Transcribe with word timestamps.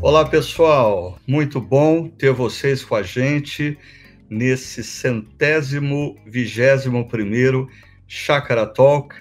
Olá, 0.00 0.24
pessoal. 0.24 1.18
Muito 1.26 1.60
bom 1.60 2.08
ter 2.08 2.32
vocês 2.32 2.84
com 2.84 2.94
a 2.94 3.02
gente 3.02 3.76
nesse 4.30 4.84
centésimo 4.84 6.16
vigésimo 6.24 7.08
primeiro 7.08 7.68
Chakra 8.06 8.64
Talk. 8.64 9.16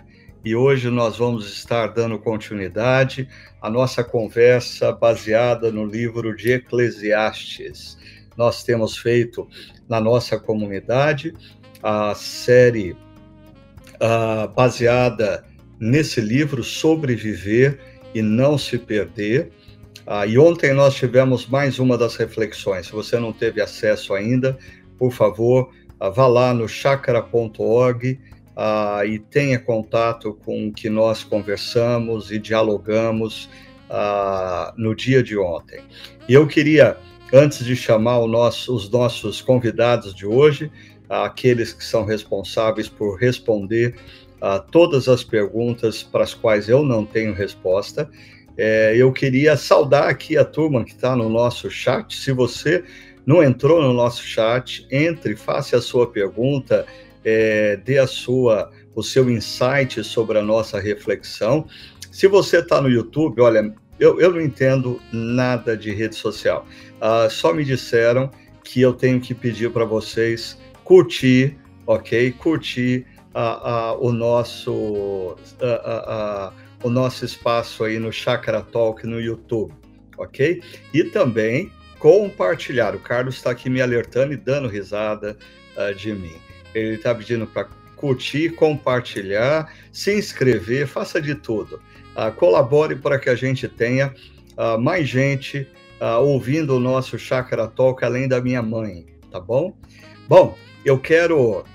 E 0.45 0.55
hoje 0.55 0.91
nós 0.91 1.17
vamos 1.17 1.51
estar 1.51 1.87
dando 1.87 2.19
continuidade 2.19 3.27
à 3.59 3.71
nossa 3.71 4.03
conversa 4.03 4.91
baseada 4.91 5.71
no 5.71 5.83
livro 5.83 6.35
de 6.35 6.51
Eclesiastes. 6.51 7.97
Nós 8.37 8.63
temos 8.63 8.95
feito 8.95 9.49
na 9.89 9.99
nossa 9.99 10.39
comunidade 10.39 11.33
a 11.81 12.13
série 12.13 12.91
uh, 12.91 14.47
baseada 14.55 15.43
nesse 15.79 16.21
livro, 16.21 16.63
Sobreviver 16.63 17.79
e 18.13 18.21
Não 18.21 18.59
Se 18.59 18.77
Perder 18.77 19.51
ah, 20.07 20.25
e 20.25 20.37
ontem 20.37 20.73
nós 20.73 20.95
tivemos 20.95 21.45
mais 21.47 21.79
uma 21.79 21.97
das 21.97 22.15
reflexões. 22.15 22.87
Se 22.87 22.93
você 22.93 23.19
não 23.19 23.33
teve 23.33 23.59
acesso 23.59 24.13
ainda, 24.13 24.57
por 24.97 25.11
favor, 25.11 25.69
ah, 25.99 26.09
vá 26.09 26.27
lá 26.27 26.53
no 26.53 26.65
chakra.org 26.65 28.17
ah, 28.55 29.01
e 29.05 29.19
tenha 29.19 29.59
contato 29.59 30.33
com 30.45 30.69
o 30.69 30.73
que 30.73 30.89
nós 30.89 31.25
conversamos 31.25 32.31
e 32.31 32.39
dialogamos 32.39 33.49
ah, 33.89 34.73
no 34.77 34.95
dia 34.95 35.21
de 35.21 35.37
ontem. 35.37 35.81
E 36.29 36.33
eu 36.33 36.47
queria, 36.47 36.95
antes 37.33 37.65
de 37.65 37.75
chamar 37.75 38.25
nosso, 38.27 38.73
os 38.73 38.89
nossos 38.89 39.41
convidados 39.41 40.15
de 40.15 40.25
hoje, 40.25 40.71
aqueles 41.09 41.73
que 41.73 41.83
são 41.83 42.05
responsáveis 42.05 42.87
por 42.87 43.17
responder 43.17 43.95
a 44.39 44.59
todas 44.59 45.09
as 45.09 45.23
perguntas 45.23 46.01
para 46.01 46.23
as 46.23 46.33
quais 46.33 46.69
eu 46.69 46.83
não 46.83 47.05
tenho 47.05 47.33
resposta, 47.33 48.09
é, 48.57 48.95
eu 48.97 49.11
queria 49.11 49.55
saudar 49.55 50.09
aqui 50.09 50.37
a 50.37 50.43
turma 50.43 50.83
que 50.83 50.91
está 50.91 51.15
no 51.15 51.29
nosso 51.29 51.69
chat. 51.69 52.15
Se 52.15 52.31
você 52.31 52.83
não 53.25 53.43
entrou 53.43 53.81
no 53.81 53.93
nosso 53.93 54.23
chat, 54.23 54.87
entre, 54.91 55.35
faça 55.35 55.77
a 55.77 55.81
sua 55.81 56.07
pergunta, 56.07 56.85
é, 57.23 57.77
dê 57.77 57.99
a 57.99 58.07
sua, 58.07 58.71
o 58.95 59.03
seu 59.03 59.29
insight 59.29 60.03
sobre 60.03 60.39
a 60.39 60.41
nossa 60.41 60.79
reflexão. 60.79 61.67
Se 62.11 62.27
você 62.27 62.59
está 62.59 62.81
no 62.81 62.89
YouTube, 62.89 63.41
olha, 63.41 63.73
eu, 63.99 64.19
eu 64.19 64.31
não 64.31 64.41
entendo 64.41 64.99
nada 65.11 65.75
de 65.75 65.93
rede 65.93 66.15
social. 66.15 66.65
Uh, 66.95 67.29
só 67.29 67.53
me 67.53 67.63
disseram 67.63 68.31
que 68.63 68.81
eu 68.81 68.93
tenho 68.93 69.19
que 69.19 69.33
pedir 69.33 69.71
para 69.71 69.85
vocês 69.85 70.57
curtir, 70.83 71.57
ok? 71.85 72.31
Curtir 72.31 73.05
uh, 73.35 73.97
uh, 73.97 74.07
o 74.07 74.11
nosso. 74.11 75.35
Uh, 75.61 76.66
o 76.83 76.89
nosso 76.89 77.25
espaço 77.25 77.83
aí 77.83 77.99
no 77.99 78.11
Chakra 78.11 78.61
Talk 78.61 79.05
no 79.05 79.19
YouTube, 79.19 79.73
ok? 80.17 80.61
E 80.93 81.03
também 81.05 81.71
compartilhar. 81.99 82.95
O 82.95 82.99
Carlos 82.99 83.35
está 83.35 83.51
aqui 83.51 83.69
me 83.69 83.81
alertando 83.81 84.33
e 84.33 84.37
dando 84.37 84.67
risada 84.67 85.37
uh, 85.75 85.93
de 85.95 86.13
mim. 86.13 86.35
Ele 86.73 86.95
está 86.95 87.13
pedindo 87.13 87.47
para 87.47 87.67
curtir, 87.95 88.51
compartilhar, 88.51 89.73
se 89.91 90.15
inscrever, 90.15 90.87
faça 90.87 91.19
de 91.19 91.33
tudo. 91.33 91.81
Uh, 92.15 92.31
colabore 92.35 92.95
para 92.95 93.17
que 93.17 93.29
a 93.29 93.35
gente 93.35 93.67
tenha 93.67 94.13
uh, 94.57 94.79
mais 94.79 95.07
gente 95.07 95.67
ouvindo 96.21 96.75
o 96.75 96.79
nosso 96.79 97.17
Chakra 97.17 97.67
Talk 97.67 98.05
além 98.05 98.27
da 98.27 98.39
minha 98.39 98.61
mãe, 98.61 99.07
tá 99.31 99.39
bom? 99.39 99.75
Bom, 100.27 100.55
eu 100.85 100.99
quero 100.99 101.65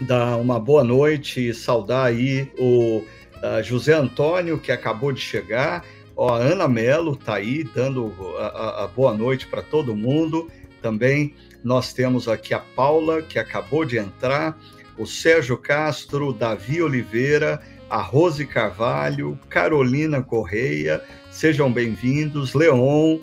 dar 0.00 0.36
uma 0.38 0.58
boa 0.58 0.82
noite 0.82 1.48
e 1.48 1.52
saudar 1.52 2.06
aí 2.06 2.50
o 2.58 3.04
uh, 3.44 3.62
José 3.62 3.92
Antônio, 3.92 4.58
que 4.58 4.72
acabou 4.72 5.12
de 5.12 5.20
chegar, 5.20 5.84
ó, 6.16 6.34
a 6.34 6.38
Ana 6.38 6.66
Melo 6.66 7.12
está 7.12 7.34
aí 7.34 7.62
dando 7.62 8.12
a, 8.38 8.84
a 8.84 8.86
boa 8.86 9.14
noite 9.14 9.46
para 9.46 9.62
todo 9.62 9.94
mundo. 9.94 10.50
Também 10.80 11.34
nós 11.62 11.92
temos 11.92 12.28
aqui 12.28 12.54
a 12.54 12.58
Paula, 12.58 13.22
que 13.22 13.38
acabou 13.38 13.84
de 13.84 13.98
entrar, 13.98 14.58
o 14.96 15.06
Sérgio 15.06 15.56
Castro, 15.56 16.32
Davi 16.32 16.82
Oliveira, 16.82 17.60
a 17.90 18.00
Rose 18.00 18.46
Carvalho, 18.46 19.38
Carolina 19.48 20.22
Correia, 20.22 21.02
sejam 21.30 21.72
bem-vindos, 21.72 22.54
Leon, 22.54 23.18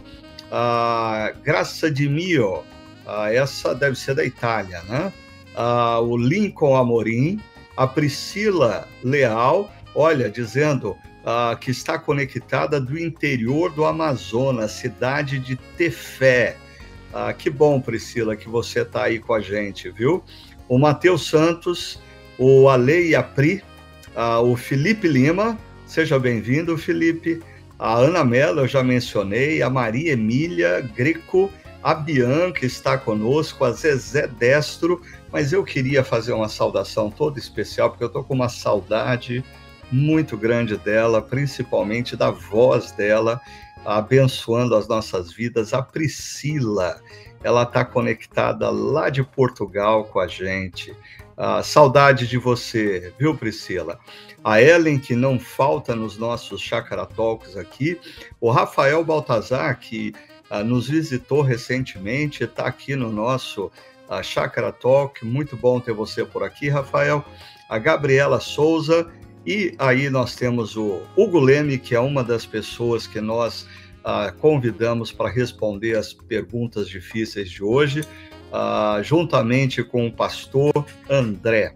a 0.52 1.34
Graça 1.44 1.90
de 1.90 2.10
Mio, 2.10 2.64
essa 3.32 3.74
deve 3.74 3.96
ser 3.96 4.16
da 4.16 4.26
Itália, 4.26 4.82
né? 4.84 5.14
o 6.02 6.18
Lincoln 6.18 6.76
Amorim, 6.76 7.40
a 7.76 7.88
Priscila 7.88 8.88
Leal, 9.04 9.72
olha, 9.94 10.30
dizendo 10.30 10.98
uh, 11.22 11.58
que 11.60 11.72
está 11.72 11.98
conectada 11.98 12.80
do 12.80 12.98
interior 12.98 13.72
do 13.72 13.86
Amazonas, 13.86 14.72
cidade 14.72 15.40
de 15.40 15.56
Tefé. 15.78 16.58
Uh, 17.14 17.34
que 17.36 17.50
bom, 17.50 17.80
Priscila, 17.80 18.36
que 18.36 18.48
você 18.48 18.82
está 18.82 19.04
aí 19.04 19.20
com 19.20 19.34
a 19.34 19.42
gente, 19.42 19.90
viu? 19.90 20.24
O 20.68 20.78
Matheus 20.78 21.28
Santos, 21.28 22.00
o 22.38 22.70
Ale 22.70 23.16
Apri, 23.16 23.62
uh, 24.16 24.42
o 24.42 24.56
Felipe 24.56 25.08
Lima, 25.08 25.58
seja 25.86 26.18
bem-vindo, 26.18 26.78
Felipe. 26.78 27.42
A 27.78 27.96
Ana 27.96 28.24
Mello, 28.24 28.62
eu 28.62 28.68
já 28.68 28.84
mencionei, 28.84 29.62
a 29.62 29.70
Maria 29.70 30.14
Emília 30.14 30.82
Greco, 30.96 31.52
a 31.84 31.96
Bianca 31.96 32.64
está 32.64 32.96
conosco, 32.96 33.66
a 33.66 33.72
Zezé 33.72 34.28
Destro, 34.28 35.02
mas 35.32 35.52
eu 35.52 35.64
queria 35.64 36.04
fazer 36.04 36.32
uma 36.32 36.48
saudação 36.48 37.10
toda 37.10 37.40
especial, 37.40 37.90
porque 37.90 38.04
eu 38.04 38.08
estou 38.08 38.24
com 38.24 38.36
uma 38.36 38.50
saudade 38.50 39.44
muito 39.92 40.38
grande 40.38 40.78
dela, 40.78 41.22
principalmente 41.22 42.16
da 42.16 42.32
voz 42.32 42.92
dela, 42.92 43.42
abençoando 43.86 44.76
as 44.76 44.88
nossas 44.88 45.34
vidas. 45.34 45.74
A 45.74 45.82
Priscila, 45.82 47.02
ela 47.44 47.64
está 47.64 47.84
conectada 47.84 48.70
lá 48.70 49.10
de 49.10 49.24
Portugal 49.24 50.06
com 50.06 50.20
a 50.20 50.28
gente. 50.28 50.96
Ah, 51.36 51.64
saudade 51.64 52.28
de 52.28 52.38
você, 52.38 53.14
viu, 53.18 53.36
Priscila? 53.36 54.00
A 54.44 54.62
Ellen, 54.62 55.00
que 55.00 55.16
não 55.16 55.40
falta 55.40 55.96
nos 55.96 56.18
nossos 56.18 56.62
Chakra 56.62 57.06
Talks 57.06 57.58
aqui. 57.58 58.00
O 58.40 58.52
Rafael 58.52 59.04
Baltazar, 59.04 59.80
que 59.80 60.14
ah, 60.50 60.64
nos 60.64 60.88
visitou 60.88 61.42
recentemente, 61.42 62.44
está 62.44 62.66
aqui 62.66 62.96
no 62.96 63.12
nosso 63.12 63.72
ah, 64.08 64.22
Chakra 64.22 64.72
Talk. 64.72 65.26
Muito 65.26 65.58
bom 65.58 65.80
ter 65.80 65.94
você 65.94 66.24
por 66.24 66.44
aqui, 66.44 66.70
Rafael. 66.70 67.26
A 67.68 67.80
Gabriela 67.80 68.40
Souza 68.40 69.10
e 69.46 69.74
aí 69.80 70.10
nós 70.10 70.36
temos 70.36 70.78
o 70.78 71.02
Hugo 71.18 71.40
Leme, 71.40 71.78
que 71.78 71.96
é 71.96 72.00
uma 72.00 72.24
das 72.24 72.46
pessoas 72.46 73.08
que 73.08 73.20
nós 73.20 73.66
ah, 74.04 74.32
convidamos 74.40 75.12
para 75.12 75.30
responder 75.30 75.98
as 75.98 76.14
perguntas 76.14 76.88
difíceis 76.88 77.50
de 77.50 77.64
hoje, 77.64 78.02
ah, 78.54 79.00
juntamente 79.04 79.84
com 79.84 80.08
o 80.08 80.12
pastor 80.12 80.86
André. 81.10 81.76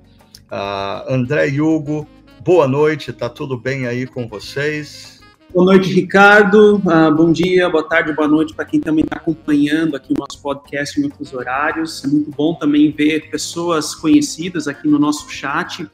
Ah, 0.49 1.05
André 1.09 1.49
e 1.49 1.61
Hugo, 1.61 2.07
boa 2.43 2.67
noite, 2.67 3.11
tá 3.11 3.29
tudo 3.29 3.57
bem 3.57 3.87
aí 3.87 4.05
com 4.05 4.27
vocês? 4.27 5.21
Boa 5.53 5.65
noite, 5.65 5.91
Ricardo. 5.93 6.81
bom 7.15 7.31
dia, 7.31 7.69
boa 7.69 7.87
tarde, 7.87 8.11
boa 8.11 8.27
noite 8.27 8.53
para 8.53 8.65
quem 8.65 8.79
também 8.79 9.05
está 9.05 9.15
acompanhando 9.15 9.95
aqui 9.95 10.13
o 10.13 10.19
nosso 10.19 10.41
podcast 10.41 10.99
em 10.99 11.05
outros 11.05 11.33
horários. 11.33 12.03
É 12.03 12.07
muito 12.07 12.29
bom 12.29 12.53
também 12.55 12.91
ver 12.91 13.29
pessoas 13.29 13.95
conhecidas 13.95 14.67
aqui 14.67 14.87
no 14.87 14.99
nosso 14.99 15.29
chat. 15.31 15.87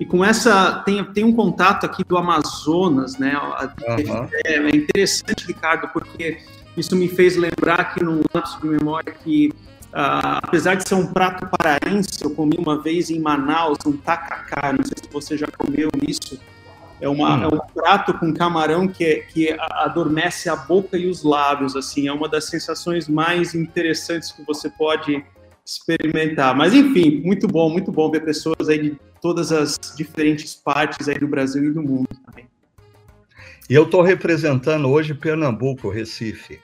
E 0.00 0.06
com 0.06 0.24
essa, 0.24 0.82
tem, 0.86 1.04
tem 1.12 1.24
um 1.24 1.32
contato 1.32 1.84
aqui 1.84 2.02
do 2.02 2.16
Amazonas, 2.16 3.18
né? 3.18 3.36
Uhum. 3.36 4.28
É, 4.46 4.54
é, 4.54 4.68
interessante, 4.70 5.46
Ricardo, 5.46 5.88
porque 5.92 6.38
isso 6.74 6.96
me 6.96 7.06
fez 7.06 7.36
lembrar 7.36 7.80
aqui 7.80 8.02
num 8.02 8.22
lapso 8.32 8.58
de 8.62 8.66
memória 8.66 9.12
que, 9.12 9.52
uh, 9.92 10.40
apesar 10.42 10.76
de 10.76 10.88
ser 10.88 10.94
um 10.94 11.06
prato 11.06 11.46
paraense, 11.46 12.24
eu 12.24 12.30
comi 12.30 12.56
uma 12.58 12.80
vez 12.80 13.10
em 13.10 13.20
Manaus 13.20 13.76
um 13.84 13.92
tacacá, 13.92 14.72
não 14.72 14.82
sei 14.82 14.96
se 15.02 15.12
você 15.12 15.36
já 15.36 15.46
comeu 15.48 15.90
isso. 16.08 16.40
É, 16.98 17.06
uma, 17.06 17.36
hum. 17.36 17.42
é 17.42 17.46
um 17.48 17.58
prato 17.74 18.14
com 18.14 18.32
camarão 18.32 18.88
que, 18.88 19.16
que 19.34 19.54
adormece 19.58 20.48
a 20.48 20.56
boca 20.56 20.96
e 20.96 21.10
os 21.10 21.22
lábios, 21.22 21.76
assim, 21.76 22.08
é 22.08 22.12
uma 22.12 22.28
das 22.28 22.46
sensações 22.46 23.06
mais 23.06 23.54
interessantes 23.54 24.32
que 24.32 24.42
você 24.46 24.70
pode 24.70 25.22
experimentar. 25.62 26.56
Mas 26.56 26.72
enfim, 26.72 27.20
muito 27.22 27.46
bom, 27.46 27.68
muito 27.68 27.92
bom 27.92 28.10
ver 28.10 28.24
pessoas 28.24 28.66
aí 28.66 28.78
de 28.78 29.09
todas 29.20 29.52
as 29.52 29.78
diferentes 29.96 30.54
partes 30.54 31.08
aí 31.08 31.18
do 31.18 31.28
Brasil 31.28 31.64
e 31.64 31.70
do 31.70 31.82
mundo 31.82 32.08
também. 32.26 32.48
E 33.68 33.74
eu 33.74 33.84
estou 33.84 34.02
representando 34.02 34.88
hoje 34.88 35.14
Pernambuco, 35.14 35.88
Recife, 35.88 36.60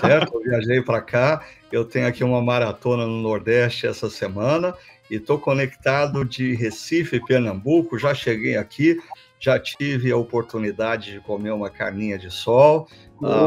certo? 0.00 0.34
Eu 0.34 0.40
viajei 0.42 0.80
para 0.80 1.02
cá, 1.02 1.44
eu 1.70 1.84
tenho 1.84 2.06
aqui 2.06 2.24
uma 2.24 2.40
maratona 2.40 3.06
no 3.06 3.20
Nordeste 3.20 3.86
essa 3.86 4.08
semana 4.08 4.74
e 5.10 5.16
estou 5.16 5.38
conectado 5.38 6.24
de 6.24 6.54
Recife, 6.54 7.20
Pernambuco. 7.26 7.98
Já 7.98 8.14
cheguei 8.14 8.56
aqui, 8.56 8.98
já 9.38 9.60
tive 9.60 10.10
a 10.10 10.16
oportunidade 10.16 11.12
de 11.12 11.20
comer 11.20 11.50
uma 11.50 11.68
carninha 11.68 12.18
de 12.18 12.30
sol, 12.30 12.88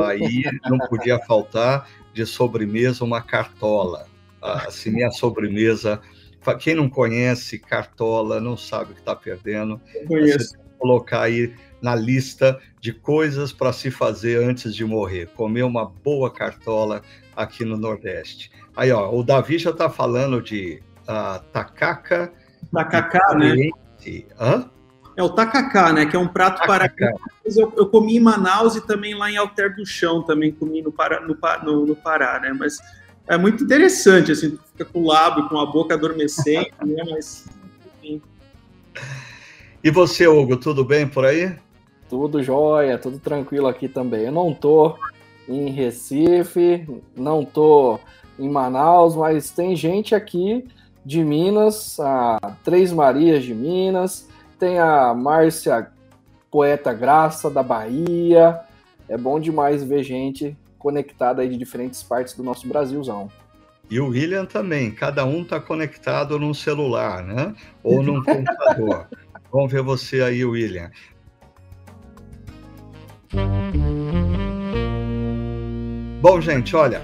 aí 0.06 0.44
não 0.70 0.78
podia 0.88 1.18
faltar 1.20 1.90
de 2.14 2.26
sobremesa 2.26 3.04
uma 3.04 3.22
cartola. 3.22 4.08
Assim, 4.42 4.92
minha 4.92 5.12
sobremesa 5.12 6.00
quem 6.60 6.76
não 6.76 6.90
conhece 6.90 7.60
Cartola 7.60 8.40
não 8.40 8.56
sabe 8.56 8.92
o 8.92 8.94
que 8.94 9.02
está 9.02 9.16
perdendo. 9.16 9.80
Eu 9.94 10.06
conheço. 10.06 10.58
colocar 10.78 11.24
aí 11.24 11.54
na 11.82 11.96
lista 11.96 12.60
de 12.80 12.94
coisas 12.94 13.52
para 13.52 13.74
se 13.74 13.92
fazer 13.92 14.44
antes 14.44 14.74
de 14.74 14.86
morrer. 14.86 15.28
Comer 15.36 15.64
uma 15.64 15.86
boa 15.86 16.32
cartola 16.32 17.02
aqui 17.36 17.64
no 17.64 17.78
Nordeste. 17.78 18.52
Aí, 18.76 18.92
ó, 18.92 19.14
o 19.14 19.24
Davi 19.24 19.58
já 19.58 19.72
está 19.72 19.90
falando 19.90 20.42
de 20.42 20.82
uh, 21.04 21.40
tacaca. 21.52 22.32
Tacacá, 22.74 23.36
né? 23.36 23.70
Hã? 24.40 24.70
É 25.18 25.24
o 25.24 25.30
tacacá, 25.30 25.92
né? 25.92 26.06
Que 26.06 26.16
é 26.16 26.20
um 26.20 26.28
prato 26.28 26.66
para 26.66 26.90
eu, 27.44 27.74
eu, 27.76 27.88
comi 27.88 28.16
em 28.16 28.20
Manaus 28.22 28.76
e 28.76 28.82
também 28.88 29.14
lá 29.16 29.30
em 29.30 29.36
Alter 29.36 29.76
do 29.76 29.86
Chão, 29.86 30.24
também 30.24 30.52
comi 30.52 30.82
no, 30.82 30.94
Pará, 30.94 31.20
no, 31.20 31.38
no, 31.64 31.86
no 31.88 31.96
Pará, 31.96 32.40
né? 32.40 32.54
Mas 32.58 32.80
é 33.30 33.38
muito 33.38 33.64
interessante, 33.64 34.32
assim, 34.32 34.50
tu 34.50 34.60
fica 34.72 34.84
com 34.86 35.02
o 35.02 35.06
lábio, 35.06 35.48
com 35.48 35.60
a 35.60 35.66
boca 35.66 35.94
adormecendo, 35.94 36.66
né? 36.84 37.04
Mas, 37.12 37.46
enfim. 38.02 38.20
E 39.84 39.92
você, 39.92 40.28
Hugo, 40.28 40.58
tudo 40.58 40.84
bem 40.84 41.08
por 41.08 41.24
aí? 41.24 41.56
Tudo 42.10 42.42
jóia, 42.42 42.98
tudo 42.98 43.20
tranquilo 43.20 43.68
aqui 43.68 43.88
também. 43.88 44.26
Eu 44.26 44.32
não 44.32 44.52
tô 44.52 44.98
em 45.48 45.70
Recife, 45.70 46.88
não 47.16 47.46
tô 47.46 48.00
em 48.40 48.50
Manaus, 48.50 49.16
mas 49.16 49.52
tem 49.52 49.76
gente 49.76 50.16
aqui 50.16 50.68
de 51.06 51.24
Minas, 51.24 52.00
a 52.00 52.56
Três 52.64 52.92
Marias 52.92 53.44
de 53.44 53.54
Minas, 53.54 54.28
tem 54.58 54.80
a 54.80 55.14
Márcia 55.14 55.92
Poeta 56.50 56.92
Graça 56.94 57.48
da 57.48 57.62
Bahia. 57.62 58.60
É 59.08 59.16
bom 59.16 59.40
demais 59.40 59.84
ver 59.84 60.04
gente 60.04 60.58
conectada 60.80 61.42
aí 61.44 61.50
de 61.50 61.58
diferentes 61.58 62.02
partes 62.02 62.34
do 62.34 62.44
nosso 62.44 62.68
Brasilzão. 62.68 63.30
E 63.92 64.00
o 64.00 64.08
William 64.08 64.46
também, 64.46 64.92
cada 64.92 65.26
um 65.26 65.42
está 65.42 65.60
conectado 65.60 66.40
num 66.40 66.54
celular, 66.54 67.24
né? 67.24 67.54
Ou 67.84 68.02
num 68.02 68.22
computador. 68.24 69.08
Vamos 69.52 69.72
ver 69.72 69.82
você 69.82 70.22
aí, 70.22 70.46
William. 70.46 70.90
Bom, 76.22 76.40
gente, 76.40 76.76
olha, 76.76 77.02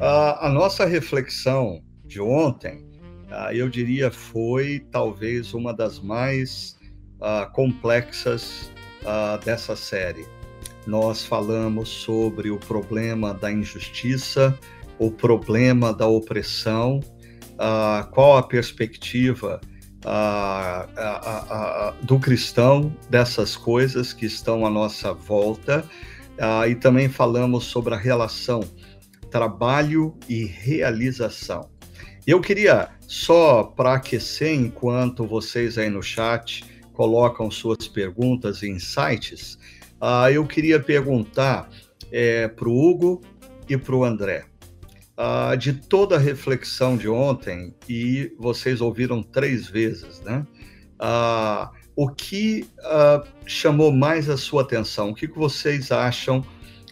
a, 0.00 0.46
a 0.46 0.50
nossa 0.50 0.84
reflexão 0.84 1.82
de 2.04 2.20
ontem, 2.20 2.86
uh, 3.30 3.52
eu 3.52 3.68
diria, 3.68 4.10
foi 4.10 4.86
talvez 4.92 5.54
uma 5.54 5.74
das 5.74 5.98
mais 5.98 6.78
uh, 7.20 7.50
complexas 7.52 8.70
uh, 9.02 9.44
dessa 9.44 9.74
série. 9.74 10.24
Nós 10.88 11.22
falamos 11.22 11.90
sobre 11.90 12.50
o 12.50 12.56
problema 12.56 13.34
da 13.34 13.52
injustiça, 13.52 14.58
o 14.98 15.10
problema 15.10 15.92
da 15.92 16.06
opressão, 16.06 17.00
qual 18.10 18.38
a 18.38 18.42
perspectiva 18.42 19.60
a, 20.02 20.88
a, 20.96 21.94
do 22.00 22.18
cristão 22.18 22.90
dessas 23.10 23.54
coisas 23.54 24.14
que 24.14 24.24
estão 24.24 24.64
à 24.64 24.70
nossa 24.70 25.12
volta. 25.12 25.84
Uh, 26.38 26.70
e 26.70 26.74
também 26.74 27.08
falamos 27.08 27.64
sobre 27.64 27.92
a 27.92 27.98
relação 27.98 28.60
trabalho 29.30 30.16
e 30.26 30.46
realização. 30.46 31.68
Eu 32.26 32.40
queria, 32.40 32.88
só 33.06 33.62
para 33.62 33.94
aquecer, 33.94 34.54
enquanto 34.54 35.26
vocês 35.26 35.76
aí 35.76 35.90
no 35.90 36.02
chat 36.02 36.64
colocam 36.94 37.50
suas 37.50 37.86
perguntas 37.86 38.62
e 38.62 38.70
insights, 38.70 39.58
uh, 40.00 40.30
eu 40.32 40.46
queria 40.46 40.80
perguntar 40.80 41.68
é, 42.10 42.48
para 42.48 42.68
o 42.68 42.90
Hugo 42.90 43.20
e 43.68 43.76
para 43.76 43.94
o 43.94 44.04
André 44.04 44.46
uh, 45.18 45.56
de 45.56 45.72
toda 45.72 46.14
a 46.14 46.18
reflexão 46.18 46.96
de 46.96 47.08
ontem, 47.08 47.74
e 47.88 48.32
vocês 48.38 48.80
ouviram 48.80 49.22
três 49.22 49.66
vezes, 49.66 50.20
né? 50.20 50.46
Uh, 51.00 51.68
o 51.96 52.08
que 52.08 52.68
chamou 53.44 53.90
mais 53.90 54.30
a 54.30 54.36
sua 54.36 54.62
atenção? 54.62 55.10
O 55.10 55.14
que, 55.14 55.26
que 55.26 55.36
vocês 55.36 55.90
acham 55.90 56.44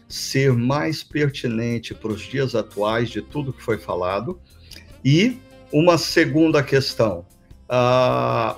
ser 0.09 0.53
mais 0.53 1.05
pertinente 1.05 1.95
para 1.95 2.11
os 2.11 2.23
dias 2.23 2.57
atuais 2.57 3.09
de 3.09 3.23
tudo 3.23 3.53
que 3.53 3.63
foi 3.63 3.79
falado? 3.79 4.41
E 5.05 5.39
uma 5.71 5.97
segunda 5.97 6.61
questão: 6.61 7.25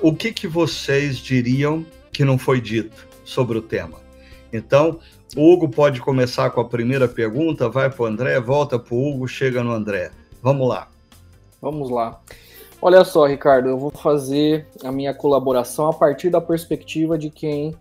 o 0.01 0.15
que, 0.15 0.33
que 0.33 0.49
vocês 0.49 1.19
diriam 1.19 1.85
que 2.11 2.25
não 2.25 2.39
foi 2.39 2.63
dito 2.63 3.07
sobre 3.27 3.59
o 3.59 3.63
tema? 3.63 4.08
Então, 4.53 4.99
o 5.37 5.53
Hugo 5.53 5.69
pode 5.69 6.01
começar 6.01 6.51
com 6.51 6.61
a 6.61 6.65
primeira 6.65 7.07
pergunta, 7.07 7.69
vai 7.69 7.91
para 7.91 8.03
o 8.03 8.07
André, 8.07 8.41
volta 8.41 8.79
para 8.79 8.95
o 8.95 9.09
Hugo, 9.09 9.29
chega 9.29 9.63
no 9.63 9.73
André. 9.73 10.11
Vamos 10.43 10.69
lá. 10.69 10.89
Vamos 11.61 11.91
lá. 11.91 12.21
Olha 12.81 13.05
só, 13.05 13.27
Ricardo, 13.27 13.69
eu 13.69 13.77
vou 13.77 13.91
fazer 13.91 14.67
a 14.85 14.93
minha 14.93 15.13
colaboração 15.13 15.89
a 15.89 15.93
partir 15.93 16.31
da 16.31 16.41
perspectiva 16.41 17.19
de 17.19 17.29
quem 17.29 17.75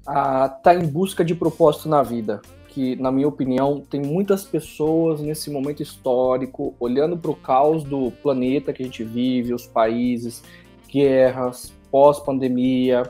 está 0.00 0.70
ah, 0.70 0.74
em 0.74 0.86
busca 0.86 1.24
de 1.24 1.34
propósito 1.34 1.88
na 1.88 2.02
vida. 2.02 2.42
Que, 2.68 2.96
na 2.96 3.10
minha 3.10 3.28
opinião, 3.28 3.80
tem 3.88 4.00
muitas 4.00 4.44
pessoas 4.44 5.20
nesse 5.20 5.50
momento 5.50 5.82
histórico 5.82 6.74
olhando 6.80 7.16
para 7.16 7.30
o 7.30 7.36
caos 7.36 7.84
do 7.84 8.10
planeta 8.22 8.72
que 8.72 8.82
a 8.82 8.86
gente 8.86 9.04
vive, 9.04 9.54
os 9.54 9.66
países, 9.66 10.42
guerras, 10.88 11.72
pós-pandemia. 11.90 13.02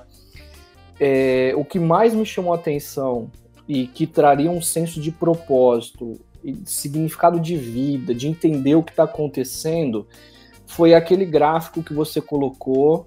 É, 1.00 1.54
o 1.56 1.64
que 1.64 1.78
mais 1.78 2.14
me 2.14 2.26
chamou 2.26 2.52
a 2.52 2.56
atenção 2.56 3.30
e 3.66 3.86
que 3.86 4.06
traria 4.06 4.50
um 4.50 4.60
senso 4.60 5.00
de 5.00 5.10
propósito 5.10 6.20
e 6.44 6.52
de 6.52 6.70
significado 6.70 7.40
de 7.40 7.56
vida, 7.56 8.14
de 8.14 8.28
entender 8.28 8.74
o 8.74 8.82
que 8.82 8.90
está 8.90 9.04
acontecendo, 9.04 10.06
foi 10.66 10.94
aquele 10.94 11.24
gráfico 11.24 11.82
que 11.82 11.94
você 11.94 12.20
colocou 12.20 13.06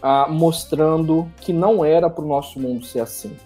ah, 0.00 0.26
mostrando 0.28 1.30
que 1.40 1.52
não 1.52 1.84
era 1.84 2.10
para 2.10 2.24
o 2.24 2.28
nosso 2.28 2.60
mundo 2.60 2.84
ser 2.84 3.00
assim. 3.00 3.36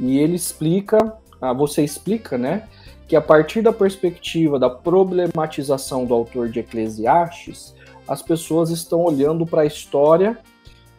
E 0.00 0.18
ele 0.18 0.36
explica, 0.36 1.16
ah, 1.40 1.52
você 1.52 1.82
explica, 1.82 2.38
né, 2.38 2.68
que 3.06 3.14
a 3.14 3.20
partir 3.20 3.60
da 3.60 3.72
perspectiva 3.72 4.58
da 4.58 4.70
problematização 4.70 6.06
do 6.06 6.14
autor 6.14 6.48
de 6.48 6.60
Eclesiastes, 6.60 7.74
as 8.08 8.22
pessoas 8.22 8.70
estão 8.70 9.02
olhando 9.02 9.44
para 9.44 9.62
a 9.62 9.66
história 9.66 10.38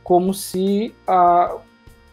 como 0.03 0.33
se 0.33 0.93
a, 1.07 1.57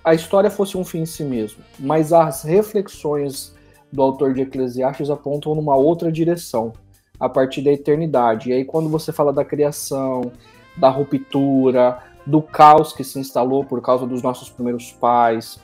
a 0.04 0.14
história 0.14 0.50
fosse 0.50 0.76
um 0.76 0.84
fim 0.84 1.00
em 1.00 1.06
si 1.06 1.24
mesmo, 1.24 1.62
mas 1.78 2.12
as 2.12 2.42
reflexões 2.42 3.54
do 3.92 4.02
autor 4.02 4.32
de 4.34 4.42
Eclesiastes 4.42 5.10
apontam 5.10 5.54
numa 5.54 5.76
outra 5.76 6.10
direção, 6.10 6.72
a 7.18 7.28
partir 7.28 7.60
da 7.60 7.70
eternidade. 7.70 8.50
E 8.50 8.52
aí, 8.52 8.64
quando 8.64 8.88
você 8.88 9.12
fala 9.12 9.32
da 9.32 9.44
criação, 9.44 10.32
da 10.76 10.88
ruptura, 10.88 11.98
do 12.26 12.40
caos 12.40 12.92
que 12.92 13.04
se 13.04 13.18
instalou 13.18 13.64
por 13.64 13.82
causa 13.82 14.06
dos 14.06 14.22
nossos 14.22 14.48
primeiros 14.48 14.92
pais, 14.92 15.60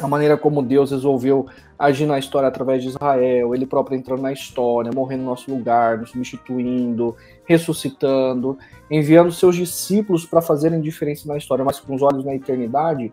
a 0.00 0.08
maneira 0.08 0.36
como 0.36 0.62
Deus 0.62 0.90
resolveu 0.90 1.46
agir 1.78 2.06
na 2.06 2.18
história 2.18 2.48
através 2.48 2.82
de 2.82 2.90
Israel, 2.90 3.54
ele 3.54 3.66
próprio 3.66 3.96
entrando 3.96 4.22
na 4.22 4.32
história, 4.32 4.92
morrendo 4.94 5.22
no 5.22 5.30
nosso 5.30 5.50
lugar, 5.50 5.98
nos 5.98 6.10
substituindo, 6.10 7.16
ressuscitando, 7.44 8.56
enviando 8.90 9.32
seus 9.32 9.56
discípulos 9.56 10.24
para 10.24 10.40
fazerem 10.40 10.80
diferença 10.80 11.26
na 11.26 11.36
história, 11.36 11.64
mas 11.64 11.80
com 11.80 11.94
os 11.94 12.02
olhos 12.02 12.24
na 12.24 12.34
eternidade, 12.34 13.12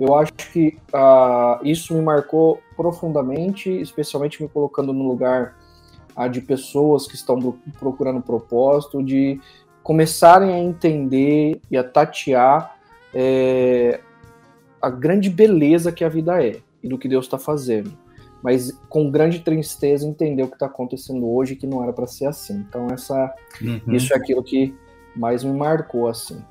eu 0.00 0.14
acho 0.14 0.32
que 0.32 0.78
uh, 0.94 1.62
isso 1.62 1.92
me 1.92 2.00
marcou 2.00 2.62
profundamente, 2.74 3.70
especialmente 3.70 4.42
me 4.42 4.48
colocando 4.48 4.94
no 4.94 5.06
lugar 5.06 5.54
uh, 6.16 6.26
de 6.26 6.40
pessoas 6.40 7.06
que 7.06 7.14
estão 7.14 7.38
procurando 7.78 8.22
propósito, 8.22 9.02
de 9.02 9.38
começarem 9.82 10.54
a 10.54 10.58
entender 10.58 11.60
e 11.70 11.76
a 11.76 11.84
tatear 11.84 12.76
é, 13.12 14.00
a 14.80 14.88
grande 14.88 15.28
beleza 15.28 15.92
que 15.92 16.02
a 16.02 16.08
vida 16.08 16.42
é 16.42 16.56
e 16.82 16.88
do 16.88 16.96
que 16.96 17.06
Deus 17.06 17.26
está 17.26 17.38
fazendo. 17.38 17.92
Mas 18.42 18.72
com 18.88 19.10
grande 19.10 19.40
tristeza 19.40 20.06
entender 20.06 20.44
o 20.44 20.48
que 20.48 20.54
está 20.54 20.64
acontecendo 20.64 21.30
hoje 21.30 21.56
que 21.56 21.66
não 21.66 21.82
era 21.82 21.92
para 21.92 22.06
ser 22.06 22.26
assim. 22.26 22.64
Então 22.66 22.88
essa, 22.90 23.34
uhum. 23.60 23.82
isso 23.88 24.14
é 24.14 24.16
aquilo 24.16 24.42
que 24.42 24.74
mais 25.14 25.44
me 25.44 25.52
marcou 25.52 26.08
assim. 26.08 26.42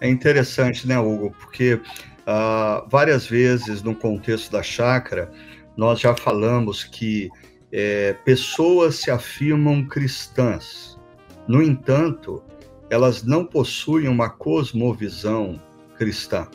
É 0.00 0.08
interessante, 0.08 0.88
né, 0.88 0.98
Hugo? 0.98 1.30
Porque 1.40 1.80
Uh, 2.24 2.88
várias 2.88 3.26
vezes 3.26 3.82
no 3.82 3.94
contexto 3.94 4.50
da 4.50 4.62
chácara, 4.62 5.30
nós 5.76 6.00
já 6.00 6.16
falamos 6.16 6.82
que 6.84 7.28
é, 7.70 8.14
pessoas 8.24 8.96
se 8.96 9.10
afirmam 9.10 9.84
cristãs. 9.86 10.98
No 11.46 11.62
entanto, 11.62 12.42
elas 12.88 13.24
não 13.24 13.44
possuem 13.44 14.08
uma 14.08 14.30
cosmovisão 14.30 15.60
cristã. 15.98 16.46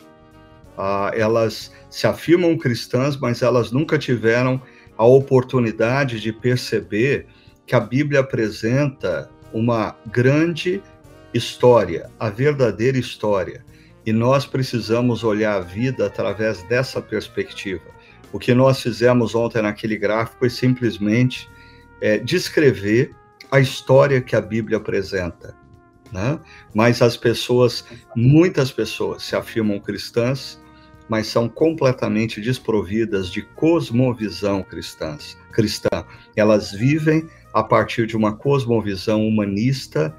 Uh, 0.76 1.14
elas 1.14 1.72
se 1.90 2.06
afirmam 2.06 2.56
cristãs, 2.56 3.16
mas 3.16 3.42
elas 3.42 3.70
nunca 3.70 3.98
tiveram 3.98 4.60
a 4.96 5.04
oportunidade 5.04 6.20
de 6.20 6.32
perceber 6.32 7.26
que 7.66 7.76
a 7.76 7.80
Bíblia 7.80 8.20
apresenta 8.20 9.30
uma 9.52 9.94
grande 10.06 10.82
história, 11.32 12.10
a 12.18 12.28
verdadeira 12.28 12.98
história 12.98 13.64
e 14.10 14.12
nós 14.12 14.44
precisamos 14.44 15.22
olhar 15.22 15.54
a 15.54 15.60
vida 15.60 16.04
através 16.04 16.64
dessa 16.64 17.00
perspectiva. 17.00 17.84
O 18.32 18.40
que 18.40 18.52
nós 18.52 18.82
fizemos 18.82 19.36
ontem 19.36 19.62
naquele 19.62 19.96
gráfico 19.96 20.44
é 20.44 20.48
simplesmente 20.48 21.48
é, 22.00 22.18
descrever 22.18 23.14
a 23.52 23.60
história 23.60 24.20
que 24.20 24.34
a 24.34 24.40
Bíblia 24.40 24.78
apresenta. 24.78 25.54
Né? 26.10 26.40
Mas 26.74 27.00
as 27.00 27.16
pessoas, 27.16 27.84
muitas 28.16 28.72
pessoas 28.72 29.22
se 29.22 29.36
afirmam 29.36 29.78
cristãs, 29.78 30.60
mas 31.08 31.28
são 31.28 31.48
completamente 31.48 32.40
desprovidas 32.40 33.30
de 33.30 33.42
cosmovisão 33.42 34.60
cristã. 34.64 35.16
cristã. 35.52 36.04
Elas 36.34 36.72
vivem 36.72 37.28
a 37.54 37.62
partir 37.62 38.08
de 38.08 38.16
uma 38.16 38.34
cosmovisão 38.34 39.24
humanista, 39.24 40.12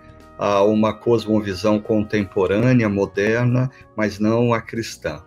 uma 0.65 0.93
cosmovisão 0.93 1.79
contemporânea, 1.79 2.89
moderna, 2.89 3.69
mas 3.95 4.19
não 4.19 4.53
a 4.53 4.61
cristã. 4.61 5.21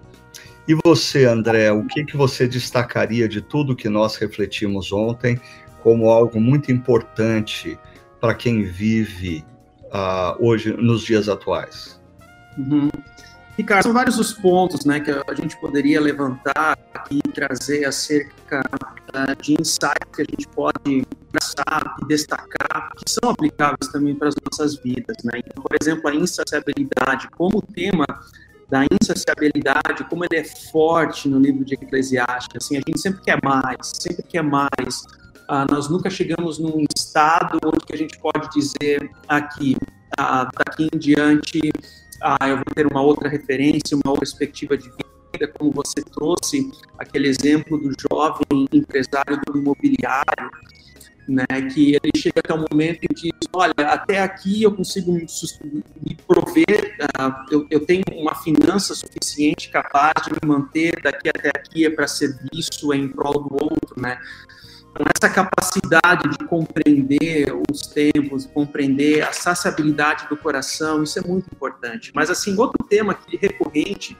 E 0.67 0.75
você, 0.85 1.27
André, 1.27 1.71
o 1.71 1.87
que, 1.87 2.05
que 2.05 2.17
você 2.17 2.49
destacaria 2.49 3.29
de 3.29 3.41
tudo 3.41 3.77
que 3.77 3.89
nós 3.89 4.17
refletimos 4.17 4.93
ontem 4.93 5.39
como 5.83 6.09
algo 6.09 6.41
muito 6.41 6.73
importante 6.73 7.79
para 8.19 8.35
quem 8.35 8.63
vive 8.63 9.45
uh, 9.85 10.35
hoje, 10.45 10.73
nos 10.73 11.05
dias 11.05 11.29
atuais? 11.29 12.01
Uhum. 12.57 12.89
Ricardo, 13.57 13.85
são 13.85 13.93
vários 13.93 14.19
os 14.19 14.33
pontos 14.33 14.85
né, 14.85 14.99
que 14.99 15.11
a 15.11 15.35
gente 15.35 15.57
poderia 15.61 16.01
levantar 16.01 16.77
e 17.11 17.21
trazer 17.31 17.85
acerca 17.85 18.63
uh, 18.71 19.43
de 19.43 19.55
insights 19.61 20.09
que 20.15 20.23
a 20.23 20.25
gente 20.25 20.49
pode 20.49 21.07
traçar 21.31 21.97
e 22.03 22.07
destacar, 22.07 22.91
que 22.97 23.11
são 23.11 23.31
aplicáveis 23.31 23.89
também 23.93 24.15
para 24.15 24.29
as 24.29 24.35
nossas 24.45 24.77
vidas. 24.77 25.17
Né? 25.25 25.33
Então, 25.39 25.63
por 25.63 25.77
exemplo, 25.81 26.09
a 26.09 26.15
insaciabilidade, 26.15 27.29
como 27.37 27.63
tema 27.63 28.07
da 28.69 28.85
insaciabilidade, 28.91 30.05
como 30.09 30.25
ele 30.25 30.41
é 30.41 30.45
forte 30.45 31.29
no 31.29 31.39
livro 31.39 31.65
de 31.65 31.75
Eclesiastes. 31.75 32.57
Assim, 32.57 32.77
a 32.77 32.81
gente 32.81 33.01
sempre 33.01 33.23
quer 33.23 33.39
mais, 33.43 33.93
sempre 34.01 34.23
quer 34.25 34.43
mais. 34.43 35.05
Ah, 35.49 35.67
nós 35.71 35.89
nunca 35.89 36.09
chegamos 36.09 36.59
num 36.59 36.85
estado 36.97 37.59
onde 37.65 37.85
a 37.93 37.97
gente 37.97 38.19
pode 38.19 38.49
dizer 38.51 39.11
aqui, 39.29 39.77
ah, 40.19 40.49
daqui 40.57 40.89
em 40.93 40.99
diante, 40.99 41.61
ah, 42.25 42.49
eu 42.49 42.57
vou 42.57 42.65
ter 42.75 42.87
uma 42.87 43.03
outra 43.03 43.29
referência, 43.29 43.95
uma 43.95 44.11
outra 44.11 44.21
perspectiva 44.21 44.77
de 44.79 44.89
vida, 44.89 45.53
como 45.59 45.71
você 45.71 46.03
trouxe 46.03 46.71
aquele 46.99 47.29
exemplo 47.29 47.77
do 47.77 47.93
jovem 48.11 48.67
empresário 48.73 49.39
do 49.47 49.59
imobiliário, 49.59 50.51
né, 51.29 51.45
que 51.73 51.95
ele 51.95 52.13
chega 52.17 52.41
até 52.41 52.55
um 52.55 52.65
momento 52.71 53.01
e 53.03 53.15
diz, 53.15 53.33
olha, 53.53 53.73
até 53.79 54.21
aqui 54.21 54.63
eu 54.63 54.75
consigo 54.75 55.13
me, 55.13 55.27
me 56.03 56.17
prover, 56.27 56.97
uh, 57.03 57.33
eu, 57.51 57.67
eu, 57.71 57.87
tenho 57.87 58.05
uma 58.13 58.35
finança 58.35 58.95
suficiente 58.95 59.71
capaz 59.71 60.15
de 60.25 60.33
me 60.33 60.39
manter, 60.47 61.01
daqui 61.03 61.29
até 61.29 61.49
aqui 61.49 61.85
é 61.85 61.91
para 61.91 62.07
serviço, 62.07 62.93
é 62.93 62.97
em 62.97 63.09
prol 63.09 63.43
do 63.43 63.55
outro, 63.55 64.01
né. 64.01 64.19
Essa 65.17 65.29
capacidade 65.29 66.29
de 66.31 66.45
compreender 66.47 67.53
os 67.71 67.81
tempos, 67.87 68.47
compreender 68.47 69.23
a 69.23 69.33
saciabilidade 69.33 70.29
do 70.29 70.37
coração, 70.37 71.03
isso 71.03 71.19
é 71.19 71.23
muito 71.23 71.49
importante. 71.53 72.13
Mas, 72.15 72.31
assim, 72.31 72.57
outro 72.57 72.85
tema 72.87 73.13
que 73.15 73.37
é 73.37 73.39
recorrente 73.41 74.17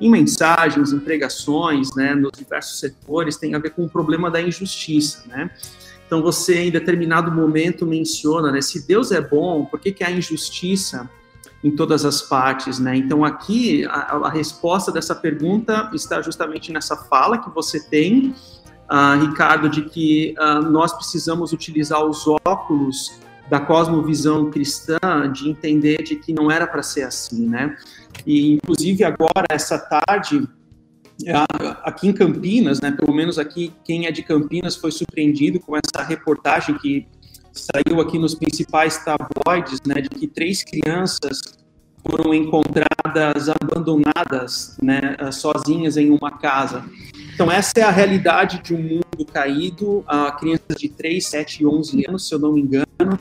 em 0.00 0.10
mensagens, 0.10 0.92
em 0.92 1.00
pregações, 1.00 1.94
né, 1.94 2.14
nos 2.14 2.32
diversos 2.36 2.78
setores, 2.78 3.36
tem 3.36 3.54
a 3.54 3.58
ver 3.58 3.70
com 3.70 3.84
o 3.84 3.88
problema 3.88 4.30
da 4.30 4.40
injustiça, 4.40 5.24
né? 5.26 5.50
Então 6.06 6.22
você 6.22 6.60
em 6.60 6.70
determinado 6.70 7.30
momento 7.30 7.84
menciona, 7.84 8.50
né, 8.50 8.60
se 8.60 8.86
Deus 8.86 9.12
é 9.12 9.20
bom, 9.20 9.64
por 9.64 9.78
que, 9.78 9.92
que 9.92 10.02
há 10.02 10.10
injustiça 10.10 11.08
em 11.62 11.74
todas 11.74 12.04
as 12.04 12.22
partes, 12.22 12.78
né? 12.78 12.96
Então 12.96 13.24
aqui 13.24 13.84
a, 13.86 14.16
a 14.16 14.30
resposta 14.30 14.92
dessa 14.92 15.14
pergunta 15.14 15.90
está 15.92 16.22
justamente 16.22 16.72
nessa 16.72 16.96
fala 16.96 17.38
que 17.38 17.50
você 17.50 17.80
tem, 17.80 18.34
uh, 18.90 19.20
Ricardo, 19.20 19.68
de 19.68 19.82
que 19.82 20.34
uh, 20.38 20.62
nós 20.62 20.92
precisamos 20.92 21.52
utilizar 21.52 22.04
os 22.04 22.26
óculos 22.46 23.18
da 23.48 23.58
cosmovisão 23.58 24.50
cristã, 24.50 24.98
de 25.32 25.48
entender 25.48 26.02
de 26.02 26.16
que 26.16 26.32
não 26.32 26.50
era 26.50 26.66
para 26.66 26.82
ser 26.82 27.02
assim, 27.02 27.46
né? 27.46 27.76
E 28.26 28.52
inclusive 28.52 29.04
agora 29.04 29.46
essa 29.50 29.78
tarde 29.78 30.46
é, 31.24 31.32
aqui 31.82 32.06
em 32.08 32.12
Campinas, 32.12 32.80
né, 32.80 32.92
pelo 32.92 33.12
menos 33.12 33.38
aqui 33.38 33.72
quem 33.84 34.06
é 34.06 34.12
de 34.12 34.22
Campinas 34.22 34.76
foi 34.76 34.92
surpreendido 34.92 35.58
com 35.58 35.74
essa 35.76 36.04
reportagem 36.04 36.76
que 36.78 37.08
saiu 37.52 38.00
aqui 38.00 38.18
nos 38.18 38.34
principais 38.34 39.04
tabloides, 39.04 39.80
né, 39.84 40.00
de 40.00 40.10
que 40.10 40.28
três 40.28 40.62
crianças 40.62 41.40
foram 42.08 42.32
encontradas 42.32 43.48
abandonadas, 43.48 44.78
né, 44.80 45.16
sozinhas 45.32 45.96
em 45.96 46.10
uma 46.10 46.30
casa. 46.38 46.84
Então 47.38 47.52
essa 47.52 47.72
é 47.76 47.82
a 47.84 47.90
realidade 47.92 48.60
de 48.64 48.74
um 48.74 48.82
mundo 48.82 49.24
caído, 49.32 50.02
a 50.08 50.32
crianças 50.32 50.76
de 50.76 50.88
3, 50.88 51.24
7 51.24 51.62
e 51.62 51.66
11 51.68 52.04
anos, 52.08 52.26
se 52.26 52.34
eu 52.34 52.38
não 52.40 52.52
me 52.52 52.62
engano. 52.62 53.16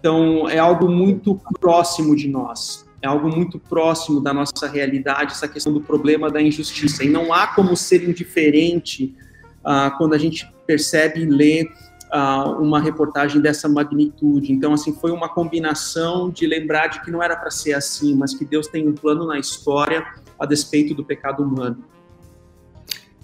Então 0.00 0.50
é 0.50 0.58
algo 0.58 0.88
muito 0.90 1.40
próximo 1.60 2.16
de 2.16 2.26
nós 2.26 2.84
é 3.00 3.06
algo 3.06 3.28
muito 3.28 3.60
próximo 3.60 4.20
da 4.20 4.32
nossa 4.32 4.68
realidade, 4.68 5.32
essa 5.32 5.48
questão 5.48 5.72
do 5.72 5.80
problema 5.80 6.30
da 6.30 6.40
injustiça. 6.40 7.04
E 7.04 7.08
não 7.08 7.32
há 7.32 7.48
como 7.48 7.76
ser 7.76 8.08
indiferente 8.08 9.14
uh, 9.60 9.96
quando 9.98 10.14
a 10.14 10.18
gente 10.18 10.52
percebe 10.66 11.20
e 11.20 11.26
lê 11.26 11.68
uh, 12.12 12.62
uma 12.62 12.80
reportagem 12.80 13.40
dessa 13.40 13.68
magnitude. 13.68 14.52
Então, 14.52 14.72
assim, 14.72 14.92
foi 14.92 15.10
uma 15.10 15.28
combinação 15.28 16.30
de 16.30 16.46
lembrar 16.46 16.86
de 16.86 17.00
que 17.02 17.10
não 17.10 17.20
era 17.20 17.34
para 17.34 17.50
ser 17.50 17.74
assim, 17.74 18.14
mas 18.14 18.36
que 18.36 18.44
Deus 18.44 18.68
tem 18.68 18.88
um 18.88 18.94
plano 18.94 19.26
na 19.26 19.36
história 19.36 20.06
a 20.38 20.46
despeito 20.46 20.94
do 20.94 21.04
pecado 21.04 21.42
humano. 21.42 21.84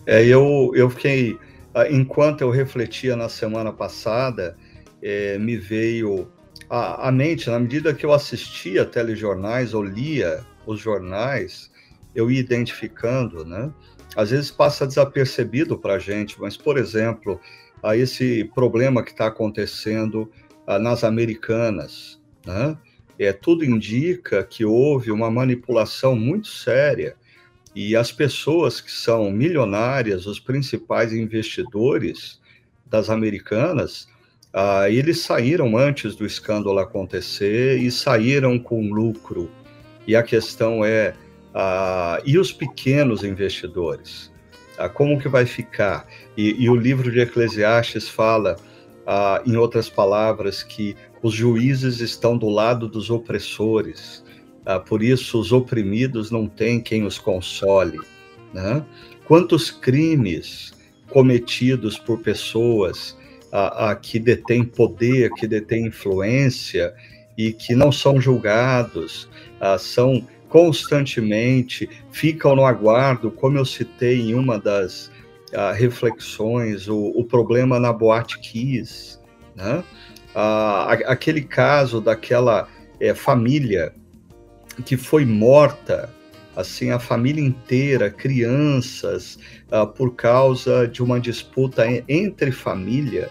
É, 0.09 0.25
eu, 0.25 0.73
eu 0.75 0.89
fiquei, 0.89 1.39
ah, 1.75 1.87
enquanto 1.87 2.41
eu 2.41 2.49
refletia 2.49 3.15
na 3.15 3.29
semana 3.29 3.71
passada, 3.71 4.57
é, 5.03 5.37
me 5.39 5.55
veio 5.59 6.27
a 6.71 7.13
mente, 7.13 7.51
na 7.51 7.59
medida 7.59 7.93
que 7.93 8.07
eu 8.07 8.13
assistia 8.13 8.87
telejornais 8.87 9.75
ou 9.75 9.83
lia 9.83 10.45
os 10.67 10.81
jornais, 10.81 11.71
eu 12.15 12.31
ia 12.31 12.41
identificando, 12.41 13.45
né? 13.45 13.71
Às 14.17 14.31
vezes 14.31 14.51
passa 14.51 14.87
desapercebido 14.87 15.79
para 15.79 15.95
a 15.95 15.99
gente, 15.99 16.41
mas, 16.41 16.57
por 16.57 16.79
exemplo, 16.79 17.39
a 17.83 17.95
esse 17.95 18.45
problema 18.55 19.03
que 19.03 19.11
está 19.11 19.27
acontecendo 19.27 20.31
nas 20.67 21.05
Americanas, 21.05 22.19
né? 22.47 22.79
É, 23.19 23.31
tudo 23.33 23.63
indica 23.63 24.43
que 24.43 24.65
houve 24.65 25.11
uma 25.11 25.31
manipulação 25.31 26.17
muito 26.17 26.49
séria 26.49 27.15
e 27.81 27.95
as 27.95 28.11
pessoas 28.11 28.81
que 28.81 28.91
são 28.91 29.31
milionárias, 29.31 30.27
os 30.27 30.41
principais 30.41 31.13
investidores 31.13 32.41
das 32.85 33.09
Americanas, 33.09 34.09
ah, 34.53 34.91
eles 34.91 35.21
saíram 35.21 35.79
antes 35.79 36.17
do 36.17 36.27
escândalo 36.27 36.81
acontecer 36.81 37.79
e 37.79 37.89
saíram 37.89 38.59
com 38.59 38.91
lucro. 38.91 39.49
E 40.09 40.17
a 40.17 40.25
questão 40.25 40.85
é, 40.85 41.15
ah, 41.55 42.21
e 42.27 42.37
os 42.37 42.51
pequenos 42.51 43.23
investidores? 43.23 44.33
Ah, 44.77 44.89
como 44.89 45.21
que 45.21 45.29
vai 45.29 45.47
ficar? 45.47 46.05
E, 46.37 46.61
e, 46.61 46.69
o 46.69 46.75
livro 46.75 47.13
de 47.13 47.21
Eclesiastes 47.21 48.09
fala, 48.09 48.57
ah, 49.07 49.41
em 49.47 49.55
outras 49.55 49.89
palavras, 49.89 50.65
que 50.65 50.97
os 51.23 51.33
juízes 51.33 52.01
estão 52.01 52.37
do 52.37 52.49
lado 52.49 52.89
dos 52.89 53.09
opressores. 53.09 54.25
Ah, 54.69 54.79
por 54.79 55.03
isso, 55.03 55.41
os 55.41 55.51
oprimidos 55.51 56.31
não 56.31 56.47
têm 56.47 56.79
quem 56.79 57.07
os 57.07 57.19
console. 57.19 57.99
Né? 58.53 58.85
Quantos 59.25 59.71
crimes 59.71 60.75
cometidos 61.09 61.99
por 61.99 62.21
pessoas 62.21 63.17
a, 63.51 63.89
a, 63.89 63.97
que 63.97 64.19
detêm 64.19 64.63
poder, 64.63 65.31
que 65.37 65.47
detêm 65.47 65.87
influência 65.87 66.93
e 67.39 67.51
que 67.51 67.75
não 67.75 67.91
são 67.91 68.21
julgados, 68.21 69.27
a, 69.59 69.79
são 69.79 70.23
constantemente, 70.51 71.89
ficam 72.13 72.55
no 72.55 72.67
aguardo, 72.67 73.31
como 73.31 73.57
eu 73.57 73.65
citei 73.65 74.21
em 74.21 74.35
uma 74.35 74.59
das 74.59 75.11
reflexões, 75.77 76.89
o, 76.89 77.07
o, 77.17 77.25
problema 77.25 77.81
na 77.81 77.91
Boate 77.91 78.39
Kiss, 78.39 79.19
né? 79.57 79.83
aquele 81.07 81.41
caso 81.41 82.03
daquela 82.03 82.69
é, 83.01 83.15
família 83.15 83.95
que 84.85 84.97
foi 84.97 85.25
morta 85.25 86.11
assim 86.59 86.91
a 86.91 86.99
família 86.99 87.43
inteira, 87.43 88.11
crianças, 88.11 89.39
uh, 89.71 89.87
por 89.87 90.17
causa 90.17 90.89
de 90.89 91.01
uma 91.05 91.21
disputa 91.21 91.85
entre 92.09 92.51
família, 92.51 93.31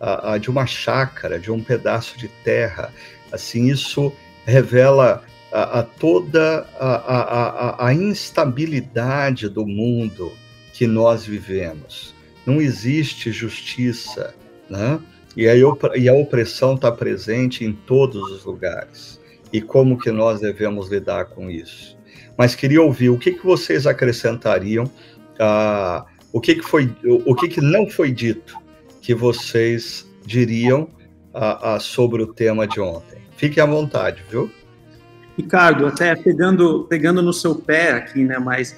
uh, 0.00 0.34
uh, 0.34 0.40
de 0.40 0.50
uma 0.50 0.66
chácara, 0.66 1.38
de 1.38 1.52
um 1.52 1.62
pedaço 1.62 2.18
de 2.18 2.26
terra. 2.42 2.92
Assim, 3.30 3.70
isso 3.70 4.12
revela 4.44 5.22
a, 5.52 5.84
toda 5.84 6.66
a, 6.80 6.96
a, 6.96 7.86
a, 7.86 7.94
instabilidade 7.94 9.48
do 9.48 9.64
mundo 9.64 10.32
que 10.72 10.84
nós 10.84 11.24
vivemos. 11.24 12.12
Não 12.44 12.60
existe 12.60 13.30
justiça, 13.30 14.34
né? 14.68 14.98
E 15.36 15.48
a, 15.48 15.54
e 15.96 16.08
a 16.08 16.12
opressão 16.12 16.74
está 16.74 16.90
presente 16.90 17.64
em 17.64 17.72
todos 17.72 18.32
os 18.32 18.44
lugares. 18.44 19.20
E 19.54 19.62
como 19.62 19.98
que 19.98 20.10
nós 20.10 20.40
devemos 20.40 20.90
lidar 20.90 21.26
com 21.26 21.50
isso? 21.50 21.94
mas 22.36 22.54
queria 22.54 22.82
ouvir 22.82 23.10
o 23.10 23.18
que, 23.18 23.32
que 23.32 23.44
vocês 23.44 23.86
acrescentariam, 23.86 24.84
uh, 24.84 26.04
o 26.32 26.40
que, 26.40 26.56
que 26.56 26.62
foi, 26.62 26.94
o 27.24 27.34
que, 27.34 27.48
que 27.48 27.60
não 27.60 27.88
foi 27.88 28.10
dito 28.10 28.56
que 29.00 29.14
vocês 29.14 30.08
diriam 30.24 30.88
uh, 31.32 31.76
uh, 31.76 31.80
sobre 31.80 32.22
o 32.22 32.26
tema 32.26 32.66
de 32.66 32.80
ontem. 32.80 33.22
Fiquem 33.36 33.62
à 33.62 33.66
vontade, 33.66 34.22
viu? 34.28 34.50
Ricardo, 35.36 35.86
até 35.86 36.14
pegando, 36.14 36.84
pegando 36.88 37.20
no 37.20 37.32
seu 37.32 37.56
pé 37.56 37.92
aqui, 37.92 38.24
né, 38.24 38.38
mas 38.38 38.76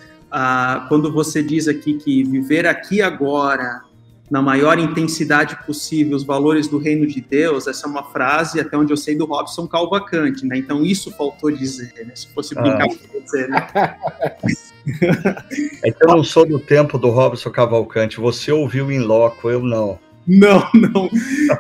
quando 0.89 1.13
você 1.13 1.43
diz 1.43 1.69
aqui 1.69 1.95
que 1.95 2.25
viver 2.25 2.67
aqui 2.67 3.01
agora 3.01 3.83
na 4.31 4.43
maior 4.43 4.79
intensidade 4.79 5.57
possível 5.65 6.17
os 6.17 6.25
valores 6.25 6.67
do 6.67 6.79
reino 6.79 7.07
de 7.07 7.21
Deus, 7.21 7.67
essa 7.67 7.87
é 7.87 7.91
uma 7.91 8.03
frase, 8.03 8.59
até 8.61 8.77
onde 8.77 8.93
eu 8.93 8.97
sei, 8.97 9.17
do 9.17 9.25
Robson 9.25 9.67
Calvacante, 9.67 10.45
né? 10.45 10.59
Então, 10.59 10.85
isso 10.85 11.11
faltou 11.13 11.51
dizer, 11.51 11.93
né? 12.07 12.13
Se 12.15 12.29
fosse 12.29 12.55
brincar, 12.55 12.87
ah. 12.87 13.21
dizer, 13.21 13.49
né? 13.49 13.67
É 15.83 15.91
que 15.91 16.05
eu 16.05 16.09
não 16.09 16.23
sou 16.23 16.47
do 16.47 16.61
tempo 16.61 16.97
do 16.97 17.11
Robson 17.11 17.51
Cavalcante, 17.51 18.21
você 18.21 18.53
ouviu 18.53 18.91
em 18.93 19.01
loco, 19.01 19.51
eu 19.51 19.61
não. 19.61 19.99
Não, 20.27 20.59
não, 20.75 21.11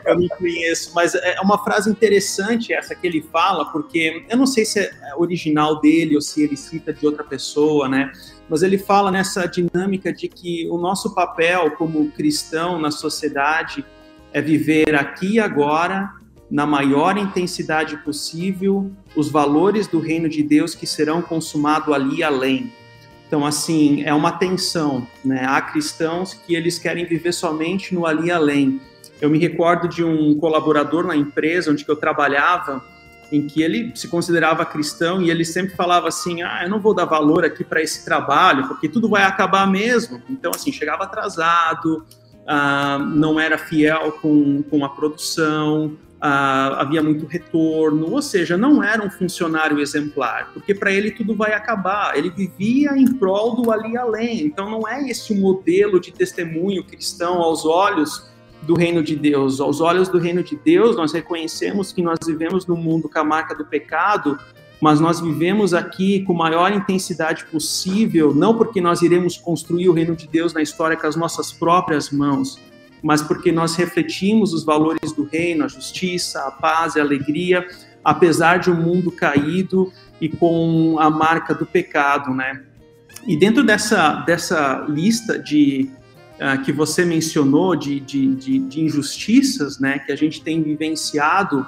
eu 0.04 0.20
não 0.20 0.28
conheço, 0.28 0.92
mas 0.94 1.14
é 1.14 1.40
uma 1.40 1.62
frase 1.62 1.90
interessante 1.90 2.72
essa 2.72 2.94
que 2.94 3.06
ele 3.06 3.22
fala, 3.22 3.64
porque 3.66 4.24
eu 4.28 4.36
não 4.36 4.46
sei 4.46 4.64
se 4.64 4.80
é 4.80 4.90
original 5.16 5.80
dele 5.80 6.16
ou 6.16 6.20
se 6.20 6.42
ele 6.42 6.56
cita 6.56 6.92
de 6.92 7.06
outra 7.06 7.22
pessoa, 7.22 7.88
né? 7.88 8.12
Mas 8.48 8.62
ele 8.62 8.78
fala 8.78 9.10
nessa 9.10 9.46
dinâmica 9.46 10.12
de 10.12 10.28
que 10.28 10.68
o 10.70 10.78
nosso 10.78 11.14
papel 11.14 11.72
como 11.72 12.10
cristão 12.12 12.78
na 12.78 12.90
sociedade 12.90 13.84
é 14.32 14.40
viver 14.40 14.94
aqui 14.94 15.34
e 15.34 15.40
agora, 15.40 16.10
na 16.50 16.64
maior 16.66 17.16
intensidade 17.16 17.96
possível, 17.98 18.90
os 19.16 19.28
valores 19.28 19.86
do 19.86 19.98
reino 19.98 20.28
de 20.28 20.42
Deus 20.42 20.74
que 20.74 20.86
serão 20.86 21.20
consumados 21.20 21.92
ali 21.92 22.22
além. 22.22 22.72
Então, 23.26 23.44
assim, 23.44 24.04
é 24.04 24.14
uma 24.14 24.30
tensão, 24.32 25.06
né? 25.24 25.44
Há 25.48 25.60
cristãos 25.60 26.34
que 26.34 26.54
eles 26.54 26.78
querem 26.78 27.04
viver 27.04 27.32
somente 27.32 27.92
no 27.92 28.06
ali 28.06 28.30
além. 28.30 28.80
Eu 29.20 29.28
me 29.28 29.38
recordo 29.38 29.88
de 29.88 30.04
um 30.04 30.38
colaborador 30.38 31.04
na 31.04 31.16
empresa 31.16 31.72
onde 31.72 31.84
eu 31.88 31.96
trabalhava, 31.96 32.84
em 33.32 33.46
que 33.46 33.62
ele 33.62 33.92
se 33.94 34.08
considerava 34.08 34.64
cristão 34.64 35.20
e 35.20 35.30
ele 35.30 35.44
sempre 35.44 35.74
falava 35.74 36.08
assim: 36.08 36.42
"Ah, 36.42 36.60
eu 36.64 36.70
não 36.70 36.80
vou 36.80 36.94
dar 36.94 37.04
valor 37.04 37.44
aqui 37.44 37.64
para 37.64 37.82
esse 37.82 38.04
trabalho, 38.04 38.68
porque 38.68 38.88
tudo 38.88 39.08
vai 39.08 39.24
acabar 39.24 39.66
mesmo". 39.66 40.22
Então, 40.28 40.52
assim, 40.54 40.72
chegava 40.72 41.04
atrasado, 41.04 42.04
ah, 42.46 42.98
não 42.98 43.38
era 43.40 43.58
fiel 43.58 44.12
com, 44.12 44.62
com 44.62 44.84
a 44.84 44.88
produção, 44.88 45.96
ah, 46.20 46.80
havia 46.80 47.02
muito 47.02 47.26
retorno, 47.26 48.10
ou 48.10 48.22
seja, 48.22 48.56
não 48.56 48.82
era 48.82 49.04
um 49.04 49.10
funcionário 49.10 49.78
exemplar, 49.78 50.50
porque 50.52 50.74
para 50.74 50.90
ele 50.90 51.10
tudo 51.10 51.34
vai 51.34 51.52
acabar. 51.52 52.16
Ele 52.16 52.30
vivia 52.30 52.96
em 52.96 53.06
prol 53.06 53.54
do 53.56 53.70
ali 53.70 53.96
além. 53.96 54.46
Então 54.46 54.70
não 54.70 54.88
é 54.88 55.08
esse 55.08 55.32
o 55.32 55.36
modelo 55.36 56.00
de 56.00 56.12
testemunho 56.12 56.84
cristão 56.84 57.42
aos 57.42 57.64
olhos 57.64 58.30
do 58.66 58.74
reino 58.74 59.02
de 59.02 59.16
Deus. 59.16 59.60
Aos 59.60 59.80
olhos 59.80 60.08
do 60.08 60.18
reino 60.18 60.42
de 60.42 60.56
Deus, 60.56 60.96
nós 60.96 61.12
reconhecemos 61.12 61.92
que 61.92 62.02
nós 62.02 62.18
vivemos 62.26 62.66
no 62.66 62.76
mundo 62.76 63.08
com 63.08 63.18
a 63.18 63.24
marca 63.24 63.54
do 63.54 63.64
pecado, 63.64 64.38
mas 64.80 65.00
nós 65.00 65.20
vivemos 65.20 65.72
aqui 65.72 66.22
com 66.24 66.34
maior 66.34 66.72
intensidade 66.72 67.46
possível, 67.46 68.34
não 68.34 68.56
porque 68.56 68.80
nós 68.80 69.00
iremos 69.02 69.36
construir 69.36 69.88
o 69.88 69.92
reino 69.92 70.14
de 70.14 70.26
Deus 70.26 70.52
na 70.52 70.60
história 70.60 70.96
com 70.96 71.06
as 71.06 71.16
nossas 71.16 71.52
próprias 71.52 72.10
mãos, 72.10 72.60
mas 73.02 73.22
porque 73.22 73.52
nós 73.52 73.76
refletimos 73.76 74.52
os 74.52 74.64
valores 74.64 75.12
do 75.12 75.24
reino, 75.24 75.64
a 75.64 75.68
justiça, 75.68 76.40
a 76.40 76.50
paz 76.50 76.96
e 76.96 77.00
a 77.00 77.02
alegria, 77.02 77.66
apesar 78.04 78.58
de 78.58 78.70
um 78.70 78.74
mundo 78.74 79.10
caído 79.10 79.92
e 80.20 80.28
com 80.28 80.96
a 80.98 81.08
marca 81.08 81.54
do 81.54 81.64
pecado, 81.64 82.34
né? 82.34 82.62
E 83.26 83.36
dentro 83.36 83.64
dessa, 83.64 84.20
dessa 84.20 84.86
lista 84.88 85.38
de 85.38 85.90
uh, 86.36 86.62
que 86.62 86.72
você 86.72 87.04
mencionou 87.04 87.74
de, 87.76 88.00
de, 88.00 88.34
de, 88.34 88.58
de, 88.58 88.80
injustiças, 88.80 89.78
né, 89.78 89.98
que 89.98 90.12
a 90.12 90.16
gente 90.16 90.42
tem 90.42 90.62
vivenciado 90.62 91.66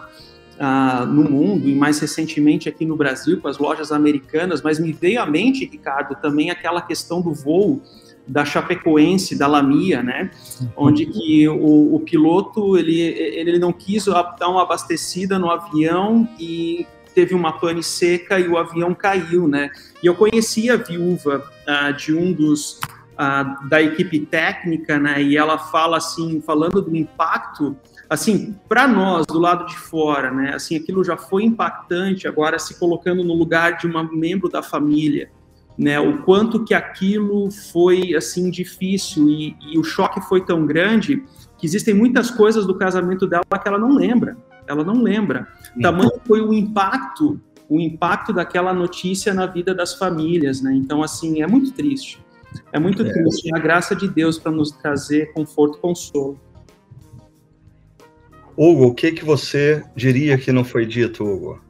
uh, 0.58 1.06
no 1.06 1.28
mundo 1.28 1.68
e 1.68 1.75
mais 1.75 1.98
recentemente 1.98 2.68
aqui 2.68 2.84
no 2.84 2.96
Brasil 2.96 3.40
com 3.40 3.48
as 3.48 3.58
lojas 3.58 3.92
americanas, 3.92 4.62
mas 4.62 4.78
me 4.78 4.92
veio 4.92 5.20
à 5.20 5.26
mente, 5.26 5.64
Ricardo, 5.64 6.14
também 6.20 6.50
aquela 6.50 6.82
questão 6.82 7.20
do 7.20 7.32
voo 7.32 7.82
da 8.26 8.44
Chapecoense, 8.44 9.38
da 9.38 9.46
Lamia, 9.46 10.02
né? 10.02 10.31
Onde 10.76 11.07
que 11.07 11.48
o, 11.48 11.94
o, 11.94 12.00
piloto 12.00 12.76
ele, 12.76 13.00
ele 13.00 13.59
não 13.59 13.72
quis 13.72 14.04
dar 14.04 14.48
uma 14.50 14.62
abastecida 14.62 15.38
no 15.38 15.50
avião 15.50 16.28
e 16.38 16.87
teve 17.14 17.35
uma 17.35 17.52
pane 17.52 17.83
seca 17.83 18.38
e 18.38 18.46
o 18.46 18.59
avião 18.59 18.94
caiu, 18.94 19.48
né? 19.48 19.70
E 20.02 20.07
eu 20.07 20.14
conheci 20.14 20.70
a 20.70 20.76
viúva 20.76 21.42
uh, 21.66 21.92
de 21.94 22.14
um 22.14 22.33
dos 22.33 22.78
da 23.68 23.83
equipe 23.83 24.20
técnica, 24.20 24.98
né? 24.98 25.22
E 25.22 25.37
ela 25.37 25.59
fala 25.59 25.96
assim, 25.96 26.40
falando 26.40 26.81
do 26.81 26.94
impacto, 26.96 27.76
assim, 28.09 28.57
para 28.68 28.87
nós 28.87 29.26
do 29.26 29.38
lado 29.38 29.66
de 29.66 29.76
fora, 29.76 30.31
né? 30.31 30.54
Assim, 30.54 30.76
aquilo 30.76 31.02
já 31.02 31.16
foi 31.16 31.44
impactante. 31.44 32.28
Agora 32.28 32.59
se 32.59 32.78
colocando 32.78 33.24
no 33.24 33.35
lugar 33.35 33.76
de 33.76 33.87
uma 33.87 34.04
membro 34.04 34.48
da 34.48 34.62
família 34.62 35.31
né, 35.78 36.00
o 36.00 36.18
quanto 36.22 36.64
que 36.64 36.74
aquilo 36.74 37.50
foi 37.52 38.14
assim 38.16 38.50
difícil 38.50 39.28
e, 39.28 39.57
e, 39.72 39.78
o 39.78 39.85
choque 39.85 40.20
foi 40.22 40.44
tão 40.44 40.66
grande 40.66 41.22
que 41.57 41.64
existem 41.64 41.94
muitas 41.94 42.31
coisas 42.31 42.66
do 42.66 42.74
casamento 42.74 43.28
dela 43.28 43.44
que 43.44 43.68
ela 43.68 43.78
não 43.78 43.94
lembra, 43.94 44.37
ela 44.66 44.83
não 44.83 45.00
lembra. 45.00 45.46
Uhum. 45.76 45.83
Tamanho 45.83 46.20
foi 46.26 46.40
o 46.40 46.52
impacto, 46.52 47.40
o 47.68 47.81
impacto 47.81 48.33
daquela 48.33 48.72
notícia 48.72 49.33
na 49.33 49.46
vida 49.46 49.72
das 49.72 49.94
famílias, 49.94 50.61
né? 50.61 50.74
Então 50.74 51.00
assim 51.00 51.42
é 51.42 51.46
muito 51.46 51.70
triste, 51.72 52.20
é 52.72 52.78
muito 52.78 53.02
é. 53.02 53.12
triste. 53.12 53.54
A 53.54 53.58
graça 53.58 53.94
de 53.94 54.08
Deus 54.08 54.38
para 54.38 54.52
nos 54.52 54.70
trazer 54.70 55.32
conforto, 55.32 55.78
e 55.78 55.80
consolo. 55.80 56.38
Hugo, 58.56 58.87
o 58.87 58.94
que 58.94 59.12
que 59.12 59.24
você 59.24 59.84
diria 59.94 60.37
que 60.37 60.50
não 60.50 60.64
foi 60.64 60.84
dito, 60.84 61.24
Hugo? 61.24 61.61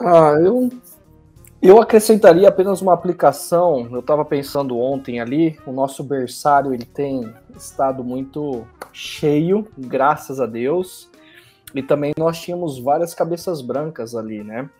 Ah, 0.00 0.36
eu 0.40 0.70
eu 1.60 1.82
acrescentaria 1.82 2.48
apenas 2.48 2.80
uma 2.80 2.94
aplicação. 2.94 3.88
Eu 3.90 3.98
estava 3.98 4.24
pensando 4.24 4.78
ontem 4.78 5.20
ali, 5.20 5.58
o 5.66 5.72
nosso 5.72 6.04
berçário 6.04 6.72
ele 6.72 6.84
tem 6.84 7.28
estado 7.56 8.04
muito 8.04 8.64
cheio, 8.92 9.66
graças 9.76 10.40
a 10.40 10.46
Deus. 10.46 11.10
E 11.74 11.82
também 11.82 12.12
nós 12.16 12.40
tínhamos 12.40 12.78
várias 12.78 13.12
cabeças 13.12 13.60
brancas 13.60 14.14
ali, 14.14 14.42
né? 14.42 14.70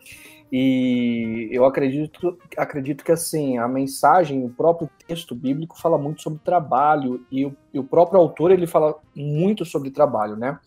E 0.51 1.47
eu 1.51 1.63
acredito, 1.63 2.37
acredito 2.57 3.03
que 3.03 3.11
assim 3.11 3.57
a 3.59 3.67
mensagem, 3.67 4.43
o 4.43 4.49
próprio 4.49 4.89
texto 5.07 5.35
bíblico 5.35 5.79
fala 5.79 5.97
muito 5.97 6.21
sobre 6.23 6.39
trabalho 6.43 7.23
e 7.31 7.45
o, 7.45 7.55
e 7.71 7.77
o 7.77 7.83
próprio 7.83 8.19
autor 8.19 8.51
ele 8.51 8.65
fala 8.65 8.95
muito 9.15 9.63
sobre 9.63 9.91
trabalho, 9.91 10.35
né? 10.35 10.59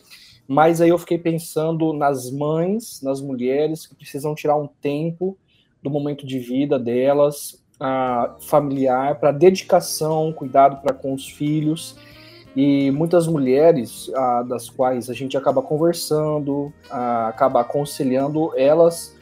Mas 0.47 0.81
aí 0.81 0.91
eu 0.91 0.99
fiquei 0.99 1.19
pensando 1.19 1.93
nas 1.93 2.31
mães, 2.31 3.01
nas 3.03 3.21
mulheres 3.21 3.87
que 3.87 3.95
precisam 3.95 4.35
tirar 4.35 4.57
um 4.57 4.69
tempo 4.81 5.37
do 5.83 5.91
momento 5.91 6.27
de 6.27 6.39
vida 6.39 6.79
delas, 6.79 7.63
uh, 7.81 8.41
familiar, 8.41 9.19
para 9.19 9.33
dedicação, 9.33 10.33
cuidado 10.33 10.81
para 10.81 10.95
com 10.95 11.13
os 11.13 11.29
filhos. 11.29 11.97
E 12.55 12.91
muitas 12.91 13.27
mulheres, 13.27 14.09
uh, 14.09 14.45
das 14.47 14.69
quais 14.69 15.09
a 15.09 15.15
gente 15.15 15.37
acaba 15.37 15.63
conversando, 15.63 16.73
uh, 16.91 17.27
acaba 17.29 17.63
aconselhando, 17.63 18.53
elas 18.57 19.17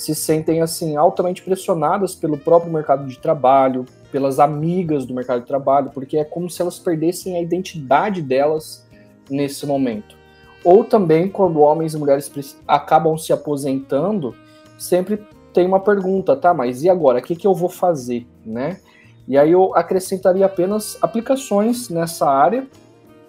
se 0.00 0.14
sentem 0.14 0.62
assim 0.62 0.96
altamente 0.96 1.42
pressionadas 1.42 2.14
pelo 2.14 2.38
próprio 2.38 2.72
mercado 2.72 3.06
de 3.06 3.18
trabalho, 3.18 3.84
pelas 4.10 4.40
amigas 4.40 5.04
do 5.04 5.12
mercado 5.12 5.42
de 5.42 5.46
trabalho, 5.46 5.90
porque 5.92 6.16
é 6.16 6.24
como 6.24 6.48
se 6.48 6.62
elas 6.62 6.78
perdessem 6.78 7.36
a 7.36 7.42
identidade 7.42 8.22
delas 8.22 8.82
nesse 9.28 9.66
momento. 9.66 10.16
Ou 10.64 10.84
também 10.84 11.28
quando 11.28 11.60
homens 11.60 11.92
e 11.92 11.98
mulheres 11.98 12.32
acabam 12.66 13.18
se 13.18 13.30
aposentando, 13.30 14.34
sempre 14.78 15.22
tem 15.52 15.66
uma 15.66 15.80
pergunta, 15.80 16.34
tá? 16.34 16.54
Mas 16.54 16.82
e 16.82 16.88
agora? 16.88 17.18
O 17.18 17.22
que, 17.22 17.36
que 17.36 17.46
eu 17.46 17.52
vou 17.52 17.68
fazer, 17.68 18.26
né? 18.42 18.80
E 19.28 19.36
aí 19.36 19.52
eu 19.52 19.76
acrescentaria 19.76 20.46
apenas 20.46 20.96
aplicações 21.02 21.90
nessa 21.90 22.26
área 22.26 22.66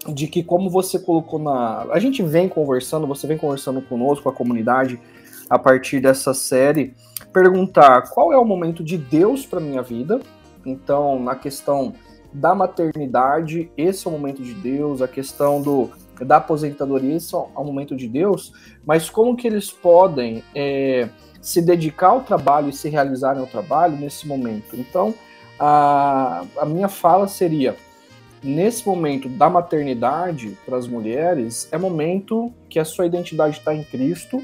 de 0.08 0.26
que 0.26 0.42
como 0.42 0.70
você 0.70 0.98
colocou 0.98 1.38
na, 1.38 1.86
a 1.92 2.00
gente 2.00 2.24
vem 2.24 2.48
conversando, 2.48 3.06
você 3.06 3.28
vem 3.28 3.38
conversando 3.38 3.82
conosco, 3.82 4.24
com 4.24 4.30
a 4.30 4.34
comunidade 4.34 4.98
a 5.52 5.60
partir 5.60 6.00
dessa 6.00 6.34
série, 6.34 6.96
perguntar 7.34 8.10
qual 8.10 8.32
é 8.32 8.38
o 8.38 8.46
momento 8.46 8.82
de 8.82 8.98
Deus 8.98 9.46
para 9.46 9.60
minha 9.60 9.82
vida. 9.82 10.22
Então, 10.66 11.22
na 11.22 11.36
questão 11.36 11.94
da 12.32 12.56
maternidade, 12.56 13.70
esse 13.76 14.08
é 14.08 14.10
o 14.10 14.14
momento 14.14 14.42
de 14.42 14.54
Deus, 14.54 15.02
a 15.02 15.10
questão 15.10 15.62
do 15.62 15.90
da 16.22 16.38
aposentadoria, 16.38 17.16
esse 17.16 17.34
é 17.34 17.38
o 17.38 17.64
momento 17.64 17.96
de 17.96 18.08
Deus, 18.08 18.54
mas 18.86 19.10
como 19.10 19.36
que 19.36 19.48
eles 19.48 19.72
podem 19.72 20.44
é, 20.54 21.10
se 21.42 21.64
dedicar 21.64 22.10
ao 22.10 22.22
trabalho 22.22 22.70
e 22.70 22.74
se 22.74 22.88
realizarem 22.88 23.42
ao 23.42 23.48
trabalho 23.48 23.98
nesse 23.98 24.28
momento. 24.28 24.76
Então, 24.76 25.16
a, 25.60 26.46
a 26.60 26.66
minha 26.66 26.88
fala 26.88 27.28
seria: 27.28 27.76
nesse 28.42 28.88
momento 28.88 29.28
da 29.28 29.50
maternidade 29.50 30.56
para 30.64 30.78
as 30.78 30.88
mulheres, 30.88 31.68
é 31.74 31.78
momento 31.78 32.54
que 32.70 32.80
a 32.80 32.86
sua 32.86 33.06
identidade 33.08 33.58
está 33.58 33.76
em 33.76 33.84
Cristo 33.84 34.42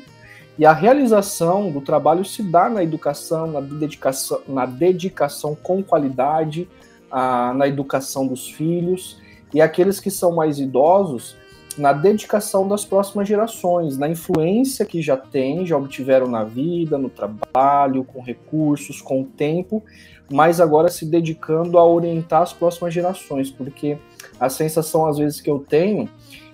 e 0.58 0.66
a 0.66 0.74
realização 0.74 1.72
do 1.72 1.82
trabalho 1.82 2.26
se 2.26 2.42
dá 2.42 2.68
na 2.68 2.84
educação, 2.84 3.46
na 3.48 3.62
dedicação, 3.62 4.42
na 4.48 4.66
dedicação 4.66 5.56
com 5.56 5.84
qualidade, 5.84 6.68
a, 7.12 7.54
na 7.54 7.68
educação 7.68 8.26
dos 8.26 8.50
filhos. 8.50 9.22
E 9.54 9.62
aqueles 9.62 10.00
que 10.00 10.10
são 10.10 10.34
mais 10.34 10.60
idosos, 10.60 11.36
na 11.78 11.94
dedicação 11.94 12.68
das 12.68 12.84
próximas 12.84 13.28
gerações, 13.28 14.00
na 14.00 14.10
influência 14.10 14.84
que 14.84 15.00
já 15.00 15.16
tem, 15.16 15.66
já 15.66 15.78
obtiveram 15.78 16.28
na 16.28 16.44
vida, 16.44 16.98
no 16.98 17.10
trabalho, 17.10 18.04
com 18.04 18.20
recursos, 18.20 19.00
com 19.00 19.24
tempo, 19.24 19.84
mas 20.30 20.60
agora 20.60 20.90
se 20.90 21.06
dedicando 21.06 21.78
a 21.78 21.86
orientar 21.86 22.42
as 22.42 22.52
próximas 22.52 22.94
gerações, 22.94 23.52
porque 23.52 23.98
a 24.40 24.50
sensação 24.50 25.06
às 25.06 25.20
vezes 25.20 25.40
que 25.40 25.50
eu 25.50 25.60
tenho 25.60 26.10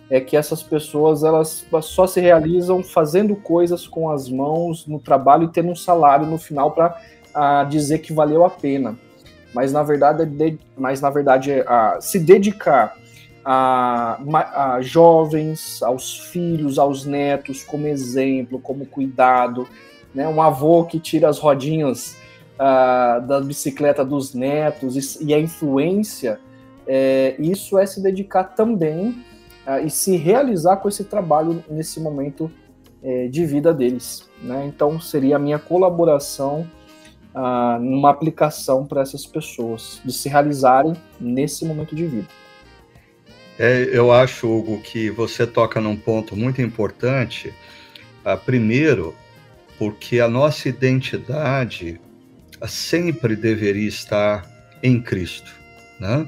é 0.09 0.19
que 0.19 0.35
essas 0.37 0.61
pessoas 0.61 1.23
elas 1.23 1.65
só 1.81 2.05
se 2.05 2.19
realizam 2.19 2.83
fazendo 2.83 3.35
coisas 3.35 3.87
com 3.87 4.09
as 4.09 4.29
mãos 4.29 4.85
no 4.85 4.99
trabalho 4.99 5.45
e 5.45 5.51
tendo 5.51 5.69
um 5.69 5.75
salário 5.75 6.27
no 6.27 6.37
final 6.37 6.71
para 6.71 7.63
dizer 7.65 7.99
que 7.99 8.13
valeu 8.13 8.45
a 8.45 8.49
pena. 8.49 8.97
Mas 9.53 9.71
na 9.71 9.83
verdade, 9.83 10.23
é 10.23 10.55
mas 10.75 11.01
na 11.01 11.09
verdade 11.09 11.51
é, 11.51 11.61
a, 11.67 11.97
se 12.01 12.19
dedicar 12.19 12.95
a, 13.45 14.19
a, 14.75 14.81
jovens, 14.81 15.81
aos 15.83 16.19
filhos, 16.19 16.79
aos 16.79 17.05
netos, 17.05 17.63
como 17.63 17.87
exemplo, 17.87 18.59
como 18.59 18.85
cuidado, 18.85 19.67
né? 20.13 20.27
Um 20.27 20.41
avô 20.41 20.85
que 20.85 20.99
tira 20.99 21.29
as 21.29 21.39
rodinhas 21.39 22.17
uh, 22.55 23.21
da 23.25 23.41
bicicleta 23.41 24.03
dos 24.03 24.33
netos 24.33 25.19
e, 25.19 25.25
e 25.25 25.33
a 25.33 25.39
influência, 25.39 26.39
é, 26.87 27.35
isso 27.39 27.77
é 27.77 27.85
se 27.85 28.01
dedicar 28.01 28.43
também 28.43 29.23
e 29.85 29.89
se 29.89 30.17
realizar 30.17 30.77
com 30.77 30.89
esse 30.89 31.03
trabalho 31.03 31.63
nesse 31.69 31.99
momento 31.99 32.51
é, 33.01 33.27
de 33.27 33.45
vida 33.45 33.73
deles. 33.73 34.29
Né? 34.41 34.65
Então, 34.65 34.99
seria 34.99 35.35
a 35.35 35.39
minha 35.39 35.59
colaboração 35.59 36.67
uh, 37.33 37.79
numa 37.79 38.09
aplicação 38.09 38.85
para 38.85 39.01
essas 39.01 39.25
pessoas, 39.25 40.01
de 40.03 40.13
se 40.13 40.29
realizarem 40.29 40.93
nesse 41.19 41.65
momento 41.65 41.95
de 41.95 42.05
vida. 42.05 42.27
É, 43.59 43.89
eu 43.91 44.11
acho, 44.11 44.47
Hugo, 44.47 44.81
que 44.81 45.09
você 45.09 45.45
toca 45.45 45.79
num 45.79 45.95
ponto 45.95 46.35
muito 46.35 46.61
importante. 46.61 47.53
Uh, 48.25 48.37
primeiro, 48.45 49.13
porque 49.77 50.19
a 50.19 50.27
nossa 50.27 50.69
identidade 50.69 51.99
sempre 52.67 53.35
deveria 53.35 53.87
estar 53.87 54.49
em 54.81 55.01
Cristo. 55.01 55.51
Né? 55.99 56.27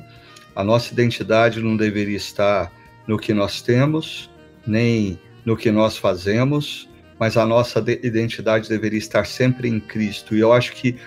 A 0.56 0.64
nossa 0.64 0.94
identidade 0.94 1.62
não 1.62 1.78
deveria 1.78 2.18
estar 2.18 2.72
no 3.08 3.18
que 3.18 3.34
nós 3.34 3.62
temos, 3.62 4.30
nem 4.66 5.20
no 5.46 5.56
que 5.56 5.72
nós 5.72 5.98
fazemos, 5.98 6.90
mas 7.20 7.38
a 7.38 7.46
nossa 7.46 7.80
identidade 8.04 8.68
deveria 8.68 9.00
estar 9.00 9.26
sempre 9.26 9.70
em 9.70 9.80
Cristo. 9.80 10.36
E 10.36 10.40
eu 10.40 10.52
acho 10.52 10.74
que 10.74 10.98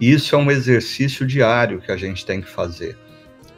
isso 0.00 0.34
é 0.34 0.38
um 0.38 0.50
exercício 0.50 1.26
diário 1.26 1.80
que 1.80 1.90
a 1.90 1.96
gente 1.96 2.24
tem 2.24 2.40
que 2.40 2.48
fazer. 2.48 2.96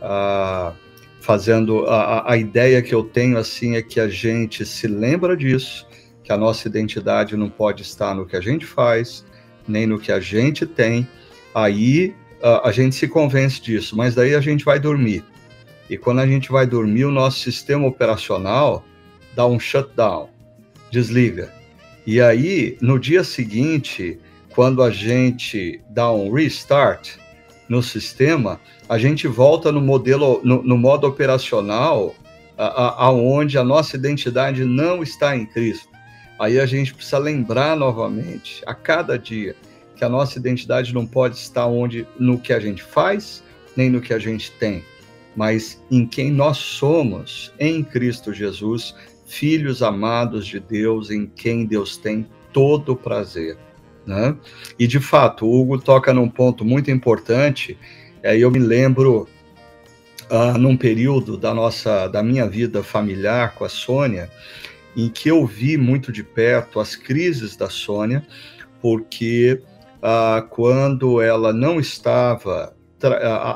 Ah, 0.00 0.72
fazendo 1.20 1.84
a, 1.86 2.32
a 2.32 2.36
ideia 2.36 2.80
que 2.80 2.94
eu 2.94 3.04
tenho 3.04 3.36
assim 3.36 3.76
é 3.76 3.82
que 3.82 4.00
a 4.00 4.08
gente 4.08 4.64
se 4.64 4.86
lembra 4.86 5.36
disso, 5.36 5.86
que 6.24 6.32
a 6.32 6.36
nossa 6.36 6.66
identidade 6.66 7.36
não 7.36 7.50
pode 7.50 7.82
estar 7.82 8.14
no 8.14 8.24
que 8.24 8.36
a 8.36 8.40
gente 8.40 8.64
faz, 8.64 9.24
nem 9.68 9.86
no 9.86 9.98
que 9.98 10.10
a 10.10 10.20
gente 10.20 10.64
tem. 10.64 11.06
Aí 11.54 12.14
a, 12.42 12.68
a 12.68 12.72
gente 12.72 12.94
se 12.94 13.06
convence 13.06 13.60
disso, 13.60 13.96
mas 13.96 14.14
daí 14.14 14.34
a 14.34 14.40
gente 14.40 14.64
vai 14.64 14.80
dormir. 14.80 15.22
E 15.90 15.98
quando 15.98 16.20
a 16.20 16.26
gente 16.26 16.52
vai 16.52 16.68
dormir, 16.68 17.04
o 17.04 17.10
nosso 17.10 17.40
sistema 17.40 17.84
operacional 17.84 18.84
dá 19.34 19.44
um 19.44 19.58
shutdown, 19.58 20.28
desliga. 20.88 21.52
E 22.06 22.20
aí, 22.20 22.78
no 22.80 22.96
dia 22.96 23.24
seguinte, 23.24 24.16
quando 24.54 24.84
a 24.84 24.90
gente 24.92 25.80
dá 25.90 26.12
um 26.12 26.32
restart 26.32 27.16
no 27.68 27.82
sistema, 27.82 28.60
a 28.88 28.98
gente 28.98 29.26
volta 29.26 29.72
no 29.72 29.80
modelo, 29.80 30.40
no, 30.44 30.62
no 30.62 30.78
modo 30.78 31.08
operacional, 31.08 32.14
aonde 32.56 33.58
a, 33.58 33.60
a, 33.60 33.64
a 33.64 33.66
nossa 33.66 33.96
identidade 33.96 34.64
não 34.64 35.02
está 35.02 35.36
em 35.36 35.44
Cristo. 35.44 35.88
Aí 36.38 36.60
a 36.60 36.66
gente 36.66 36.94
precisa 36.94 37.18
lembrar 37.18 37.76
novamente, 37.76 38.62
a 38.64 38.74
cada 38.74 39.18
dia, 39.18 39.56
que 39.96 40.04
a 40.04 40.08
nossa 40.08 40.38
identidade 40.38 40.94
não 40.94 41.04
pode 41.04 41.36
estar 41.36 41.66
onde, 41.66 42.06
no 42.16 42.38
que 42.38 42.52
a 42.52 42.60
gente 42.60 42.80
faz, 42.80 43.42
nem 43.76 43.90
no 43.90 44.00
que 44.00 44.14
a 44.14 44.18
gente 44.20 44.52
tem, 44.52 44.84
mas 45.36 45.82
em 45.90 46.06
quem 46.06 46.30
nós 46.30 46.58
somos 46.58 47.52
em 47.58 47.82
Cristo 47.82 48.32
Jesus, 48.32 48.94
filhos 49.26 49.82
amados 49.82 50.46
de 50.46 50.58
Deus, 50.58 51.10
em 51.10 51.26
quem 51.26 51.64
Deus 51.64 51.96
tem 51.96 52.26
todo 52.52 52.92
o 52.92 52.96
prazer. 52.96 53.56
Né? 54.06 54.36
E 54.78 54.86
de 54.86 54.98
fato, 54.98 55.46
o 55.46 55.60
Hugo 55.60 55.78
toca 55.78 56.12
num 56.12 56.28
ponto 56.28 56.64
muito 56.64 56.90
importante. 56.90 57.78
É, 58.22 58.36
eu 58.36 58.50
me 58.50 58.58
lembro 58.58 59.28
uh, 60.30 60.58
num 60.58 60.76
período 60.76 61.36
da 61.36 61.54
nossa, 61.54 62.08
da 62.08 62.22
minha 62.22 62.48
vida 62.48 62.82
familiar 62.82 63.54
com 63.54 63.64
a 63.64 63.68
Sônia, 63.68 64.30
em 64.96 65.08
que 65.08 65.30
eu 65.30 65.46
vi 65.46 65.76
muito 65.76 66.10
de 66.10 66.24
perto 66.24 66.80
as 66.80 66.96
crises 66.96 67.56
da 67.56 67.70
Sônia, 67.70 68.26
porque 68.80 69.62
uh, 69.98 70.46
quando 70.48 71.20
ela 71.20 71.52
não 71.52 71.78
estava 71.78 72.74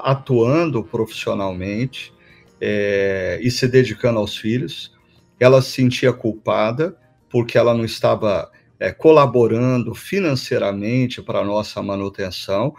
atuando 0.03 0.83
profissionalmente 0.83 2.13
é, 2.61 3.39
e 3.43 3.51
se 3.51 3.69
dedicando 3.69 4.19
aos 4.19 4.37
filhos, 4.37 4.93
ela 5.39 5.61
se 5.61 5.73
sentia 5.73 6.13
culpada 6.13 6.97
porque 7.29 7.59
ela 7.59 7.75
não 7.75 7.85
estava 7.85 8.51
é, 8.79 8.93
colaborando 8.93 9.95
financeiramente 9.95 11.23
para 11.23 11.41
a 11.41 11.45
nossa 11.45 11.83
manutenção 11.83 12.75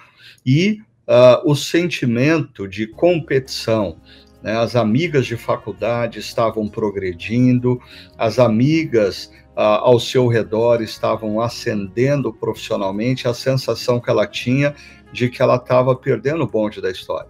e 0.45 0.79
uh, 1.07 1.49
o 1.49 1.55
sentimento 1.55 2.67
de 2.67 2.87
competição. 2.87 3.97
Né? 4.41 4.55
As 4.55 4.75
amigas 4.75 5.25
de 5.25 5.35
faculdade 5.35 6.19
estavam 6.19 6.67
progredindo, 6.67 7.79
as 8.17 8.39
amigas 8.39 9.31
uh, 9.55 9.81
ao 9.81 9.99
seu 9.99 10.27
redor 10.27 10.81
estavam 10.81 11.41
ascendendo 11.41 12.31
profissionalmente, 12.31 13.27
a 13.27 13.33
sensação 13.33 13.99
que 13.99 14.09
ela 14.09 14.27
tinha 14.27 14.75
de 15.15 15.29
que 15.29 15.41
ela 15.41 15.55
estava 15.55 15.95
perdendo 15.95 16.43
o 16.43 16.47
bonde 16.47 16.81
da 16.81 16.91
história. 16.91 17.29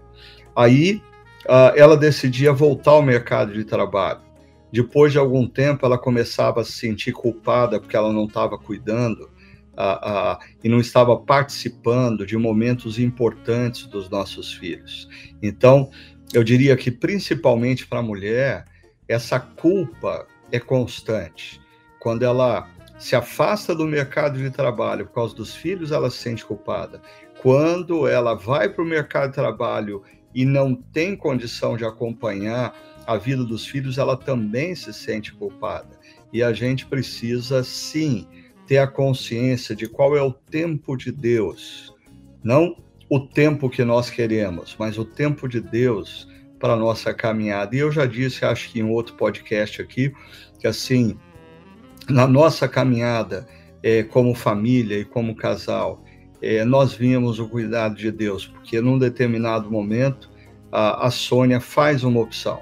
Aí 0.55 1.01
uh, 1.45 1.71
ela 1.75 1.95
decidia 1.95 2.51
voltar 2.51 2.91
ao 2.91 3.01
mercado 3.01 3.53
de 3.53 3.63
trabalho. 3.63 4.21
Depois 4.71 5.11
de 5.11 5.17
algum 5.17 5.47
tempo, 5.47 5.85
ela 5.85 5.97
começava 5.97 6.61
a 6.61 6.65
se 6.65 6.73
sentir 6.73 7.13
culpada 7.13 7.79
porque 7.79 7.95
ela 7.95 8.11
não 8.11 8.25
estava 8.25 8.57
cuidando 8.57 9.29
uh, 9.77 10.35
uh, 10.35 10.37
e 10.63 10.67
não 10.67 10.79
estava 10.79 11.15
participando 11.15 12.25
de 12.25 12.35
momentos 12.35 12.99
importantes 12.99 13.85
dos 13.85 14.09
nossos 14.09 14.53
filhos. 14.53 15.07
Então, 15.41 15.89
eu 16.33 16.43
diria 16.43 16.75
que 16.75 16.91
principalmente 16.91 17.85
para 17.87 17.99
a 17.99 18.03
mulher, 18.03 18.65
essa 19.07 19.39
culpa 19.39 20.27
é 20.51 20.59
constante. 20.59 21.61
Quando 21.99 22.23
ela 22.23 22.67
se 22.97 23.15
afasta 23.15 23.75
do 23.75 23.85
mercado 23.85 24.39
de 24.39 24.49
trabalho 24.49 25.05
por 25.05 25.13
causa 25.13 25.35
dos 25.35 25.53
filhos, 25.53 25.91
ela 25.91 26.09
se 26.09 26.17
sente 26.17 26.45
culpada 26.45 27.01
quando 27.45 28.07
ela 28.07 28.33
vai 28.33 28.67
para 28.67 28.83
o 28.83 28.87
mercado 28.87 29.29
de 29.29 29.35
trabalho 29.35 30.01
e 30.33 30.43
não 30.43 30.73
tem 30.73 31.15
condição 31.15 31.77
de 31.77 31.85
acompanhar 31.85 32.75
a 33.05 33.17
vida 33.17 33.43
dos 33.43 33.67
filhos, 33.67 33.99
ela 33.99 34.17
também 34.17 34.73
se 34.73 34.91
sente 34.91 35.31
culpada. 35.31 35.99
E 36.33 36.41
a 36.41 36.51
gente 36.51 36.87
precisa, 36.87 37.63
sim, 37.63 38.27
ter 38.65 38.79
a 38.79 38.87
consciência 38.87 39.75
de 39.75 39.87
qual 39.87 40.17
é 40.17 40.23
o 40.23 40.31
tempo 40.31 40.97
de 40.97 41.11
Deus. 41.11 41.93
Não 42.43 42.83
o 43.11 43.19
tempo 43.19 43.69
que 43.69 43.83
nós 43.83 44.09
queremos, 44.09 44.75
mas 44.79 44.97
o 44.97 45.05
tempo 45.05 45.47
de 45.47 45.61
Deus 45.61 46.27
para 46.59 46.73
a 46.73 46.75
nossa 46.75 47.13
caminhada. 47.13 47.75
E 47.75 47.79
eu 47.79 47.91
já 47.91 48.07
disse, 48.07 48.43
acho 48.43 48.71
que 48.71 48.79
em 48.79 48.89
outro 48.89 49.13
podcast 49.13 49.83
aqui, 49.83 50.11
que 50.57 50.65
assim, 50.65 51.15
na 52.09 52.25
nossa 52.25 52.67
caminhada 52.67 53.47
é, 53.83 54.01
como 54.01 54.33
família 54.33 54.97
e 54.97 55.05
como 55.05 55.35
casal, 55.35 56.03
é, 56.45 56.63
nós 56.63 56.93
vimos 56.93 57.39
o 57.39 57.47
cuidado 57.47 57.95
de 57.95 58.11
Deus, 58.11 58.45
porque 58.45 58.79
num 58.79 58.99
determinado 58.99 59.69
momento 59.71 60.29
a, 60.71 61.07
a 61.07 61.11
Sônia 61.11 61.59
faz 61.59 62.03
uma 62.03 62.19
opção 62.19 62.61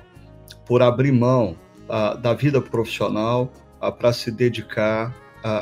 por 0.65 0.82
abrir 0.82 1.12
mão 1.12 1.58
a, 1.89 2.13
da 2.13 2.34
vida 2.34 2.62
profissional 2.62 3.52
para 4.00 4.13
se 4.13 4.32
dedicar 4.32 5.13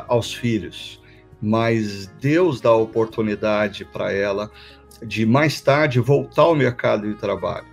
aos 0.08 0.32
filhos. 0.32 1.02
Mas 1.42 2.06
Deus 2.22 2.62
dá 2.62 2.70
a 2.70 2.76
oportunidade 2.76 3.84
para 3.84 4.14
ela 4.14 4.52
de 5.02 5.26
mais 5.26 5.60
tarde 5.60 6.00
voltar 6.00 6.44
ao 6.44 6.56
mercado 6.56 7.08
de 7.08 7.16
trabalho. 7.16 7.66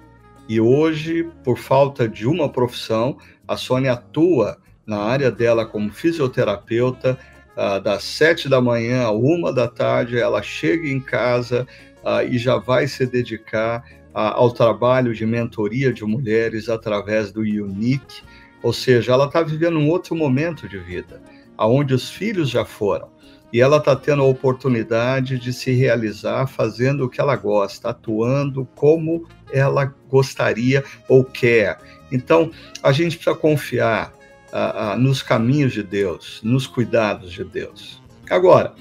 E 0.49 0.59
hoje, 0.59 1.31
por 1.45 1.59
falta 1.59 2.09
de 2.09 2.27
uma 2.27 2.49
profissão, 2.49 3.19
a 3.47 3.57
Sônia 3.57 3.93
atua 3.93 4.57
na 4.87 4.99
área 5.01 5.31
dela 5.31 5.67
como 5.67 5.93
fisioterapeuta, 5.93 7.19
uh, 7.59 7.81
das 7.81 8.05
sete 8.05 8.49
da 8.49 8.61
manhã 8.61 9.03
a 9.03 9.11
uma 9.11 9.53
da 9.53 9.67
tarde, 9.67 10.19
ela 10.19 10.41
chega 10.41 10.89
em 10.89 11.01
casa 11.01 11.67
uh, 12.05 12.23
e 12.23 12.39
já 12.39 12.57
vai 12.57 12.87
se 12.87 13.05
dedicar 13.05 13.85
uh, 14.15 14.35
ao 14.35 14.53
trabalho 14.53 15.13
de 15.13 15.27
mentoria 15.27 15.93
de 15.93 16.05
mulheres 16.05 16.69
através 16.69 17.33
do 17.33 17.41
Unique, 17.41 18.23
ou 18.63 18.73
seja, 18.73 19.13
ela 19.13 19.27
está 19.27 19.43
vivendo 19.43 19.79
um 19.79 19.89
outro 19.89 20.15
momento 20.15 20.69
de 20.69 20.79
vida, 20.79 21.21
aonde 21.57 21.93
os 21.93 22.09
filhos 22.09 22.49
já 22.49 22.65
foram. 22.65 23.09
e 23.51 23.61
ela 23.63 23.79
está 23.79 23.97
tendo 23.97 24.23
a 24.23 24.27
oportunidade 24.27 25.39
de 25.39 25.55
se 25.55 25.73
realizar 25.73 26.47
fazendo 26.47 27.05
o 27.07 27.09
que 27.09 27.19
ela 27.19 27.35
gosta, 27.35 27.89
atuando 27.89 28.69
como 28.77 29.27
ela 29.51 29.87
gostaria 30.07 30.85
ou 31.09 31.25
quer. 31.25 31.79
Então, 32.13 32.51
a 32.83 32.93
gente 32.93 33.17
precisa 33.17 33.35
confiar 33.35 34.13
ah, 34.53 34.93
ah, 34.93 34.97
nos 34.97 35.23
caminhos 35.23 35.73
de 35.73 35.83
Deus, 35.83 36.41
nos 36.43 36.67
cuidados 36.67 37.33
de 37.33 37.45
Deus. 37.45 38.01
Agora, 38.31 38.75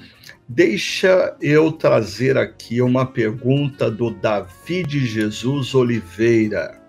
deixa 0.48 1.36
eu 1.40 1.72
trazer 1.72 2.36
aqui 2.36 2.80
uma 2.80 3.06
pergunta 3.06 3.90
do 3.90 4.10
David 4.10 5.06
Jesus 5.06 5.74
Oliveira 5.74 6.80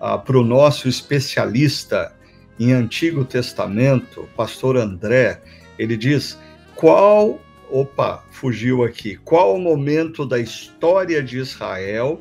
ah, 0.00 0.18
para 0.18 0.38
o 0.38 0.44
nosso 0.44 0.88
especialista 0.88 2.12
em 2.58 2.72
Antigo 2.72 3.24
Testamento, 3.24 4.28
pastor 4.36 4.76
André. 4.76 5.40
Ele 5.78 5.96
diz 5.96 6.38
qual, 6.74 7.40
opa, 7.70 8.22
fugiu 8.30 8.84
aqui, 8.84 9.16
qual 9.16 9.56
o 9.56 9.60
momento 9.60 10.26
da 10.26 10.38
história 10.38 11.22
de 11.22 11.38
Israel 11.38 12.20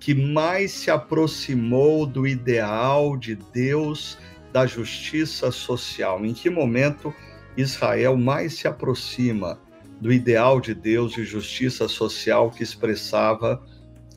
que 0.00 0.14
mais 0.14 0.70
se 0.70 0.90
aproximou 0.90 2.06
do 2.06 2.26
ideal 2.26 3.16
de 3.16 3.34
Deus 3.52 4.16
da 4.52 4.66
justiça 4.66 5.50
social? 5.50 6.24
Em 6.24 6.32
que 6.32 6.50
momento 6.50 7.12
Israel 7.56 8.16
mais 8.16 8.54
se 8.54 8.68
aproxima 8.68 9.60
do 10.00 10.12
ideal 10.12 10.60
de 10.60 10.74
Deus 10.74 11.12
de 11.12 11.24
justiça 11.24 11.88
social 11.88 12.50
que 12.50 12.62
expressava 12.62 13.62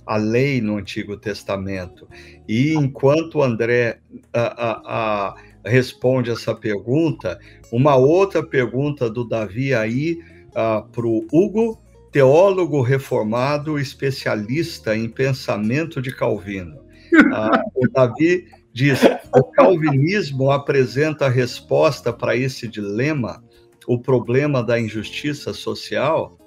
a 0.05 0.17
lei 0.17 0.61
no 0.61 0.77
Antigo 0.77 1.17
Testamento? 1.17 2.07
E 2.47 2.73
enquanto 2.73 3.41
André 3.41 3.99
a, 4.33 4.41
a, 4.41 5.29
a 5.29 5.35
responde 5.65 6.31
essa 6.31 6.55
pergunta, 6.55 7.39
uma 7.71 7.95
outra 7.95 8.43
pergunta 8.43 9.09
do 9.09 9.27
Davi 9.27 9.73
aí 9.73 10.19
ah, 10.55 10.83
para 10.91 11.05
o 11.05 11.25
Hugo, 11.31 11.81
teólogo 12.11 12.81
reformado, 12.81 13.79
especialista 13.79 14.95
em 14.95 15.07
pensamento 15.07 16.01
de 16.01 16.13
Calvino. 16.13 16.81
Uh, 17.13 17.85
o 17.85 17.89
Davi 17.89 18.47
diz: 18.73 18.99
o 19.35 19.43
calvinismo 19.43 20.51
apresenta 20.51 21.25
a 21.25 21.29
resposta 21.29 22.11
para 22.11 22.35
esse 22.35 22.67
dilema, 22.67 23.43
o 23.87 23.99
problema 23.99 24.63
da 24.63 24.79
injustiça 24.79 25.53
social? 25.53 26.37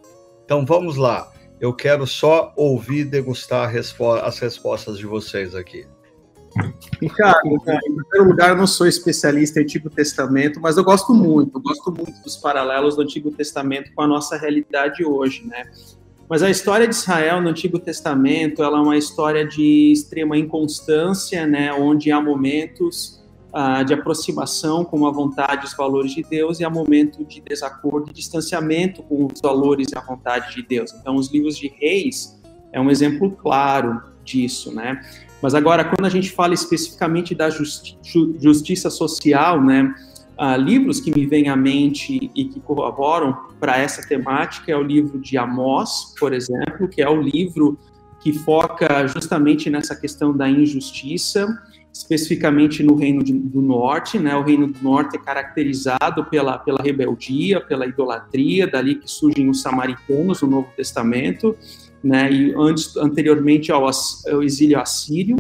Então 0.44 0.64
vamos 0.64 0.96
lá. 0.96 1.30
Eu 1.60 1.72
quero 1.72 2.06
só 2.06 2.52
ouvir 2.56 3.00
e 3.00 3.04
degustar 3.04 3.72
as 4.22 4.38
respostas 4.38 4.98
de 4.98 5.06
vocês 5.06 5.54
aqui. 5.54 5.87
Ricardo, 7.00 7.48
em 7.48 7.58
primeiro 7.58 8.28
lugar, 8.28 8.50
eu 8.50 8.56
não 8.56 8.66
sou 8.66 8.87
especialista 8.87 9.58
em 9.58 9.64
Antigo 9.64 9.90
Testamento, 9.90 10.60
mas 10.60 10.76
eu 10.76 10.84
gosto 10.84 11.12
muito, 11.12 11.58
eu 11.58 11.62
gosto 11.62 11.90
muito 11.90 12.22
dos 12.22 12.37
paralelos 12.37 12.96
do 12.96 13.02
Antigo 13.02 13.30
Testamento 13.30 13.92
com 13.92 14.02
a 14.02 14.06
nossa 14.06 14.37
realidade 14.37 15.04
hoje, 15.04 15.44
né? 15.46 15.64
Mas 16.28 16.42
a 16.42 16.50
história 16.50 16.88
de 16.88 16.94
Israel 16.94 17.40
no 17.40 17.50
Antigo 17.50 17.78
Testamento, 17.78 18.62
ela 18.62 18.78
é 18.78 18.80
uma 18.80 18.96
história 18.96 19.46
de 19.46 19.92
extrema 19.92 20.37
inconstância, 20.38 21.46
né? 21.46 21.72
Onde 21.72 22.10
há 22.10 22.20
momentos 22.20 23.22
ah, 23.52 23.82
de 23.82 23.94
aproximação 23.94 24.84
com 24.84 25.06
a 25.06 25.12
vontade 25.12 25.62
e 25.62 25.66
os 25.66 25.74
valores 25.74 26.12
de 26.12 26.22
Deus 26.22 26.60
e 26.60 26.64
há 26.64 26.70
momento 26.70 27.24
de 27.24 27.40
desacordo 27.40 28.10
e 28.10 28.12
distanciamento 28.12 29.02
com 29.02 29.26
os 29.26 29.40
valores 29.40 29.88
e 29.92 29.96
a 29.96 30.00
vontade 30.00 30.54
de 30.54 30.62
Deus. 30.62 30.92
Então, 30.92 31.14
os 31.14 31.30
livros 31.30 31.56
de 31.56 31.68
Reis 31.68 32.40
é 32.72 32.80
um 32.80 32.90
exemplo 32.90 33.30
claro 33.30 34.02
disso, 34.24 34.74
né? 34.74 35.00
Mas 35.40 35.54
agora, 35.54 35.84
quando 35.84 36.06
a 36.06 36.10
gente 36.10 36.30
fala 36.30 36.54
especificamente 36.54 37.34
da 37.34 37.50
justi 37.50 37.98
justiça 38.40 38.88
social, 38.88 39.62
né, 39.62 39.94
uh, 40.38 40.61
livros 40.61 41.01
que 41.01 41.11
me 41.16 41.27
vêm 41.27 41.49
à 41.49 41.57
mente 41.57 42.31
e 42.35 42.44
que 42.44 42.61
corroboram 42.61 43.37
para 43.59 43.79
essa 43.79 44.07
temática 44.07 44.73
é 44.73 44.77
o 44.77 44.83
livro 44.83 45.18
de 45.18 45.37
Amós, 45.37 46.14
por 46.18 46.33
exemplo, 46.33 46.88
que 46.88 47.03
é 47.03 47.09
o 47.09 47.20
livro 47.20 47.79
que 48.20 48.33
foca 48.33 49.07
justamente 49.07 49.68
nessa 49.68 49.94
questão 49.94 50.35
da 50.35 50.49
injustiça, 50.49 51.47
especificamente 51.92 52.83
no 52.83 52.97
Reino 52.97 53.23
de, 53.23 53.33
do 53.33 53.61
Norte, 53.61 54.18
né? 54.18 54.35
O 54.35 54.42
Reino 54.42 54.66
do 54.66 54.83
Norte 54.83 55.16
é 55.16 55.18
caracterizado 55.18 56.25
pela, 56.25 56.59
pela 56.59 56.83
rebeldia, 56.83 57.61
pela 57.61 57.87
idolatria, 57.87 58.66
dali 58.66 58.97
que 58.97 59.09
surgem 59.09 59.49
os 59.49 59.61
samaritanos 59.61 60.42
no 60.42 60.49
Novo 60.49 60.68
Testamento, 60.75 61.55
né, 62.03 62.31
e 62.31 62.55
antes, 62.57 62.97
anteriormente 62.97 63.70
ao, 63.70 63.85
ao 63.85 64.42
exílio 64.42 64.81
assírio. 64.81 65.37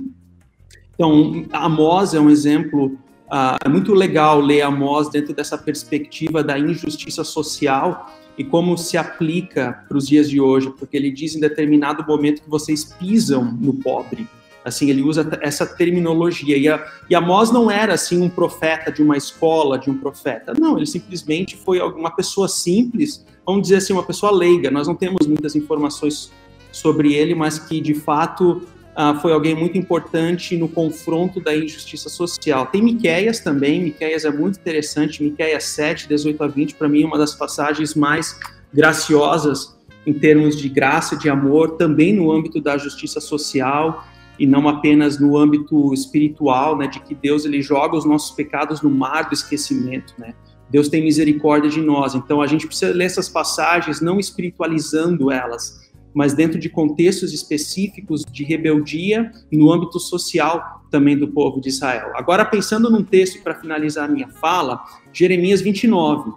Então, 0.94 1.44
Amós 1.52 2.14
é 2.14 2.20
um 2.20 2.30
exemplo, 2.30 2.96
uh, 3.26 3.56
é 3.64 3.68
muito 3.68 3.92
legal 3.94 4.40
ler 4.40 4.62
Amós 4.62 5.08
dentro 5.08 5.34
dessa 5.34 5.56
perspectiva 5.56 6.42
da 6.42 6.58
injustiça 6.58 7.24
social 7.24 8.10
e 8.36 8.44
como 8.44 8.76
se 8.76 8.96
aplica 8.96 9.84
para 9.88 9.96
os 9.96 10.08
dias 10.08 10.28
de 10.28 10.40
hoje, 10.40 10.70
porque 10.78 10.96
ele 10.96 11.10
diz 11.10 11.34
em 11.34 11.40
determinado 11.40 12.04
momento 12.06 12.42
que 12.42 12.50
vocês 12.50 12.84
pisam 12.84 13.44
no 13.44 13.74
pobre. 13.74 14.28
Assim, 14.64 14.88
ele 14.88 15.02
usa 15.02 15.38
essa 15.42 15.66
terminologia. 15.66 16.56
E, 16.56 16.66
a, 16.66 16.84
e 17.08 17.14
Amós 17.14 17.52
não 17.52 17.70
era, 17.70 17.94
assim, 17.94 18.20
um 18.20 18.30
profeta 18.30 18.90
de 18.90 19.02
uma 19.02 19.16
escola, 19.16 19.78
de 19.78 19.90
um 19.90 19.98
profeta. 19.98 20.54
Não, 20.58 20.76
ele 20.76 20.86
simplesmente 20.86 21.54
foi 21.54 21.80
uma 21.80 22.10
pessoa 22.10 22.48
simples, 22.48 23.24
vamos 23.44 23.62
dizer 23.62 23.76
assim, 23.76 23.92
uma 23.92 24.02
pessoa 24.02 24.32
leiga. 24.32 24.70
Nós 24.70 24.88
não 24.88 24.94
temos 24.94 25.26
muitas 25.26 25.54
informações 25.54 26.32
sobre 26.72 27.12
ele, 27.12 27.34
mas 27.34 27.58
que 27.58 27.78
de 27.80 27.94
fato 27.94 28.62
uh, 28.96 29.20
foi 29.20 29.32
alguém 29.32 29.54
muito 29.54 29.76
importante 29.76 30.56
no 30.56 30.68
confronto 30.68 31.40
da 31.40 31.54
injustiça 31.56 32.08
social. 32.08 32.66
Tem 32.66 32.82
Miqueias 32.82 33.40
também, 33.40 33.82
Miqueias 33.82 34.24
é 34.24 34.30
muito 34.30 34.58
interessante, 34.58 35.22
Miqueias 35.22 35.64
7, 35.64 36.08
18 36.08 36.42
a 36.42 36.46
20, 36.46 36.74
para 36.74 36.88
mim 36.88 37.02
é 37.02 37.06
uma 37.06 37.18
das 37.18 37.34
passagens 37.34 37.94
mais 37.94 38.38
graciosas 38.72 39.76
em 40.06 40.12
termos 40.12 40.56
de 40.56 40.68
graça, 40.68 41.16
de 41.16 41.28
amor, 41.28 41.76
também 41.76 42.12
no 42.12 42.30
âmbito 42.30 42.60
da 42.60 42.76
justiça 42.76 43.20
social 43.20 44.04
e 44.38 44.46
não 44.46 44.68
apenas 44.68 45.18
no 45.18 45.36
âmbito 45.36 45.94
espiritual, 45.94 46.76
né, 46.76 46.86
de 46.86 47.00
que 47.00 47.14
Deus 47.14 47.44
ele 47.44 47.62
joga 47.62 47.96
os 47.96 48.04
nossos 48.04 48.32
pecados 48.32 48.82
no 48.82 48.90
mar 48.90 49.28
do 49.28 49.34
esquecimento, 49.34 50.12
né? 50.18 50.34
Deus 50.68 50.88
tem 50.88 51.04
misericórdia 51.04 51.70
de 51.70 51.80
nós. 51.80 52.14
Então 52.14 52.42
a 52.42 52.46
gente 52.46 52.66
precisa 52.66 52.92
ler 52.92 53.04
essas 53.04 53.28
passagens 53.28 54.00
não 54.00 54.18
espiritualizando 54.18 55.30
elas, 55.30 55.83
mas 56.14 56.32
dentro 56.32 56.58
de 56.58 56.68
contextos 56.68 57.32
específicos 57.34 58.24
de 58.24 58.44
rebeldia 58.44 59.32
no 59.50 59.72
âmbito 59.72 59.98
social 59.98 60.86
também 60.90 61.18
do 61.18 61.28
povo 61.28 61.60
de 61.60 61.68
Israel. 61.68 62.12
Agora, 62.14 62.44
pensando 62.44 62.88
num 62.88 63.02
texto 63.02 63.42
para 63.42 63.54
finalizar 63.56 64.08
a 64.08 64.12
minha 64.12 64.28
fala, 64.28 64.80
Jeremias 65.12 65.60
29. 65.60 66.32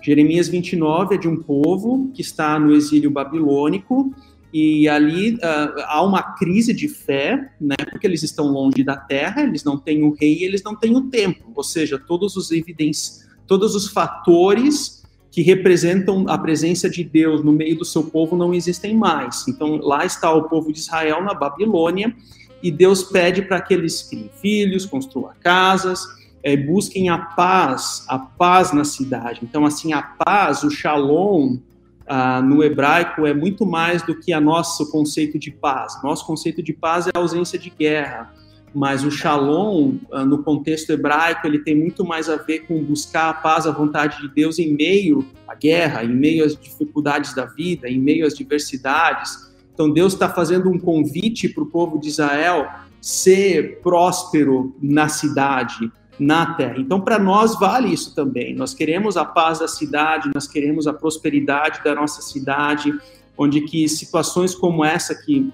Jeremias 0.00 0.48
29 0.48 1.16
é 1.16 1.18
de 1.18 1.28
um 1.28 1.42
povo 1.42 2.10
que 2.14 2.22
está 2.22 2.58
no 2.58 2.74
exílio 2.74 3.10
babilônico 3.10 4.14
e 4.52 4.88
ali 4.88 5.34
uh, 5.34 5.82
há 5.86 6.02
uma 6.02 6.22
crise 6.22 6.72
de 6.72 6.88
fé, 6.88 7.52
né, 7.60 7.76
porque 7.90 8.06
eles 8.06 8.22
estão 8.22 8.46
longe 8.46 8.82
da 8.82 8.96
terra, 8.96 9.42
eles 9.42 9.62
não 9.62 9.76
têm 9.76 10.02
o 10.02 10.10
rei, 10.12 10.42
eles 10.42 10.62
não 10.62 10.74
têm 10.74 10.96
o 10.96 11.02
templo, 11.02 11.52
ou 11.54 11.62
seja, 11.62 11.98
todos 11.98 12.34
os 12.36 12.50
evidências, 12.50 13.28
todos 13.46 13.74
os 13.74 13.88
fatores 13.88 14.97
que 15.30 15.42
representam 15.42 16.24
a 16.28 16.38
presença 16.38 16.88
de 16.88 17.04
Deus 17.04 17.44
no 17.44 17.52
meio 17.52 17.76
do 17.76 17.84
seu 17.84 18.04
povo 18.04 18.36
não 18.36 18.54
existem 18.54 18.96
mais. 18.96 19.46
Então 19.48 19.76
lá 19.76 20.04
está 20.04 20.32
o 20.32 20.48
povo 20.48 20.72
de 20.72 20.78
Israel 20.78 21.22
na 21.22 21.34
Babilônia 21.34 22.14
e 22.62 22.70
Deus 22.70 23.04
pede 23.04 23.42
para 23.42 23.60
que 23.60 23.74
eles 23.74 24.02
criem 24.02 24.30
filhos, 24.40 24.86
construam 24.86 25.32
casas, 25.40 26.04
é, 26.42 26.56
busquem 26.56 27.08
a 27.08 27.18
paz, 27.18 28.04
a 28.08 28.18
paz 28.18 28.72
na 28.72 28.84
cidade. 28.84 29.40
Então 29.42 29.66
assim 29.66 29.92
a 29.92 30.02
paz, 30.02 30.62
o 30.62 30.70
shalom 30.70 31.58
ah, 32.06 32.40
no 32.40 32.64
hebraico 32.64 33.26
é 33.26 33.34
muito 33.34 33.66
mais 33.66 34.02
do 34.02 34.18
que 34.18 34.32
a 34.32 34.40
nosso 34.40 34.90
conceito 34.90 35.38
de 35.38 35.50
paz. 35.50 36.02
Nosso 36.02 36.26
conceito 36.26 36.62
de 36.62 36.72
paz 36.72 37.06
é 37.06 37.10
a 37.14 37.18
ausência 37.18 37.58
de 37.58 37.68
guerra 37.68 38.32
mas 38.74 39.04
o 39.04 39.10
shalom, 39.10 39.96
ah, 40.12 40.24
no 40.24 40.42
contexto 40.42 40.90
hebraico, 40.90 41.46
ele 41.46 41.58
tem 41.58 41.74
muito 41.74 42.04
mais 42.04 42.28
a 42.28 42.36
ver 42.36 42.60
com 42.60 42.82
buscar 42.82 43.30
a 43.30 43.34
paz, 43.34 43.66
a 43.66 43.70
vontade 43.70 44.20
de 44.20 44.28
Deus 44.28 44.58
em 44.58 44.74
meio 44.74 45.24
à 45.46 45.54
guerra, 45.54 46.04
em 46.04 46.14
meio 46.14 46.44
às 46.44 46.56
dificuldades 46.56 47.34
da 47.34 47.46
vida, 47.46 47.88
em 47.88 47.98
meio 47.98 48.26
às 48.26 48.34
diversidades. 48.34 49.48
Então, 49.72 49.90
Deus 49.90 50.12
está 50.12 50.28
fazendo 50.28 50.70
um 50.70 50.78
convite 50.78 51.48
para 51.48 51.62
o 51.62 51.66
povo 51.66 51.98
de 51.98 52.08
Israel 52.08 52.68
ser 53.00 53.80
próspero 53.80 54.74
na 54.82 55.08
cidade, 55.08 55.90
na 56.18 56.54
terra. 56.54 56.74
Então, 56.78 57.00
para 57.00 57.18
nós 57.18 57.58
vale 57.58 57.92
isso 57.92 58.14
também. 58.14 58.54
Nós 58.54 58.74
queremos 58.74 59.16
a 59.16 59.24
paz 59.24 59.60
da 59.60 59.68
cidade, 59.68 60.30
nós 60.34 60.48
queremos 60.48 60.86
a 60.86 60.92
prosperidade 60.92 61.82
da 61.84 61.94
nossa 61.94 62.20
cidade, 62.22 62.92
onde 63.36 63.60
que 63.60 63.88
situações 63.88 64.54
como 64.54 64.84
essa 64.84 65.14
que 65.14 65.52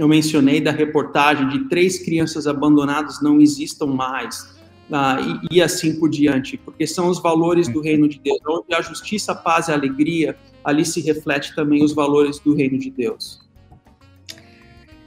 eu 0.00 0.08
mencionei 0.08 0.62
da 0.62 0.70
reportagem 0.70 1.46
de 1.48 1.68
três 1.68 1.98
crianças 1.98 2.46
abandonadas 2.46 3.20
não 3.20 3.38
existam 3.38 3.86
mais, 3.86 4.58
ah, 4.90 5.18
e, 5.50 5.56
e, 5.56 5.62
assim 5.62 6.00
por 6.00 6.08
diante, 6.08 6.56
porque 6.56 6.86
são 6.86 7.08
os 7.08 7.20
valores 7.20 7.68
do 7.68 7.80
reino 7.82 8.08
de 8.08 8.18
Deus. 8.18 8.40
Onde 8.48 8.74
a 8.74 8.80
justiça, 8.80 9.32
a 9.32 9.34
paz 9.34 9.68
e 9.68 9.72
a 9.72 9.74
alegria, 9.74 10.36
ali 10.64 10.84
se 10.86 11.02
reflete 11.02 11.54
também 11.54 11.84
os 11.84 11.92
valores 11.92 12.38
do 12.38 12.54
reino 12.54 12.78
de 12.78 12.90
Deus. 12.90 13.40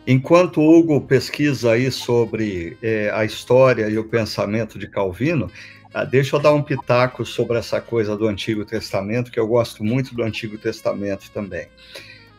Enquanto 0.06 0.62
Hugo 0.62 1.02
pesquisa 1.02 1.72
aí 1.72 1.92
sobre 1.92 2.78
é, 2.82 3.10
a 3.14 3.26
história 3.26 3.90
e 3.90 3.98
o 3.98 4.04
pensamento 4.04 4.78
de 4.78 4.88
Calvino, 4.88 5.50
Ah, 5.94 6.06
deixa 6.06 6.36
eu 6.36 6.40
dar 6.40 6.54
um 6.54 6.64
pitaco 6.64 7.24
sobre 7.24 7.58
essa 7.58 7.80
coisa 7.80 8.18
do 8.18 8.28
Antigo 8.28 8.66
Testamento, 8.66 9.32
que 9.32 9.40
eu 9.40 9.48
gosto 9.48 9.84
muito 9.84 10.16
do 10.16 10.24
Antigo 10.24 10.58
Testamento 10.58 11.30
também. 11.32 11.68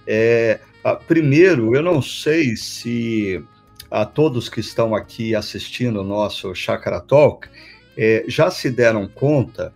É, 0.06 0.58
primeiro, 0.92 1.74
eu 1.74 1.82
não 1.82 2.02
sei 2.02 2.56
se 2.56 3.42
a 3.90 4.04
todos 4.04 4.48
que 4.48 4.60
estão 4.60 4.94
aqui 4.94 5.34
assistindo 5.34 6.00
o 6.00 6.04
nosso 6.04 6.54
Chakra 6.54 7.00
Talk 7.00 7.48
é, 7.96 8.24
já 8.26 8.50
se 8.50 8.70
deram 8.70 9.06
conta 9.06 9.72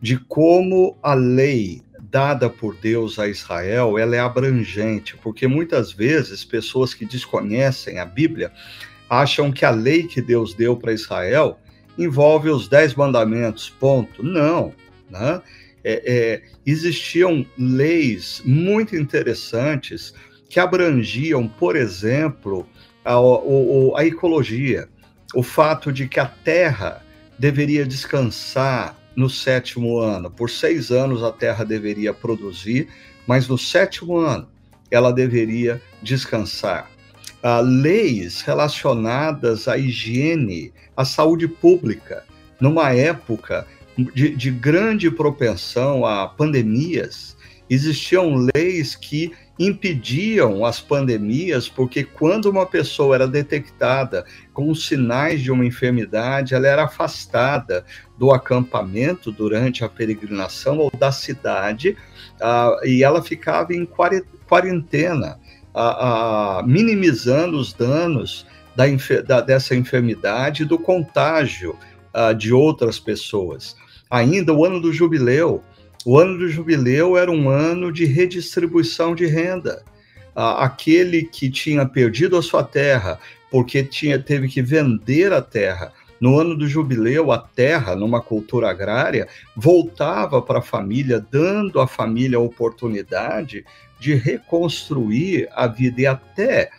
de 0.00 0.18
como 0.18 0.96
a 1.02 1.14
lei 1.14 1.80
dada 2.10 2.50
por 2.50 2.76
Deus 2.76 3.18
a 3.18 3.28
Israel 3.28 3.96
ela 3.96 4.16
é 4.16 4.18
abrangente, 4.18 5.16
porque 5.22 5.46
muitas 5.46 5.92
vezes 5.92 6.44
pessoas 6.44 6.92
que 6.92 7.06
desconhecem 7.06 7.98
a 7.98 8.04
Bíblia 8.04 8.52
acham 9.08 9.52
que 9.52 9.64
a 9.64 9.70
lei 9.70 10.06
que 10.06 10.20
Deus 10.20 10.54
deu 10.54 10.76
para 10.76 10.92
Israel 10.92 11.58
envolve 11.96 12.50
os 12.50 12.68
dez 12.68 12.94
mandamentos, 12.94 13.70
ponto. 13.70 14.22
Não, 14.22 14.74
né? 15.08 15.40
É, 15.84 16.02
é, 16.06 16.42
existiam 16.64 17.44
leis 17.58 18.40
muito 18.44 18.94
interessantes 18.96 20.14
que 20.52 20.60
abrangiam, 20.60 21.48
por 21.48 21.76
exemplo, 21.76 22.68
a, 23.02 23.14
a, 23.96 24.04
ecologia, 24.04 24.86
o 25.34 25.42
fato 25.42 25.90
de 25.90 26.06
que 26.06 26.20
a 26.20 26.26
terra 26.26 27.02
deveria 27.38 27.86
descansar 27.86 28.94
no 29.16 29.30
sétimo 29.30 29.98
ano. 29.98 30.30
Por 30.30 30.50
seis 30.50 30.90
anos 30.90 31.22
a 31.22 31.32
terra 31.32 31.64
deveria 31.64 32.12
produzir, 32.12 32.86
mas 33.26 33.48
no 33.48 33.56
sétimo 33.56 34.18
ano 34.18 34.46
ela 34.90 35.10
deveria 35.10 35.80
descansar 36.02 36.90
uh, 37.42 37.62
leis 37.62 38.42
relacionadas 38.42 39.66
à 39.68 39.78
higiene, 39.78 40.70
à 40.94 41.02
saúde 41.02 41.48
pública, 41.48 42.24
numa 42.60 42.92
época 42.92 43.66
de, 44.14 44.36
de 44.36 44.50
grande 44.50 45.10
propensão 45.10 46.04
a 46.04 46.28
pandemias, 46.28 47.34
existiam 47.70 48.48
leis 48.54 48.94
que 48.94 49.32
impediam 49.66 50.64
as 50.64 50.80
pandemias, 50.80 51.68
porque 51.68 52.04
quando 52.04 52.46
uma 52.46 52.66
pessoa 52.66 53.14
era 53.14 53.28
detectada 53.28 54.24
com 54.52 54.74
sinais 54.74 55.40
de 55.40 55.50
uma 55.50 55.64
enfermidade, 55.64 56.54
ela 56.54 56.66
era 56.66 56.84
afastada 56.84 57.84
do 58.18 58.32
acampamento 58.32 59.30
durante 59.30 59.84
a 59.84 59.88
peregrinação 59.88 60.78
ou 60.78 60.90
da 60.98 61.12
cidade, 61.12 61.96
uh, 62.40 62.86
e 62.86 63.02
ela 63.02 63.22
ficava 63.22 63.74
em 63.74 63.86
quarentena 64.46 65.38
a, 65.74 66.58
a, 66.58 66.62
minimizando 66.62 67.58
os 67.58 67.72
danos 67.72 68.46
da, 68.74 68.84
da, 69.26 69.40
dessa 69.40 69.74
enfermidade 69.74 70.62
e 70.62 70.66
do 70.66 70.78
contágio 70.78 71.76
uh, 72.14 72.34
de 72.34 72.52
outras 72.52 72.98
pessoas. 72.98 73.76
Ainda 74.10 74.52
o 74.52 74.64
ano 74.64 74.80
do 74.80 74.92
jubileu. 74.92 75.62
O 76.04 76.18
ano 76.18 76.38
do 76.38 76.48
jubileu 76.48 77.16
era 77.16 77.30
um 77.30 77.48
ano 77.48 77.92
de 77.92 78.04
redistribuição 78.04 79.14
de 79.14 79.26
renda. 79.26 79.84
Aquele 80.34 81.22
que 81.22 81.50
tinha 81.50 81.86
perdido 81.86 82.36
a 82.36 82.42
sua 82.42 82.64
terra 82.64 83.18
porque 83.50 83.84
tinha, 83.84 84.18
teve 84.18 84.48
que 84.48 84.62
vender 84.62 85.32
a 85.32 85.42
terra 85.42 85.92
no 86.18 86.38
ano 86.38 86.56
do 86.56 86.68
jubileu, 86.68 87.32
a 87.32 87.38
terra, 87.38 87.96
numa 87.96 88.22
cultura 88.22 88.70
agrária, 88.70 89.28
voltava 89.56 90.40
para 90.40 90.60
a 90.60 90.62
família, 90.62 91.24
dando 91.30 91.80
à 91.80 91.86
família 91.86 92.38
a 92.38 92.40
oportunidade 92.40 93.64
de 93.98 94.14
reconstruir 94.14 95.48
a 95.52 95.66
vida 95.66 96.00
e 96.00 96.06
até 96.06 96.70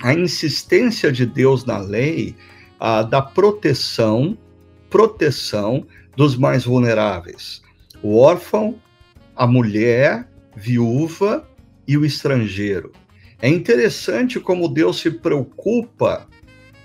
a 0.00 0.14
insistência 0.14 1.10
de 1.10 1.26
Deus 1.26 1.64
na 1.64 1.78
lei 1.78 2.36
da 3.10 3.20
proteção, 3.20 4.38
proteção 4.88 5.84
dos 6.16 6.36
mais 6.36 6.64
vulneráveis. 6.64 7.63
O 8.04 8.18
órfão, 8.18 8.78
a 9.34 9.46
mulher, 9.46 10.28
viúva 10.54 11.48
e 11.88 11.96
o 11.96 12.04
estrangeiro. 12.04 12.92
É 13.40 13.48
interessante 13.48 14.38
como 14.38 14.68
Deus 14.68 15.00
se 15.00 15.10
preocupa 15.10 16.28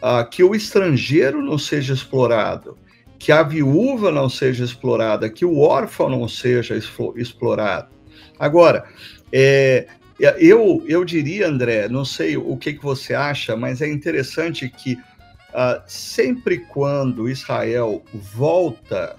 ah, 0.02 0.24
que 0.24 0.42
o 0.42 0.56
estrangeiro 0.56 1.42
não 1.42 1.58
seja 1.58 1.94
explorado, 1.94 2.78
que 3.20 3.34
a 3.34 3.44
viúva 3.44 4.14
não 4.14 4.30
seja 4.30 4.64
explorada, 4.64 5.30
que 5.30 5.44
o 5.44 5.60
órfão 5.60 6.10
não 6.10 6.26
seja 6.26 6.80
explorado. 7.18 7.90
Agora, 8.40 8.86
é, 9.30 9.88
eu, 10.38 10.82
eu 10.88 11.04
diria, 11.04 11.50
André, 11.50 11.90
não 11.90 12.06
sei 12.06 12.38
o 12.38 12.56
que, 12.56 12.72
que 12.72 12.82
você 12.82 13.14
acha, 13.14 13.58
mas 13.58 13.82
é 13.82 13.90
interessante 13.90 14.70
que 14.70 14.94
uh, 14.94 15.82
sempre 15.86 16.60
quando 16.60 17.28
Israel 17.28 18.02
volta 18.14 19.18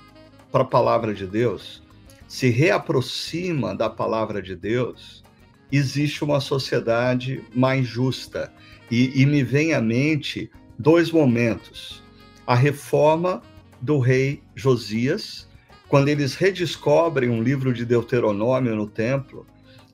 para 0.50 0.62
a 0.62 0.66
palavra 0.66 1.12
de 1.14 1.26
Deus, 1.26 1.82
se 2.30 2.48
reaproxima 2.48 3.74
da 3.74 3.90
palavra 3.90 4.40
de 4.40 4.54
Deus, 4.54 5.24
existe 5.72 6.22
uma 6.22 6.38
sociedade 6.38 7.42
mais 7.52 7.88
justa. 7.88 8.52
E, 8.88 9.20
e 9.20 9.26
me 9.26 9.42
vem 9.42 9.74
à 9.74 9.80
mente 9.80 10.48
dois 10.78 11.10
momentos. 11.10 12.04
A 12.46 12.54
reforma 12.54 13.42
do 13.80 13.98
rei 13.98 14.44
Josias, 14.54 15.48
quando 15.88 16.06
eles 16.06 16.36
redescobrem 16.36 17.28
um 17.28 17.42
livro 17.42 17.74
de 17.74 17.84
Deuteronômio 17.84 18.76
no 18.76 18.86
templo, 18.86 19.44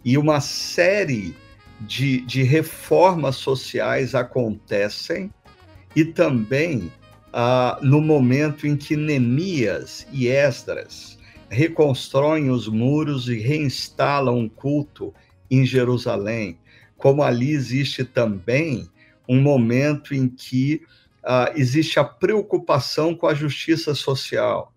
e 0.04 0.18
uma 0.18 0.38
série 0.38 1.34
de, 1.80 2.20
de 2.20 2.42
reformas 2.42 3.36
sociais 3.36 4.14
acontecem, 4.14 5.32
e 5.96 6.04
também 6.04 6.92
ah, 7.32 7.78
no 7.80 8.02
momento 8.02 8.66
em 8.66 8.76
que 8.76 8.94
Neemias 8.94 10.06
e 10.12 10.28
Esdras 10.28 11.15
reconstroem 11.50 12.50
os 12.50 12.68
muros 12.68 13.28
e 13.28 13.38
reinstalam 13.38 14.38
um 14.38 14.48
culto 14.48 15.14
em 15.50 15.64
Jerusalém, 15.64 16.58
como 16.96 17.22
ali 17.22 17.52
existe 17.52 18.04
também 18.04 18.88
um 19.28 19.40
momento 19.40 20.14
em 20.14 20.28
que 20.28 20.82
ah, 21.24 21.52
existe 21.56 21.98
a 21.98 22.04
preocupação 22.04 23.14
com 23.14 23.26
a 23.26 23.34
justiça 23.34 23.94
social. 23.94 24.72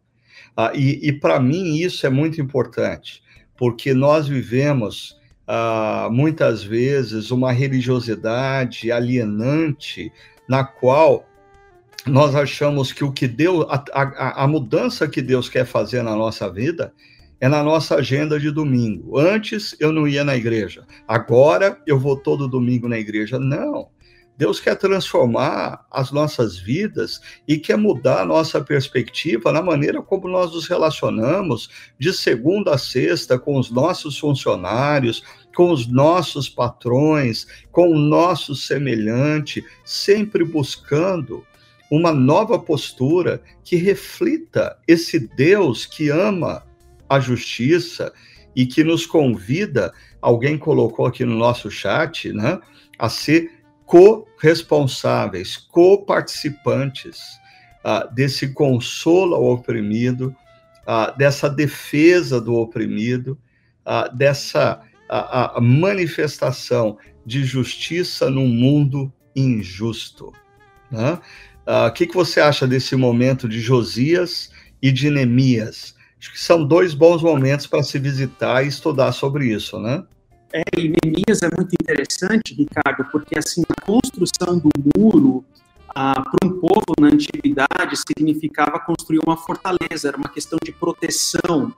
Ah, 0.58 0.72
e, 0.74 1.08
e 1.08 1.14
para 1.14 1.40
mim 1.40 1.78
isso 1.78 2.06
é 2.06 2.10
muito 2.10 2.42
importante, 2.42 3.24
porque 3.56 3.94
nós 3.94 4.28
vivemos 4.28 5.20
uh, 5.48 6.12
muitas 6.12 6.64
vezes 6.64 7.32
uma 7.32 7.52
religiosidade 7.52 8.92
alienante 8.92 10.12
na 10.48 10.64
qual 10.64 11.29
nós 12.06 12.36
achamos 12.36 12.92
que 12.92 13.04
o 13.04 13.12
que 13.12 13.28
Deus, 13.28 13.66
a, 13.70 13.84
a, 13.94 14.44
a, 14.44 14.48
mudança 14.48 15.08
que 15.08 15.22
Deus 15.22 15.50
quer 15.50 15.66
fazer 15.66 16.02
na 16.02 16.16
nossa 16.16 16.50
vida 16.52 16.94
é 17.40 17.48
na 17.48 17.64
nossa 17.64 17.96
agenda 17.96 18.40
de 18.40 18.52
domingo. 18.52 19.18
Antes 19.18 19.76
eu 19.80 19.92
não 19.92 20.08
ia 20.08 20.24
na 20.24 20.36
igreja, 20.36 20.86
agora 21.08 21.82
eu 21.86 22.00
vou 22.00 22.18
todo 22.18 22.48
domingo 22.48 22.88
na 22.88 22.98
igreja. 22.98 23.40
Não. 23.40 23.90
Deus 24.40 24.58
quer 24.62 24.78
transformar 24.78 25.86
as 25.92 26.14
nossas 26.14 26.58
vidas 26.58 27.20
e 27.46 27.58
quer 27.58 27.78
mudar 27.78 28.22
a 28.22 28.26
nossa 28.26 28.62
perspectiva 28.62 29.52
na 29.52 29.62
maneira 29.62 30.02
como 30.02 30.30
nós 30.30 30.54
nos 30.54 30.66
relacionamos 30.66 31.70
de 32.00 32.14
segunda 32.14 32.76
a 32.76 32.78
sexta 32.78 33.38
com 33.38 33.60
os 33.60 33.70
nossos 33.70 34.18
funcionários, 34.18 35.24
com 35.54 35.72
os 35.72 35.88
nossos 35.88 36.48
patrões, 36.48 37.48
com 37.70 37.90
o 37.90 38.00
nosso 38.00 38.56
semelhante, 38.56 39.62
sempre 39.84 40.46
buscando 40.46 41.46
uma 41.90 42.12
nova 42.12 42.60
postura 42.60 43.42
que 43.64 43.76
reflita 43.76 44.78
esse 44.88 45.20
Deus 45.20 45.86
que 45.86 46.10
ama 46.10 46.64
a 47.08 47.20
justiça 47.20 48.14
e 48.56 48.66
que 48.66 48.84
nos 48.84 49.06
convida, 49.06 49.94
alguém 50.22 50.58
colocou 50.58 51.06
aqui 51.06 51.26
no 51.26 51.36
nosso 51.36 51.72
chat, 51.72 52.32
né, 52.32 52.60
a 52.98 53.10
ser 53.10 53.52
co-responsáveis, 53.86 55.58
co-participantes 55.58 57.20
uh, 57.84 58.14
desse 58.14 58.54
consolo 58.54 59.36
ao 59.36 59.46
oprimido, 59.46 60.36
uh, 60.82 61.18
dessa 61.18 61.50
defesa 61.50 62.40
do 62.40 62.56
oprimido, 62.56 63.38
uh, 63.86 64.16
dessa 64.16 64.84
a, 65.10 65.60
manifestação 65.60 66.98
de 67.26 67.44
justiça 67.44 68.30
num 68.30 68.48
mundo 68.48 69.12
injusto. 69.36 70.32
Né? 70.92 71.20
O 71.70 71.92
que, 71.92 72.08
que 72.08 72.16
você 72.16 72.40
acha 72.40 72.66
desse 72.66 72.96
momento 72.96 73.48
de 73.48 73.60
Josias 73.60 74.50
e 74.82 74.92
de 74.92 75.12
Neemias? 75.12 75.94
Acho 76.20 76.32
que 76.32 76.40
são 76.40 76.66
dois 76.66 76.96
bons 76.96 77.22
momentos 77.22 77.68
para 77.68 77.84
se 77.84 78.00
visitar 78.00 78.64
e 78.64 78.68
estudar 78.68 79.12
sobre 79.12 79.54
isso, 79.54 79.80
né? 79.80 80.04
É, 80.52 80.64
e 80.76 80.90
Neemias 80.90 81.44
é 81.44 81.50
muito 81.56 81.76
interessante, 81.80 82.56
Ricardo, 82.56 83.06
porque 83.12 83.38
assim 83.38 83.62
a 83.70 83.82
construção 83.86 84.58
do 84.58 84.70
muro 84.98 85.46
ah, 85.94 86.20
para 86.20 86.50
um 86.50 86.60
povo 86.60 86.96
na 87.00 87.08
antiguidade 87.08 87.96
significava 87.96 88.80
construir 88.80 89.20
uma 89.24 89.38
fortaleza, 89.38 90.08
era 90.08 90.18
uma 90.18 90.30
questão 90.30 90.58
de 90.64 90.72
proteção. 90.72 91.72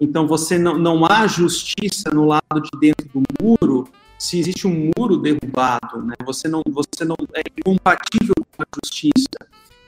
Então 0.00 0.26
você 0.26 0.58
não, 0.58 0.76
não 0.76 1.06
há 1.06 1.26
justiça 1.28 2.10
no 2.12 2.26
lado 2.26 2.60
de 2.60 2.80
dentro 2.80 3.08
do 3.14 3.22
muro 3.40 3.88
se 4.18 4.38
existe 4.38 4.66
um 4.66 4.90
muro 4.96 5.16
derrubado, 5.18 6.02
né? 6.02 6.14
Você 6.24 6.48
não 6.48 6.62
você 6.66 7.04
não 7.04 7.16
é 7.34 7.42
incompatível 7.58 8.34
com 8.56 8.62
a 8.62 8.66
justiça. 8.82 9.38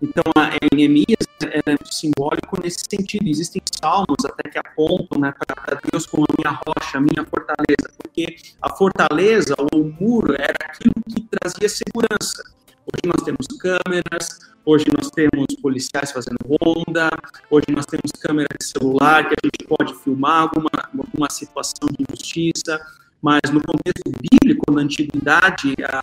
Então, 0.01 0.22
a 0.37 0.51
Neemias 0.74 1.26
é 1.43 1.62
muito 1.66 1.93
simbólico 1.93 2.61
nesse 2.62 2.85
sentido. 2.89 3.29
Existem 3.29 3.61
salmos 3.81 4.24
até 4.24 4.49
que 4.49 4.59
apontam 4.59 5.20
né, 5.20 5.33
para 5.33 5.81
Deus 5.91 6.07
como 6.07 6.24
a 6.24 6.35
minha 6.39 6.61
rocha, 6.66 6.99
a 6.99 7.01
minha 7.01 7.26
fortaleza, 7.29 7.91
porque 7.97 8.37
a 8.62 8.74
fortaleza 8.76 9.55
ou 9.59 9.81
o 9.81 9.97
muro 10.01 10.35
era 10.35 10.57
aquilo 10.66 10.95
que 11.09 11.22
trazia 11.22 11.68
segurança. 11.68 12.43
Hoje 12.87 13.03
nós 13.07 13.24
temos 13.24 13.47
câmeras, 13.59 14.53
hoje 14.64 14.87
nós 14.97 15.11
temos 15.11 15.47
policiais 15.61 16.12
fazendo 16.12 16.39
ronda, 16.47 17.11
hoje 17.51 17.66
nós 17.70 17.85
temos 17.85 18.12
câmera 18.20 18.49
de 18.59 18.64
celular 18.64 19.29
que 19.29 19.35
a 19.35 19.47
gente 19.47 19.66
pode 19.66 19.95
filmar 20.03 20.43
alguma, 20.43 20.70
alguma 20.97 21.29
situação 21.29 21.89
de 21.89 22.05
injustiça, 22.09 22.81
mas 23.23 23.41
no 23.53 23.61
contexto 23.61 24.11
bíblico, 24.21 24.73
na 24.73 24.83
antiguidade, 24.83 25.75
a, 25.85 26.01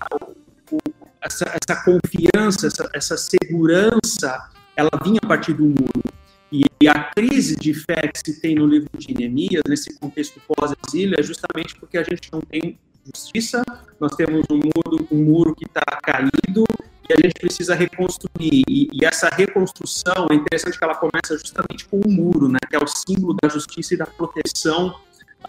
o, 0.72 0.78
essa, 1.22 1.46
essa 1.46 1.84
confiança, 1.84 2.68
essa, 2.68 2.90
essa 2.94 3.18
segurança, 3.18 4.50
ela 4.76 4.92
vinha 5.04 5.20
a 5.24 5.28
partir 5.28 5.54
do 5.54 5.66
muro. 5.66 6.04
E 6.52 6.88
a 6.88 7.04
crise 7.16 7.56
de 7.56 7.74
fé 7.74 8.08
que 8.08 8.20
se 8.20 8.40
tem 8.40 8.56
no 8.56 8.68
livro 8.68 8.90
de 8.98 9.14
Neemias, 9.14 9.64
nesse 9.68 9.98
contexto 10.00 10.40
pós-exílio, 10.48 11.16
é 11.20 11.24
justamente 11.24 11.76
porque 11.76 11.98
a 11.98 12.04
gente 12.04 12.32
não 12.32 12.42
tem 12.42 12.78
justiça, 13.06 13.62
nós 14.00 14.16
temos 14.16 14.46
um 14.50 14.56
muro, 14.56 15.08
um 15.12 15.24
muro 15.24 15.56
que 15.56 15.66
está 15.66 15.84
caído 16.02 16.64
e 17.10 17.14
a 17.14 17.18
gente 17.22 17.34
precisa 17.40 17.76
reconstruir. 17.76 18.64
E, 18.68 18.90
e, 18.94 19.06
essa 19.06 19.30
reconstrução 19.30 20.28
é 20.32 20.36
interessante 20.36 20.78
que 20.78 20.84
ela 20.84 20.96
começa 20.96 21.38
justamente 21.38 21.86
com 21.86 22.00
o 22.00 22.10
muro, 22.10 22.48
né, 22.48 22.60
que 22.70 22.76
é 22.76 22.80
o 22.80 22.88
símbolo 22.88 23.36
da 23.42 23.50
justiça 23.50 23.94
e 23.94 23.98
da 23.98 24.06
proteção 24.06 24.96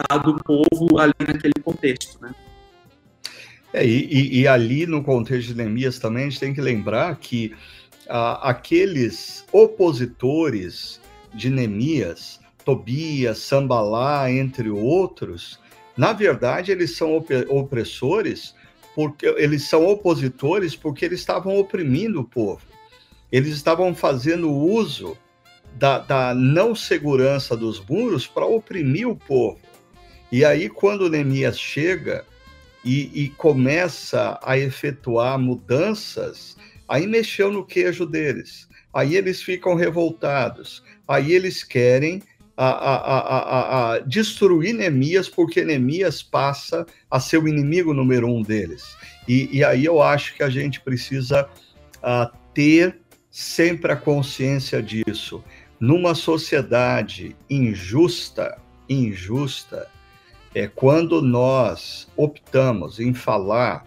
ah, 0.09 0.17
do 0.17 0.35
povo 0.43 0.99
ali 0.99 1.13
naquele 1.19 1.61
contexto. 1.63 2.21
Né? 2.21 2.33
É, 3.73 3.85
e, 3.85 4.41
e, 4.41 4.47
ali 4.47 4.85
no 4.85 5.03
contexto 5.03 5.49
de 5.49 5.55
Neemias 5.55 5.99
também 5.99 6.25
a 6.25 6.29
gente 6.29 6.39
tem 6.39 6.53
que 6.53 6.61
lembrar 6.61 7.15
que 7.17 7.53
ah, 8.09 8.49
aqueles 8.49 9.45
opositores 9.51 11.01
de 11.33 11.49
Neemias, 11.49 12.39
Tobias, 12.63 13.39
Sambalá, 13.39 14.31
entre 14.31 14.69
outros, 14.69 15.59
na 15.95 16.13
verdade, 16.13 16.71
eles 16.71 16.95
são 16.95 17.17
opressores 17.49 18.55
porque 18.93 19.27
eles 19.37 19.63
são 19.63 19.85
opositores 19.85 20.75
porque 20.75 21.05
eles 21.05 21.19
estavam 21.19 21.57
oprimindo 21.57 22.21
o 22.21 22.23
povo. 22.23 22.61
Eles 23.31 23.55
estavam 23.55 23.93
fazendo 23.93 24.51
uso 24.51 25.17
da, 25.73 25.99
da 25.99 26.33
não 26.33 26.73
segurança 26.73 27.55
dos 27.55 27.79
muros 27.79 28.25
para 28.25 28.45
oprimir 28.45 29.07
o 29.07 29.15
povo. 29.15 29.59
E 30.31 30.43
aí, 30.43 30.69
quando 30.69 31.09
Neemias 31.09 31.59
chega 31.59 32.25
e, 32.83 33.23
e 33.23 33.29
começa 33.29 34.39
a 34.43 34.57
efetuar 34.57 35.39
mudanças, 35.39 36.57
aí 36.87 37.07
mexeu 37.07 37.51
no 37.51 37.65
queijo 37.65 38.05
deles. 38.05 38.67
Aí 38.93 39.15
eles 39.15 39.41
ficam 39.41 39.75
revoltados. 39.75 40.83
Aí 41.07 41.33
eles 41.33 41.63
querem 41.63 42.21
a, 42.57 42.69
a, 42.69 42.95
a, 42.95 43.93
a, 43.93 43.99
destruir 43.99 44.73
Neemias, 44.73 45.29
porque 45.29 45.63
Neemias 45.63 46.23
passa 46.23 46.85
a 47.09 47.19
ser 47.19 47.37
o 47.37 47.47
inimigo 47.47 47.93
número 47.93 48.27
um 48.27 48.41
deles. 48.41 48.97
E, 49.27 49.57
e 49.57 49.63
aí 49.63 49.85
eu 49.85 50.01
acho 50.01 50.35
que 50.35 50.43
a 50.43 50.49
gente 50.49 50.81
precisa 50.81 51.47
ter 52.53 52.99
sempre 53.29 53.91
a 53.91 53.95
consciência 53.95 54.81
disso. 54.81 55.43
Numa 55.79 56.15
sociedade 56.15 57.35
injusta, 57.49 58.57
injusta, 58.89 59.87
é 60.57 60.67
quando 60.67 61.21
nós 61.21 62.07
optamos 62.15 62.99
em 62.99 63.13
falar 63.13 63.85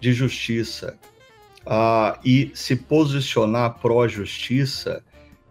de 0.00 0.12
justiça 0.12 0.98
uh, 1.66 2.18
e 2.24 2.50
se 2.54 2.76
posicionar 2.76 3.78
pró-justiça, 3.78 5.02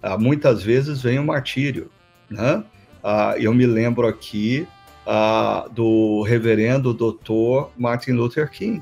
uh, 0.03 0.19
muitas 0.19 0.61
vezes 0.63 1.01
vem 1.01 1.19
o 1.19 1.23
martírio 1.23 1.89
né? 2.31 2.63
Ah, 3.03 3.35
eu 3.37 3.53
me 3.53 3.65
lembro 3.65 4.07
aqui 4.07 4.65
ah, 5.05 5.67
do 5.71 6.23
reverendo 6.23 6.93
doutor 6.93 7.71
Martin 7.77 8.11
Luther 8.11 8.49
King, 8.49 8.81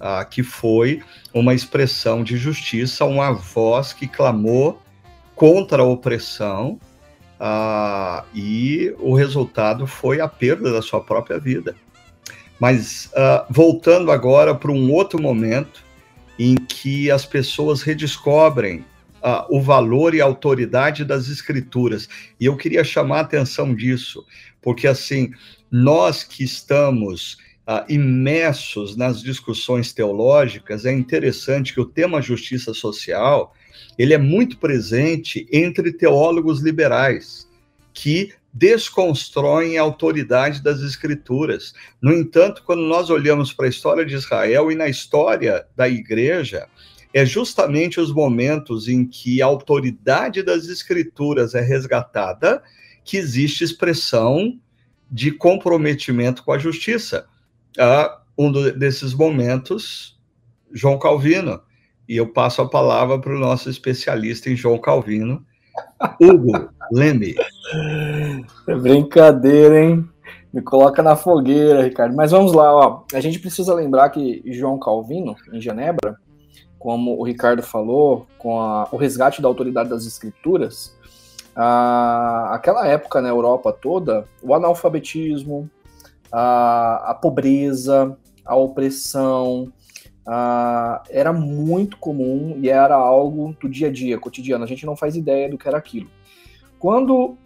ah, 0.00 0.24
que 0.24 0.42
foi 0.42 1.02
uma 1.34 1.52
expressão 1.52 2.24
de 2.24 2.36
justiça, 2.36 3.04
uma 3.04 3.32
voz 3.32 3.92
que 3.92 4.08
clamou 4.08 4.80
contra 5.34 5.82
a 5.82 5.86
opressão, 5.86 6.80
ah, 7.38 8.24
e 8.34 8.94
o 8.98 9.14
resultado 9.14 9.86
foi 9.86 10.20
a 10.20 10.28
perda 10.28 10.72
da 10.72 10.82
sua 10.82 11.00
própria 11.00 11.38
vida. 11.38 11.74
Mas 12.58 13.10
ah, 13.14 13.46
voltando 13.50 14.10
agora 14.10 14.54
para 14.54 14.72
um 14.72 14.90
outro 14.92 15.20
momento 15.20 15.84
em 16.38 16.54
que 16.54 17.10
as 17.10 17.24
pessoas 17.24 17.82
redescobrem 17.82 18.84
uh, 19.22 19.46
o 19.48 19.60
valor 19.60 20.14
e 20.14 20.20
a 20.20 20.24
autoridade 20.24 21.04
das 21.04 21.28
escrituras. 21.28 22.08
E 22.38 22.44
eu 22.44 22.56
queria 22.56 22.84
chamar 22.84 23.18
a 23.18 23.20
atenção 23.22 23.74
disso, 23.74 24.24
porque 24.60 24.86
assim, 24.86 25.32
nós 25.70 26.22
que 26.22 26.44
estamos 26.44 27.38
imersos 27.88 28.96
nas 28.96 29.20
discussões 29.20 29.92
teológicas, 29.92 30.86
é 30.86 30.92
interessante 30.92 31.74
que 31.74 31.80
o 31.80 31.84
tema 31.84 32.22
justiça 32.22 32.72
social, 32.72 33.52
ele 33.98 34.14
é 34.14 34.18
muito 34.18 34.58
presente 34.58 35.46
entre 35.52 35.92
teólogos 35.92 36.60
liberais, 36.60 37.48
que 37.92 38.32
desconstroem 38.52 39.76
a 39.76 39.82
autoridade 39.82 40.62
das 40.62 40.80
escrituras. 40.80 41.74
No 42.00 42.12
entanto, 42.12 42.62
quando 42.64 42.82
nós 42.82 43.10
olhamos 43.10 43.52
para 43.52 43.66
a 43.66 43.68
história 43.68 44.04
de 44.04 44.14
Israel 44.14 44.72
e 44.72 44.74
na 44.74 44.88
história 44.88 45.66
da 45.76 45.88
igreja, 45.88 46.66
é 47.12 47.24
justamente 47.24 48.00
os 48.00 48.12
momentos 48.12 48.88
em 48.88 49.06
que 49.06 49.40
a 49.40 49.46
autoridade 49.46 50.42
das 50.42 50.66
escrituras 50.66 51.54
é 51.54 51.60
resgatada 51.60 52.62
que 53.04 53.16
existe 53.16 53.62
expressão 53.62 54.58
de 55.10 55.30
comprometimento 55.30 56.42
com 56.42 56.52
a 56.52 56.58
justiça. 56.58 57.26
Ah, 57.78 58.20
um 58.36 58.50
desses 58.72 59.14
momentos, 59.14 60.18
João 60.72 60.98
Calvino. 60.98 61.60
E 62.08 62.16
eu 62.16 62.32
passo 62.32 62.62
a 62.62 62.68
palavra 62.68 63.18
para 63.18 63.34
o 63.34 63.38
nosso 63.38 63.68
especialista 63.68 64.48
em 64.48 64.56
João 64.56 64.78
Calvino, 64.78 65.44
Hugo 66.20 66.70
Leme. 66.92 67.34
É 68.68 68.74
brincadeira, 68.74 69.82
hein? 69.82 70.08
Me 70.52 70.62
coloca 70.62 71.02
na 71.02 71.16
fogueira, 71.16 71.82
Ricardo. 71.82 72.14
Mas 72.14 72.30
vamos 72.30 72.52
lá, 72.52 72.72
ó. 72.72 73.02
A 73.12 73.20
gente 73.20 73.38
precisa 73.38 73.74
lembrar 73.74 74.08
que 74.10 74.42
João 74.46 74.78
Calvino, 74.78 75.36
em 75.52 75.60
Genebra, 75.60 76.16
como 76.78 77.18
o 77.18 77.24
Ricardo 77.24 77.62
falou, 77.62 78.26
com 78.38 78.60
a, 78.60 78.88
o 78.92 78.96
resgate 78.96 79.42
da 79.42 79.48
autoridade 79.48 79.90
das 79.90 80.06
escrituras, 80.06 80.96
a, 81.54 82.54
aquela 82.54 82.86
época 82.86 83.20
na 83.20 83.28
Europa 83.28 83.72
toda, 83.72 84.24
o 84.42 84.54
analfabetismo, 84.54 85.68
a, 86.30 87.10
a 87.10 87.14
pobreza, 87.14 88.16
a 88.44 88.54
opressão, 88.54 89.72
a, 90.26 91.02
era 91.08 91.32
muito 91.32 91.96
comum 91.98 92.58
e 92.60 92.68
era 92.68 92.94
algo 92.94 93.54
do 93.60 93.68
dia 93.68 93.88
a 93.88 93.92
dia, 93.92 94.18
cotidiano. 94.18 94.64
A 94.64 94.66
gente 94.66 94.84
não 94.84 94.96
faz 94.96 95.16
ideia 95.16 95.48
do 95.48 95.56
que 95.56 95.68
era 95.68 95.78
aquilo. 95.78 96.10
Quando 96.78 97.36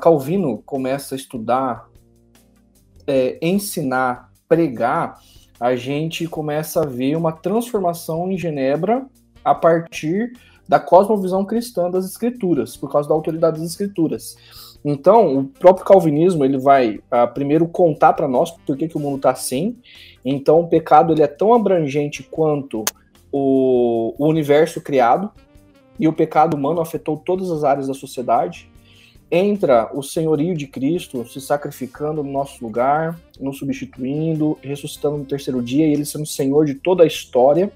Calvino 0.00 0.62
começa 0.64 1.14
a 1.14 1.16
estudar, 1.16 1.88
é, 3.06 3.38
ensinar, 3.40 4.30
pregar, 4.48 5.20
a 5.58 5.74
gente 5.74 6.26
começa 6.26 6.82
a 6.82 6.86
ver 6.86 7.16
uma 7.16 7.32
transformação 7.32 8.30
em 8.30 8.36
Genebra 8.36 9.06
a 9.44 9.54
partir 9.54 10.32
da 10.68 10.80
cosmovisão 10.80 11.44
cristã 11.44 11.90
das 11.90 12.04
escrituras, 12.04 12.76
por 12.76 12.90
causa 12.90 13.08
da 13.08 13.14
autoridade 13.14 13.60
das 13.60 13.70
escrituras. 13.70 14.36
Então, 14.84 15.38
o 15.38 15.44
próprio 15.44 15.84
calvinismo 15.84 16.44
ele 16.44 16.58
vai 16.58 16.96
uh, 16.96 17.32
primeiro 17.34 17.66
contar 17.66 18.12
para 18.12 18.28
nós 18.28 18.50
por 18.50 18.76
que, 18.76 18.88
que 18.88 18.96
o 18.96 19.00
mundo 19.00 19.16
está 19.16 19.30
assim. 19.30 19.76
Então, 20.24 20.60
o 20.60 20.68
pecado 20.68 21.12
ele 21.12 21.22
é 21.22 21.26
tão 21.26 21.54
abrangente 21.54 22.22
quanto 22.22 22.84
o, 23.32 24.14
o 24.18 24.28
universo 24.28 24.80
criado, 24.80 25.30
e 25.98 26.06
o 26.06 26.12
pecado 26.12 26.54
humano 26.54 26.80
afetou 26.80 27.16
todas 27.16 27.50
as 27.50 27.64
áreas 27.64 27.88
da 27.88 27.94
sociedade 27.94 28.68
entra 29.30 29.90
o 29.92 30.02
senhorio 30.02 30.56
de 30.56 30.66
Cristo 30.66 31.26
se 31.28 31.40
sacrificando 31.40 32.22
no 32.22 32.30
nosso 32.30 32.64
lugar, 32.64 33.18
nos 33.40 33.58
substituindo, 33.58 34.56
ressuscitando 34.62 35.18
no 35.18 35.24
terceiro 35.24 35.62
dia 35.62 35.86
e 35.86 35.92
ele 35.92 36.04
sendo 36.04 36.26
senhor 36.26 36.64
de 36.64 36.74
toda 36.74 37.02
a 37.02 37.06
história. 37.06 37.72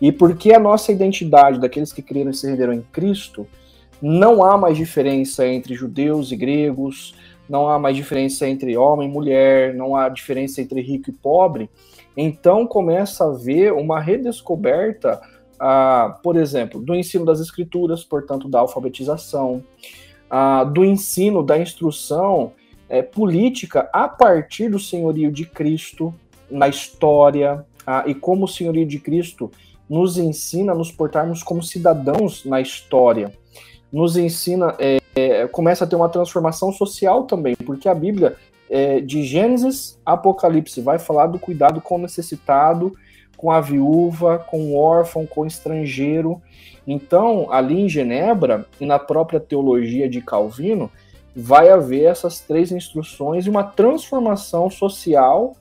E 0.00 0.12
porque 0.12 0.52
a 0.52 0.58
nossa 0.58 0.92
identidade 0.92 1.58
daqueles 1.58 1.92
que 1.92 2.02
creram 2.02 2.30
e 2.30 2.34
se 2.34 2.46
renderam 2.48 2.72
em 2.72 2.82
Cristo, 2.92 3.46
não 4.06 4.44
há 4.44 4.58
mais 4.58 4.76
diferença 4.76 5.48
entre 5.48 5.74
judeus 5.74 6.30
e 6.30 6.36
gregos, 6.36 7.14
não 7.48 7.70
há 7.70 7.78
mais 7.78 7.96
diferença 7.96 8.46
entre 8.46 8.76
homem 8.76 9.08
e 9.08 9.10
mulher, 9.10 9.72
não 9.72 9.96
há 9.96 10.10
diferença 10.10 10.60
entre 10.60 10.82
rico 10.82 11.08
e 11.08 11.12
pobre. 11.14 11.70
Então 12.14 12.66
começa 12.66 13.24
a 13.24 13.28
haver 13.28 13.72
uma 13.72 13.98
redescoberta, 13.98 15.22
ah, 15.58 16.18
por 16.22 16.36
exemplo, 16.36 16.82
do 16.82 16.94
ensino 16.94 17.24
das 17.24 17.40
escrituras, 17.40 18.04
portanto, 18.04 18.46
da 18.46 18.58
alfabetização, 18.58 19.64
ah, 20.28 20.64
do 20.64 20.84
ensino, 20.84 21.42
da 21.42 21.56
instrução 21.56 22.52
é, 22.90 23.00
política 23.00 23.88
a 23.90 24.06
partir 24.06 24.68
do 24.68 24.78
senhorio 24.78 25.32
de 25.32 25.46
Cristo 25.46 26.14
na 26.50 26.68
história 26.68 27.64
ah, 27.86 28.04
e 28.06 28.14
como 28.14 28.44
o 28.44 28.48
senhorio 28.48 28.84
de 28.84 28.98
Cristo 28.98 29.50
nos 29.88 30.18
ensina 30.18 30.72
a 30.72 30.74
nos 30.74 30.92
portarmos 30.92 31.42
como 31.42 31.62
cidadãos 31.62 32.44
na 32.44 32.60
história. 32.60 33.32
Nos 33.94 34.16
ensina, 34.16 34.74
é, 34.80 34.98
é, 35.14 35.46
começa 35.46 35.84
a 35.84 35.86
ter 35.86 35.94
uma 35.94 36.08
transformação 36.08 36.72
social 36.72 37.22
também, 37.22 37.54
porque 37.54 37.88
a 37.88 37.94
Bíblia, 37.94 38.34
é, 38.68 38.98
de 38.98 39.22
Gênesis 39.22 39.96
a 40.04 40.14
Apocalipse, 40.14 40.80
vai 40.80 40.98
falar 40.98 41.28
do 41.28 41.38
cuidado 41.38 41.80
com 41.80 41.94
o 41.94 42.00
necessitado, 42.00 42.92
com 43.36 43.52
a 43.52 43.60
viúva, 43.60 44.36
com 44.50 44.72
o 44.72 44.76
órfão, 44.76 45.24
com 45.24 45.42
o 45.42 45.46
estrangeiro. 45.46 46.42
Então, 46.84 47.46
ali 47.52 47.82
em 47.82 47.88
Genebra, 47.88 48.66
e 48.80 48.84
na 48.84 48.98
própria 48.98 49.38
teologia 49.38 50.08
de 50.08 50.20
Calvino, 50.20 50.90
vai 51.32 51.70
haver 51.70 52.06
essas 52.06 52.40
três 52.40 52.72
instruções 52.72 53.46
e 53.46 53.50
uma 53.50 53.62
transformação 53.62 54.68
social 54.68 55.54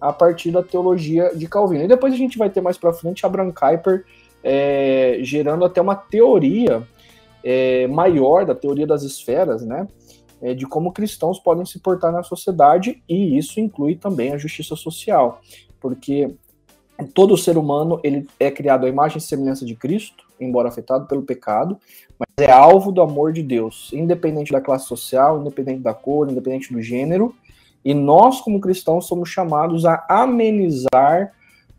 a 0.00 0.12
partir 0.12 0.52
da 0.52 0.62
teologia 0.62 1.32
de 1.34 1.48
Calvino. 1.48 1.86
E 1.86 1.88
depois 1.88 2.14
a 2.14 2.16
gente 2.16 2.38
vai 2.38 2.48
ter 2.50 2.60
mais 2.60 2.78
para 2.78 2.92
frente 2.92 3.26
Abraham 3.26 3.50
Kuyper 3.50 4.04
é, 4.44 5.18
gerando 5.22 5.64
até 5.64 5.80
uma 5.80 5.96
teoria 5.96 6.86
é, 7.42 7.86
maior 7.86 8.44
da 8.44 8.54
teoria 8.54 8.86
das 8.86 9.02
esferas, 9.02 9.64
né? 9.64 9.86
É, 10.42 10.54
de 10.54 10.66
como 10.66 10.92
cristãos 10.92 11.38
podem 11.38 11.66
se 11.66 11.78
portar 11.78 12.10
na 12.10 12.22
sociedade 12.22 13.02
e 13.06 13.36
isso 13.36 13.60
inclui 13.60 13.94
também 13.94 14.32
a 14.32 14.38
justiça 14.38 14.74
social, 14.74 15.42
porque 15.78 16.34
todo 17.14 17.36
ser 17.36 17.58
humano 17.58 18.00
ele 18.02 18.26
é 18.38 18.50
criado 18.50 18.86
à 18.86 18.88
imagem 18.88 19.18
e 19.18 19.20
semelhança 19.20 19.66
de 19.66 19.74
Cristo, 19.74 20.24
embora 20.40 20.68
afetado 20.68 21.06
pelo 21.06 21.22
pecado, 21.22 21.78
mas 22.18 22.28
é 22.38 22.50
alvo 22.50 22.90
do 22.90 23.02
amor 23.02 23.34
de 23.34 23.42
Deus, 23.42 23.90
independente 23.92 24.50
da 24.50 24.62
classe 24.62 24.86
social, 24.86 25.40
independente 25.40 25.80
da 25.80 25.92
cor, 25.92 26.30
independente 26.30 26.72
do 26.72 26.80
gênero, 26.80 27.34
e 27.84 27.94
nós, 27.94 28.40
como 28.40 28.60
cristãos, 28.60 29.06
somos 29.06 29.28
chamados 29.28 29.86
a 29.86 30.04
amenizar 30.08 31.32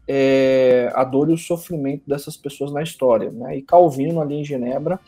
é, 0.08 0.92
a 0.96 1.04
dor 1.04 1.30
e 1.30 1.34
o 1.34 1.38
sofrimento 1.38 2.04
dessas 2.08 2.36
pessoas 2.36 2.72
na 2.72 2.82
história. 2.82 3.30
Né? 3.30 3.58
E 3.58 3.62
Calvino, 3.62 4.20
ali 4.20 4.36
em 4.36 4.44
Genebra, 4.44 5.00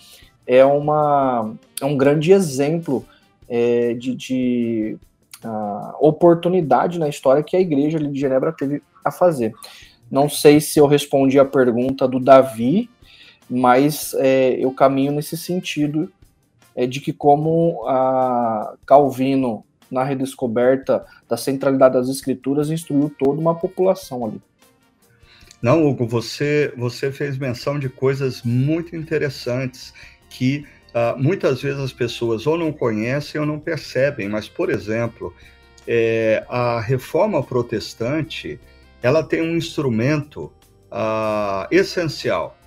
é, 0.45 0.63
uma, 0.65 1.53
é 1.81 1.85
um 1.85 1.97
grande 1.97 2.31
exemplo 2.31 3.05
é, 3.47 3.93
de, 3.93 4.15
de 4.15 4.97
uh, 5.43 5.95
oportunidade 5.99 6.99
na 6.99 7.09
história 7.09 7.43
que 7.43 7.55
a 7.55 7.59
igreja 7.59 7.99
de 7.99 8.19
Genebra 8.19 8.51
teve 8.51 8.81
a 9.03 9.11
fazer. 9.11 9.53
Não 10.09 10.29
sei 10.29 10.59
se 10.59 10.79
eu 10.79 10.85
respondi 10.85 11.39
a 11.39 11.45
pergunta 11.45 12.07
do 12.07 12.19
Davi, 12.19 12.89
mas 13.49 14.13
é, 14.15 14.57
eu 14.59 14.71
caminho 14.71 15.11
nesse 15.11 15.37
sentido 15.37 16.11
é, 16.75 16.85
de 16.85 16.99
que 16.99 17.11
como 17.11 17.83
a 17.87 18.75
Calvino 18.85 19.63
na 19.89 20.03
redescoberta 20.03 21.05
da 21.29 21.37
centralidade 21.37 21.93
das 21.93 22.09
escrituras 22.09 22.69
instruiu 22.71 23.11
toda 23.17 23.39
uma 23.39 23.55
população 23.55 24.25
ali. 24.25 24.41
Não, 25.61 25.87
Hugo, 25.87 26.05
você, 26.05 26.73
você 26.75 27.11
fez 27.11 27.37
menção 27.37 27.79
de 27.79 27.87
coisas 27.87 28.41
muito 28.43 28.95
interessantes 28.95 29.93
que 30.33 30.65
uh, 30.89 31.17
muitas 31.21 31.61
vezes 31.61 31.79
as 31.79 31.93
pessoas 31.93 32.47
ou 32.47 32.57
não 32.57 32.73
conhecem 32.73 33.39
ou 33.39 33.45
não 33.45 33.59
percebem, 33.59 34.27
mas, 34.27 34.49
por 34.49 34.71
exemplo, 34.71 35.33
é, 35.87 36.43
a 36.49 36.81
reforma 36.81 37.43
protestante 37.43 38.59
ela 39.01 39.21
tem 39.21 39.41
um 39.41 39.55
instrumento 39.55 40.51
uh, 40.91 41.67
essencial, 41.69 42.57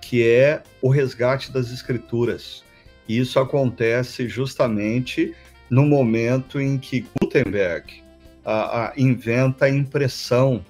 que 0.00 0.26
é 0.26 0.62
o 0.82 0.90
resgate 0.90 1.50
das 1.50 1.70
escrituras. 1.70 2.64
E 3.08 3.18
isso 3.18 3.38
acontece 3.38 4.28
justamente 4.28 5.32
no 5.70 5.86
momento 5.86 6.60
em 6.60 6.76
que 6.76 7.06
Gutenberg 7.18 8.02
uh, 8.44 8.88
uh, 8.88 8.92
inventa 8.96 9.66
a 9.66 9.70
impressão 9.70 10.62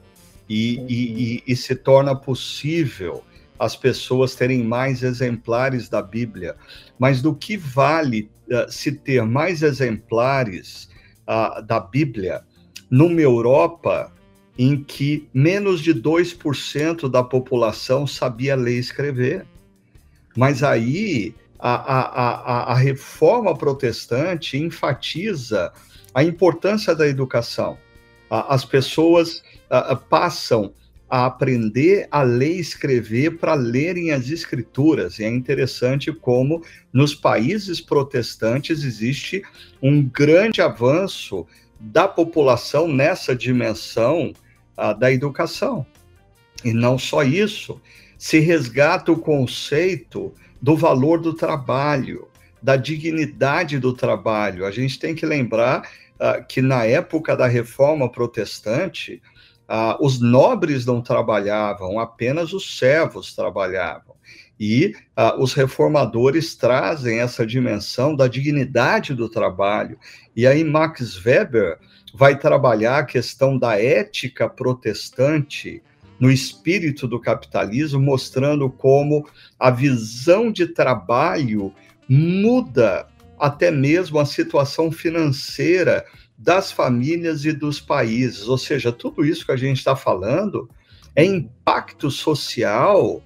e, 0.49 0.76
uhum. 0.76 0.86
e, 0.88 0.94
e, 0.94 1.42
e, 1.47 1.57
se 1.57 1.74
torna 1.74 2.14
possível 2.14 3.24
as 3.59 3.76
pessoas 3.76 4.34
terem 4.34 4.62
mais 4.62 5.02
exemplares 5.02 5.88
da 5.88 6.02
Bíblia. 6.02 6.57
Mas 6.98 7.22
do 7.22 7.34
que 7.34 7.57
vale 7.57 8.30
uh, 8.48 8.70
se 8.70 8.92
ter 8.92 9.22
mais 9.22 9.62
exemplares 9.62 10.88
da 11.66 11.80
Bíblia 11.80 12.44
numa 12.88 13.20
Europa 13.20 14.12
em 14.57 14.80
que 14.80 15.28
menos 15.34 15.80
de 15.80 15.92
2% 15.92 17.11
da 17.11 17.20
população 17.22 18.07
sabia 18.07 18.54
ler 18.54 18.76
e 18.76 18.78
escrever? 18.78 19.44
Mas 20.36 20.62
aí 20.62 21.34
a, 21.59 21.74
a, 21.74 22.00
a, 22.00 22.72
a 22.72 22.74
reforma 22.74 23.57
protestante 23.57 24.57
enfatiza 24.57 25.72
a 26.14 26.22
importância 26.22 26.94
da 26.94 27.07
educação. 27.07 27.76
As 28.30 28.64
pessoas 28.64 29.42
passam 30.09 30.72
a 31.09 31.26
aprender 31.26 32.09
a 32.11 32.22
ler 32.22 32.57
e 32.57 32.61
escrever 32.61 33.38
para 33.38 33.54
lerem 33.54 34.11
as 34.11 34.28
escrituras. 34.28 35.18
E 35.18 35.24
é 35.24 35.28
interessante 35.28 36.12
como 36.12 36.62
nos 36.92 37.14
países 37.14 37.80
protestantes 37.80 38.82
existe 38.82 39.42
um 39.80 40.02
grande 40.02 40.61
avanço 40.61 41.46
da 41.78 42.09
população 42.09 42.88
nessa 42.88 43.36
dimensão 43.36 44.32
uh, 44.76 44.98
da 44.98 45.12
educação. 45.12 45.86
E 46.64 46.72
não 46.72 46.98
só 46.98 47.22
isso, 47.22 47.80
se 48.18 48.40
resgata 48.40 49.12
o 49.12 49.18
conceito 49.18 50.34
do 50.61 50.76
valor 50.76 51.20
do 51.20 51.34
trabalho, 51.34 52.28
da 52.61 52.76
dignidade 52.76 53.78
do 53.78 53.92
trabalho. 53.92 54.64
A 54.64 54.70
gente 54.70 54.98
tem 54.98 55.14
que 55.14 55.26
lembrar 55.26 55.88
uh, 56.14 56.44
que 56.48 56.61
na 56.61 56.84
época 56.84 57.36
da 57.36 57.46
reforma 57.46 58.11
protestante, 58.11 59.22
uh, 59.69 60.05
os 60.05 60.21
nobres 60.21 60.87
não 60.87 61.01
trabalhavam, 61.01 61.99
apenas 61.99 62.53
os 62.53 62.79
servos 62.79 63.35
trabalhavam. 63.35 64.14
E 64.59 64.95
uh, 65.17 65.41
os 65.41 65.53
reformadores 65.53 66.55
trazem 66.55 67.21
essa 67.21 67.47
dimensão 67.47 68.17
da 68.17 68.27
dignidade 68.27 69.14
do 69.14 69.29
trabalho. 69.29 69.99
E 70.35 70.47
aí 70.47 70.64
Max 70.64 71.23
Weber 71.25 71.79
vai 72.14 72.39
trabalhar 72.39 72.99
a 72.99 73.05
questão 73.05 73.59
da 73.59 73.79
ética 73.79 74.49
protestante 74.49 75.83
no 76.19 76.31
espírito 76.31 77.07
do 77.07 77.21
capitalismo, 77.21 78.01
mostrando 78.01 78.71
como 78.71 79.29
a 79.59 79.71
visão 79.71 80.51
de 80.51 80.67
trabalho 80.67 81.75
muda 82.09 83.07
até 83.39 83.71
mesmo 83.71 84.19
a 84.19 84.25
situação 84.25 84.91
financeira 84.91 86.07
das 86.39 86.70
famílias 86.70 87.45
e 87.45 87.53
dos 87.53 87.80
países. 87.80 88.49
Ou 88.49 88.59
seja, 88.59 88.93
tudo 88.93 89.24
isso 89.24 89.47
que 89.47 89.53
a 89.53 89.57
gente 89.57 89.78
está 89.78 89.97
falando 89.97 90.68
é 91.14 91.24
impacto 91.24 92.11
social 92.11 93.22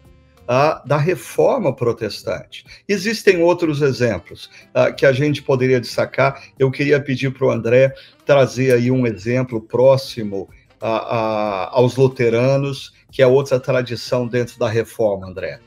uh, 0.50 0.86
da 0.86 0.96
reforma 0.96 1.74
protestante. 1.74 2.64
Existem 2.88 3.42
outros 3.42 3.82
exemplos 3.82 4.50
uh, 4.74 4.94
que 4.94 5.04
a 5.04 5.12
gente 5.12 5.42
poderia 5.42 5.80
destacar. 5.80 6.42
Eu 6.58 6.70
queria 6.70 7.00
pedir 7.00 7.32
para 7.32 7.46
o 7.46 7.50
André 7.50 7.94
trazer 8.24 8.72
aí 8.72 8.90
um 8.90 9.06
exemplo 9.06 9.61
próximo 9.61 10.48
a, 10.80 10.88
a, 10.88 11.76
aos 11.76 11.96
luteranos, 11.96 12.92
que 13.11 13.22
é 13.22 13.26
outra 13.26 13.61
tradição 13.61 14.26
dentro 14.26 14.58
da 14.58 14.68
reforma, 14.68 15.28
André? 15.28 15.61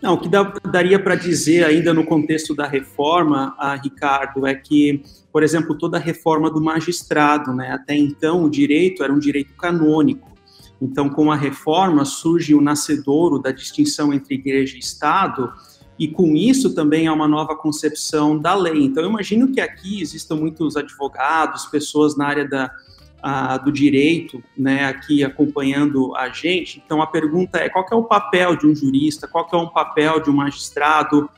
Não, 0.00 0.14
o 0.14 0.20
que 0.20 0.28
dá, 0.28 0.44
daria 0.70 0.98
para 0.98 1.16
dizer 1.16 1.64
ainda 1.64 1.92
no 1.92 2.04
contexto 2.04 2.54
da 2.54 2.66
reforma, 2.66 3.54
a 3.58 3.74
Ricardo, 3.74 4.46
é 4.46 4.54
que, 4.54 5.02
por 5.32 5.42
exemplo, 5.42 5.76
toda 5.76 5.96
a 5.96 6.00
reforma 6.00 6.50
do 6.50 6.60
magistrado, 6.60 7.52
né, 7.52 7.72
até 7.72 7.96
então 7.96 8.44
o 8.44 8.50
direito 8.50 9.02
era 9.02 9.12
um 9.12 9.18
direito 9.18 9.54
canônico. 9.54 10.28
Então, 10.80 11.08
com 11.08 11.32
a 11.32 11.36
reforma 11.36 12.04
surge 12.04 12.54
o 12.54 12.60
nascedouro 12.60 13.40
da 13.40 13.50
distinção 13.50 14.12
entre 14.12 14.36
igreja 14.36 14.76
e 14.76 14.78
Estado, 14.78 15.52
e 15.98 16.06
com 16.06 16.36
isso 16.36 16.72
também 16.76 17.08
há 17.08 17.12
uma 17.12 17.26
nova 17.26 17.56
concepção 17.56 18.38
da 18.38 18.54
lei. 18.54 18.84
Então, 18.84 19.02
eu 19.02 19.10
imagino 19.10 19.48
que 19.48 19.60
aqui 19.60 20.00
existam 20.00 20.36
muitos 20.36 20.76
advogados, 20.76 21.66
pessoas 21.66 22.16
na 22.16 22.26
área 22.26 22.48
da, 22.48 22.70
do 23.64 23.72
direito, 23.72 24.42
né, 24.56 24.84
aqui 24.84 25.24
acompanhando 25.24 26.14
a 26.16 26.28
gente. 26.28 26.82
Então 26.84 27.02
a 27.02 27.06
pergunta 27.06 27.58
é 27.58 27.68
qual 27.68 27.84
é 27.90 27.94
o 27.94 28.04
papel 28.04 28.56
de 28.56 28.66
um 28.66 28.74
jurista, 28.74 29.26
qual 29.26 29.48
é 29.52 29.56
o 29.56 29.68
papel 29.68 30.20
de 30.20 30.30
um 30.30 30.34
magistrado 30.34 31.28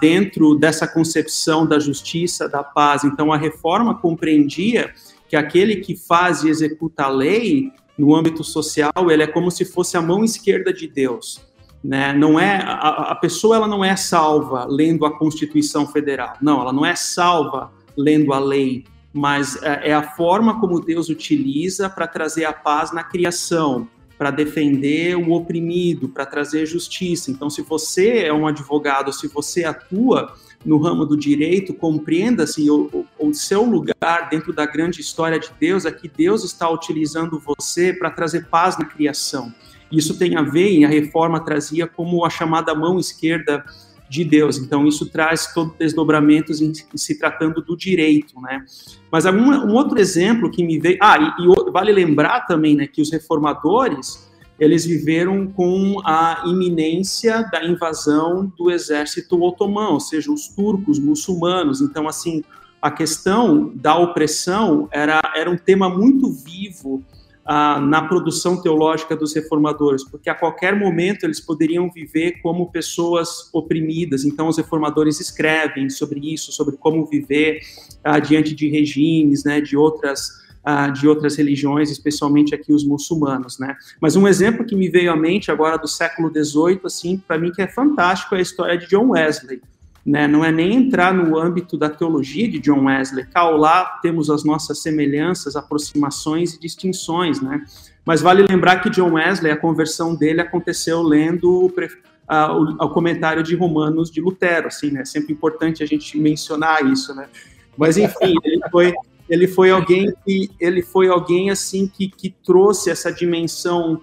dentro 0.00 0.54
dessa 0.54 0.86
concepção 0.86 1.66
da 1.66 1.78
justiça, 1.78 2.48
da 2.48 2.62
paz. 2.62 3.04
Então 3.04 3.32
a 3.32 3.36
reforma 3.36 3.94
compreendia 3.94 4.92
que 5.28 5.36
aquele 5.36 5.76
que 5.76 5.96
faz 5.96 6.42
e 6.42 6.48
executa 6.48 7.04
a 7.04 7.08
lei 7.08 7.72
no 7.96 8.14
âmbito 8.14 8.42
social, 8.42 9.10
ele 9.10 9.22
é 9.22 9.26
como 9.26 9.50
se 9.50 9.64
fosse 9.64 9.96
a 9.96 10.02
mão 10.02 10.24
esquerda 10.24 10.72
de 10.72 10.88
Deus. 10.88 11.40
Né? 11.82 12.12
Não 12.12 12.38
é 12.38 12.62
a, 12.62 13.10
a 13.10 13.14
pessoa 13.14 13.56
ela 13.56 13.68
não 13.68 13.84
é 13.84 13.96
salva 13.96 14.66
lendo 14.68 15.04
a 15.04 15.16
Constituição 15.16 15.86
Federal. 15.86 16.34
Não, 16.40 16.60
ela 16.60 16.72
não 16.72 16.86
é 16.86 16.94
salva 16.94 17.72
lendo 17.96 18.32
a 18.32 18.38
lei 18.38 18.84
mas 19.12 19.62
é, 19.62 19.90
é 19.90 19.94
a 19.94 20.02
forma 20.02 20.58
como 20.60 20.80
Deus 20.80 21.08
utiliza 21.08 21.90
para 21.90 22.06
trazer 22.06 22.44
a 22.44 22.52
paz 22.52 22.92
na 22.92 23.04
criação, 23.04 23.88
para 24.16 24.30
defender 24.30 25.16
o 25.16 25.32
oprimido, 25.32 26.08
para 26.08 26.24
trazer 26.24 26.64
justiça. 26.64 27.30
Então, 27.30 27.50
se 27.50 27.60
você 27.60 28.18
é 28.20 28.32
um 28.32 28.46
advogado, 28.46 29.12
se 29.12 29.26
você 29.28 29.64
atua 29.64 30.32
no 30.64 30.78
ramo 30.78 31.04
do 31.04 31.16
direito, 31.16 31.74
compreenda-se 31.74 32.70
o, 32.70 33.04
o, 33.18 33.34
seu 33.34 33.64
lugar 33.64 34.28
dentro 34.30 34.52
da 34.52 34.64
grande 34.64 35.00
história 35.00 35.38
de 35.38 35.50
Deus 35.58 35.84
é 35.84 35.90
que 35.90 36.08
Deus 36.08 36.44
está 36.44 36.70
utilizando 36.70 37.40
você 37.40 37.92
para 37.92 38.10
trazer 38.10 38.46
paz 38.46 38.78
na 38.78 38.84
criação. 38.84 39.52
Isso 39.90 40.16
tem 40.16 40.36
a 40.36 40.42
ver, 40.42 40.70
e 40.72 40.84
a 40.84 40.88
reforma 40.88 41.44
trazia 41.44 41.86
como 41.86 42.24
a 42.24 42.30
chamada 42.30 42.74
mão 42.74 42.98
esquerda 42.98 43.64
de 44.12 44.24
Deus. 44.24 44.58
Então, 44.58 44.86
isso 44.86 45.06
traz 45.06 45.54
todo 45.54 45.74
desdobramentos 45.78 46.60
em, 46.60 46.70
em 46.70 46.98
se 46.98 47.18
tratando 47.18 47.62
do 47.62 47.74
direito, 47.74 48.38
né? 48.42 48.62
Mas 49.10 49.24
um, 49.24 49.30
um, 49.30 49.72
outro 49.72 49.98
exemplo 49.98 50.50
que 50.50 50.62
me 50.62 50.78
veio... 50.78 50.98
Ah, 51.00 51.16
e, 51.18 51.42
e 51.42 51.72
vale 51.72 51.90
lembrar 51.90 52.42
também, 52.42 52.76
né, 52.76 52.86
que 52.86 53.00
os 53.00 53.10
reformadores, 53.10 54.30
eles 54.60 54.84
viveram 54.84 55.46
com 55.46 55.96
a 56.04 56.42
iminência 56.46 57.42
da 57.50 57.64
invasão 57.64 58.52
do 58.58 58.70
exército 58.70 59.42
otomano, 59.42 59.94
ou 59.94 60.00
seja, 60.00 60.30
os 60.30 60.46
turcos, 60.48 60.98
muçulmanos. 60.98 61.80
Então, 61.80 62.06
assim, 62.06 62.44
a 62.82 62.90
questão 62.90 63.72
da 63.74 63.96
opressão 63.96 64.88
era, 64.92 65.22
era 65.34 65.50
um 65.50 65.56
tema 65.56 65.88
muito 65.88 66.30
vivo 66.30 67.02
ah, 67.44 67.80
na 67.80 68.02
produção 68.02 68.60
teológica 68.60 69.16
dos 69.16 69.34
reformadores, 69.34 70.04
porque 70.04 70.30
a 70.30 70.34
qualquer 70.34 70.76
momento 70.76 71.24
eles 71.24 71.40
poderiam 71.40 71.90
viver 71.90 72.40
como 72.40 72.70
pessoas 72.70 73.50
oprimidas. 73.52 74.24
Então, 74.24 74.48
os 74.48 74.56
reformadores 74.56 75.20
escrevem 75.20 75.90
sobre 75.90 76.20
isso, 76.32 76.52
sobre 76.52 76.76
como 76.76 77.04
viver 77.04 77.60
ah, 78.04 78.18
diante 78.18 78.54
de 78.54 78.68
regimes, 78.68 79.44
né, 79.44 79.60
de 79.60 79.76
outras 79.76 80.42
ah, 80.64 80.88
de 80.88 81.08
outras 81.08 81.36
religiões, 81.36 81.90
especialmente 81.90 82.54
aqui 82.54 82.72
os 82.72 82.84
muçulmanos, 82.84 83.58
né? 83.58 83.74
Mas 84.00 84.14
um 84.14 84.28
exemplo 84.28 84.64
que 84.64 84.76
me 84.76 84.88
veio 84.88 85.10
à 85.12 85.16
mente 85.16 85.50
agora 85.50 85.76
do 85.76 85.88
século 85.88 86.30
XVIII, 86.30 86.80
assim, 86.84 87.18
para 87.18 87.36
mim 87.36 87.50
que 87.50 87.60
é 87.60 87.66
fantástico 87.66 88.36
é 88.36 88.38
a 88.38 88.42
história 88.42 88.78
de 88.78 88.86
John 88.86 89.10
Wesley. 89.10 89.60
Né, 90.04 90.26
não 90.26 90.44
é 90.44 90.50
nem 90.50 90.74
entrar 90.74 91.14
no 91.14 91.38
âmbito 91.38 91.78
da 91.78 91.88
teologia 91.88 92.48
de 92.48 92.58
John 92.58 92.86
Wesley. 92.86 93.24
Cá 93.26 93.48
lá 93.48 93.84
temos 94.02 94.30
as 94.30 94.42
nossas 94.42 94.82
semelhanças, 94.82 95.54
aproximações 95.54 96.54
e 96.54 96.60
distinções, 96.60 97.40
né? 97.40 97.64
Mas 98.04 98.20
vale 98.20 98.42
lembrar 98.42 98.80
que 98.80 98.90
John 98.90 99.12
Wesley, 99.12 99.52
a 99.52 99.56
conversão 99.56 100.16
dele 100.16 100.40
aconteceu 100.40 101.02
lendo 101.02 101.48
o, 101.48 101.66
uh, 101.66 102.52
o, 102.52 102.84
o 102.84 102.90
comentário 102.90 103.44
de 103.44 103.54
Romanos 103.54 104.10
de 104.10 104.20
Lutero, 104.20 104.66
assim, 104.66 104.90
né? 104.90 105.02
É 105.02 105.04
sempre 105.04 105.32
importante 105.32 105.84
a 105.84 105.86
gente 105.86 106.18
mencionar 106.18 106.84
isso, 106.84 107.14
né? 107.14 107.28
Mas 107.76 107.96
enfim, 107.96 108.34
ele 108.42 108.60
foi 108.70 108.92
ele 109.28 109.46
foi 109.46 109.70
alguém 109.70 110.12
que 110.26 110.50
ele 110.60 110.82
foi 110.82 111.08
alguém 111.08 111.50
assim 111.50 111.86
que, 111.86 112.08
que 112.08 112.28
trouxe 112.44 112.90
essa 112.90 113.10
dimensão 113.10 114.02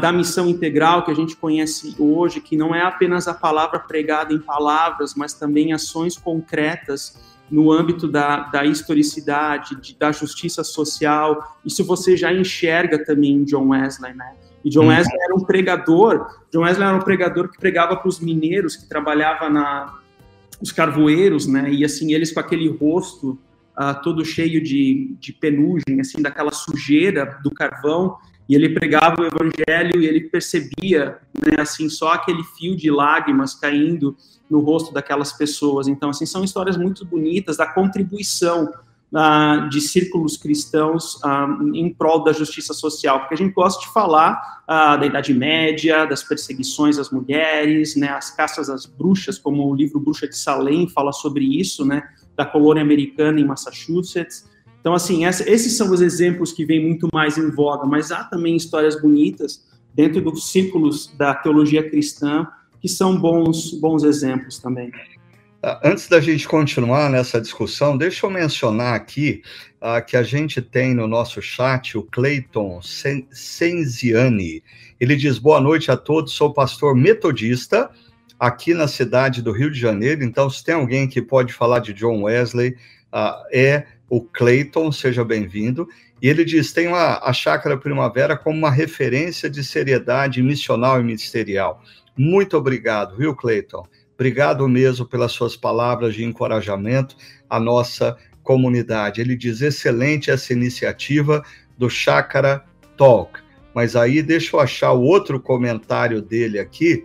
da 0.00 0.12
missão 0.12 0.48
integral 0.48 1.04
que 1.04 1.10
a 1.10 1.14
gente 1.14 1.36
conhece 1.36 1.96
hoje, 1.98 2.40
que 2.40 2.56
não 2.56 2.74
é 2.74 2.82
apenas 2.82 3.26
a 3.26 3.34
palavra 3.34 3.80
pregada 3.80 4.32
em 4.32 4.38
palavras, 4.38 5.14
mas 5.14 5.34
também 5.34 5.72
ações 5.72 6.16
concretas 6.16 7.18
no 7.50 7.72
âmbito 7.72 8.08
da, 8.08 8.40
da 8.40 8.64
historicidade, 8.64 9.80
de, 9.80 9.96
da 9.96 10.12
justiça 10.12 10.64
social. 10.64 11.56
Isso 11.64 11.84
você 11.84 12.16
já 12.16 12.32
enxerga 12.32 13.04
também 13.04 13.32
em 13.32 13.44
John 13.44 13.68
Wesley, 13.68 14.14
né? 14.14 14.34
E 14.64 14.70
John 14.70 14.82
uhum. 14.82 14.88
Wesley 14.88 15.16
era 15.20 15.34
um 15.34 15.40
pregador. 15.40 16.26
John 16.52 16.62
Wesley 16.62 16.88
era 16.88 16.96
um 16.96 17.02
pregador 17.02 17.48
que 17.48 17.58
pregava 17.58 17.96
para 17.96 18.08
os 18.08 18.18
mineiros, 18.18 18.76
que 18.76 18.88
trabalhava 18.88 19.48
na 19.48 19.94
os 20.60 20.72
carvoeiros, 20.72 21.46
né? 21.46 21.70
E 21.70 21.84
assim 21.84 22.14
eles 22.14 22.32
com 22.32 22.40
aquele 22.40 22.68
rosto 22.68 23.38
uh, 23.78 24.02
todo 24.02 24.24
cheio 24.24 24.62
de, 24.62 25.14
de 25.20 25.32
penugem, 25.32 26.00
assim, 26.00 26.22
daquela 26.22 26.50
sujeira 26.50 27.38
do 27.42 27.50
carvão, 27.50 28.16
e 28.48 28.54
ele 28.54 28.68
pregava 28.68 29.22
o 29.22 29.26
evangelho 29.26 30.00
e 30.00 30.06
ele 30.06 30.28
percebia, 30.28 31.18
né, 31.34 31.60
assim, 31.60 31.88
só 31.88 32.12
aquele 32.12 32.42
fio 32.44 32.76
de 32.76 32.90
lágrimas 32.90 33.54
caindo 33.54 34.16
no 34.48 34.60
rosto 34.60 34.92
daquelas 34.92 35.32
pessoas. 35.32 35.88
Então, 35.88 36.10
assim, 36.10 36.26
são 36.26 36.44
histórias 36.44 36.76
muito 36.76 37.04
bonitas 37.04 37.56
da 37.56 37.66
contribuição 37.66 38.72
uh, 39.12 39.68
de 39.68 39.80
círculos 39.80 40.36
cristãos 40.36 41.16
uh, 41.16 41.74
em 41.74 41.92
prol 41.92 42.22
da 42.22 42.32
justiça 42.32 42.72
social, 42.72 43.20
porque 43.20 43.34
a 43.34 43.36
gente 43.36 43.52
gosta 43.52 43.80
de 43.80 43.92
falar 43.92 44.62
uh, 44.62 44.98
da 45.00 45.06
Idade 45.06 45.34
Média, 45.34 46.04
das 46.06 46.22
perseguições 46.22 46.98
às 46.98 47.10
mulheres, 47.10 47.96
né, 47.96 48.10
as 48.10 48.30
caças 48.30 48.70
às 48.70 48.86
bruxas, 48.86 49.38
como 49.38 49.68
o 49.68 49.74
livro 49.74 49.98
Bruxa 49.98 50.28
de 50.28 50.36
Salem 50.36 50.88
fala 50.88 51.12
sobre 51.12 51.44
isso, 51.44 51.84
né, 51.84 52.02
da 52.36 52.44
colônia 52.44 52.82
americana 52.82 53.40
em 53.40 53.44
Massachusetts. 53.44 54.44
Então, 54.86 54.94
assim, 54.94 55.24
essa, 55.24 55.42
esses 55.50 55.76
são 55.76 55.90
os 55.90 56.00
exemplos 56.00 56.52
que 56.52 56.64
vêm 56.64 56.80
muito 56.80 57.08
mais 57.12 57.36
em 57.36 57.50
voga, 57.50 57.84
mas 57.84 58.12
há 58.12 58.22
também 58.22 58.54
histórias 58.54 58.94
bonitas 59.02 59.66
dentro 59.92 60.20
dos 60.20 60.52
círculos 60.52 61.12
da 61.18 61.34
teologia 61.34 61.90
cristã 61.90 62.46
que 62.80 62.88
são 62.88 63.18
bons, 63.18 63.72
bons 63.80 64.04
exemplos 64.04 64.60
também. 64.60 64.92
Ah, 65.60 65.80
antes 65.82 66.06
da 66.06 66.20
gente 66.20 66.46
continuar 66.46 67.10
nessa 67.10 67.40
discussão, 67.40 67.98
deixa 67.98 68.26
eu 68.26 68.30
mencionar 68.30 68.94
aqui 68.94 69.42
uh, 69.82 70.06
que 70.06 70.16
a 70.16 70.22
gente 70.22 70.62
tem 70.62 70.94
no 70.94 71.08
nosso 71.08 71.42
chat 71.42 71.98
o 71.98 72.04
Clayton 72.04 72.80
Senziani. 73.32 74.62
Ele 75.00 75.16
diz: 75.16 75.36
Boa 75.36 75.60
noite 75.60 75.90
a 75.90 75.96
todos, 75.96 76.32
sou 76.32 76.54
pastor 76.54 76.94
metodista 76.94 77.90
aqui 78.38 78.72
na 78.72 78.86
cidade 78.86 79.42
do 79.42 79.50
Rio 79.50 79.68
de 79.68 79.80
Janeiro. 79.80 80.22
Então, 80.22 80.48
se 80.48 80.62
tem 80.62 80.76
alguém 80.76 81.08
que 81.08 81.20
pode 81.20 81.52
falar 81.52 81.80
de 81.80 81.92
John 81.92 82.22
Wesley, 82.22 82.76
uh, 83.12 83.42
é 83.52 83.95
o 84.08 84.20
Clayton, 84.20 84.90
seja 84.92 85.24
bem-vindo. 85.24 85.88
E 86.20 86.28
ele 86.28 86.44
diz: 86.44 86.72
tem 86.72 86.88
uma, 86.88 87.18
a 87.18 87.32
Chácara 87.32 87.76
Primavera 87.76 88.36
como 88.36 88.58
uma 88.58 88.70
referência 88.70 89.50
de 89.50 89.62
seriedade 89.62 90.42
missional 90.42 91.00
e 91.00 91.04
ministerial. 91.04 91.82
Muito 92.16 92.56
obrigado, 92.56 93.16
viu, 93.16 93.34
Clayton? 93.34 93.86
Obrigado 94.14 94.66
mesmo 94.66 95.04
pelas 95.06 95.32
suas 95.32 95.56
palavras 95.56 96.14
de 96.14 96.24
encorajamento 96.24 97.16
à 97.50 97.60
nossa 97.60 98.16
comunidade. 98.42 99.20
Ele 99.20 99.36
diz: 99.36 99.60
excelente 99.60 100.30
essa 100.30 100.52
iniciativa 100.52 101.44
do 101.76 101.90
Chácara 101.90 102.64
Talk. 102.96 103.40
Mas 103.74 103.94
aí 103.94 104.22
deixa 104.22 104.56
eu 104.56 104.60
achar 104.60 104.92
o 104.92 105.02
outro 105.02 105.38
comentário 105.38 106.22
dele 106.22 106.58
aqui 106.58 107.04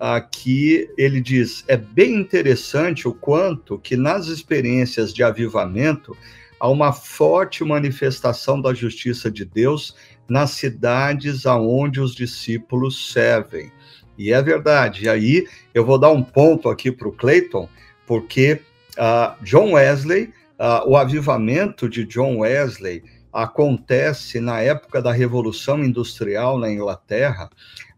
aqui 0.00 0.88
ele 0.96 1.20
diz: 1.20 1.62
é 1.68 1.76
bem 1.76 2.14
interessante 2.14 3.06
o 3.06 3.12
quanto 3.12 3.78
que 3.78 3.96
nas 3.96 4.28
experiências 4.28 5.12
de 5.12 5.22
avivamento 5.22 6.16
há 6.58 6.68
uma 6.68 6.92
forte 6.92 7.62
manifestação 7.62 8.60
da 8.60 8.72
justiça 8.72 9.30
de 9.30 9.44
Deus 9.44 9.94
nas 10.26 10.52
cidades 10.52 11.44
aonde 11.44 12.00
os 12.00 12.14
discípulos 12.14 13.12
servem. 13.12 13.70
E 14.16 14.32
é 14.32 14.42
verdade. 14.42 15.04
E 15.04 15.08
aí 15.08 15.46
eu 15.74 15.84
vou 15.84 15.98
dar 15.98 16.10
um 16.10 16.22
ponto 16.22 16.68
aqui 16.68 16.90
para 16.90 17.08
o 17.08 17.12
Clayton, 17.12 17.68
porque 18.06 18.60
uh, 18.98 19.42
John 19.42 19.72
Wesley, 19.72 20.32
uh, 20.58 20.88
o 20.88 20.96
avivamento 20.96 21.88
de 21.88 22.04
John 22.04 22.38
Wesley 22.38 23.02
acontece 23.32 24.40
na 24.40 24.60
época 24.60 25.00
da 25.00 25.12
Revolução 25.12 25.82
Industrial 25.82 26.58
na 26.58 26.70
Inglaterra, 26.70 27.48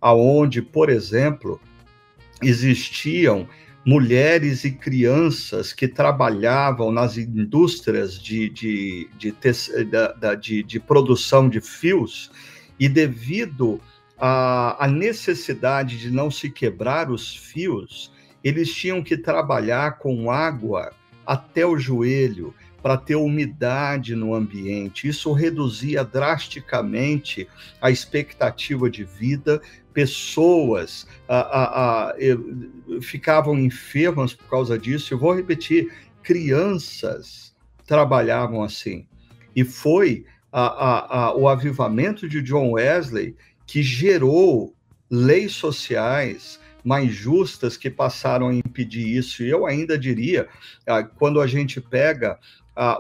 aonde, 0.01 0.63
por 0.63 0.91
exemplo, 0.91 1.61
existiam 2.43 3.49
mulheres 3.85 4.65
e 4.65 4.71
crianças 4.71 5.73
que 5.73 5.89
trabalhavam 5.89 6.93
nas 6.93 7.17
indústrias 7.19 8.21
de, 8.21 8.49
de, 8.49 9.09
de, 9.19 9.35
de, 10.41 10.63
de 10.63 10.81
produção 10.81 11.49
de 11.49 11.61
fios, 11.61 12.31
e 12.79 12.89
devido 12.89 13.81
à, 14.19 14.85
à 14.85 14.89
necessidade 14.89 15.99
de 15.99 16.11
não 16.11 16.31
se 16.31 16.49
quebrar 16.49 17.11
os 17.11 17.35
fios, 17.35 18.13
eles 18.43 18.73
tinham 18.73 19.03
que 19.03 19.17
trabalhar 19.17 19.99
com 19.99 20.31
água 20.31 20.93
até 21.27 21.67
o 21.67 21.79
joelho 21.79 22.55
para 22.83 22.97
ter 22.97 23.15
umidade 23.15 24.17
no 24.17 24.35
ambiente. 24.35 25.07
Isso 25.07 25.33
reduzia 25.33 26.05
drasticamente 26.05 27.49
a 27.81 27.91
expectativa 27.91 28.91
de 28.91 29.05
vida, 29.05 29.63
pessoas 29.93 31.07
ficavam 33.01 33.59
enfermas 33.59 34.35
por 34.35 34.49
causa 34.49 34.79
disso. 34.79 35.15
Eu 35.15 35.19
vou 35.19 35.35
repetir: 35.35 35.93
crianças 36.23 37.55
trabalhavam 37.87 38.63
assim. 38.63 39.07
E 39.55 39.65
foi 39.65 40.25
o 41.37 41.49
avivamento 41.49 42.29
de 42.29 42.43
John 42.43 42.73
Wesley 42.73 43.37
que 43.67 43.83
gerou 43.83 44.75
leis 45.11 45.53
sociais 45.53 46.61
mais 46.85 47.13
justas 47.13 47.77
que 47.77 47.89
passaram 47.89 48.49
a 48.49 48.55
impedir 48.55 49.17
isso. 49.17 49.43
E 49.43 49.49
eu 49.49 49.67
ainda 49.67 49.97
diria, 49.99 50.49
quando 51.17 51.41
a 51.41 51.47
gente 51.47 51.81
pega 51.81 52.39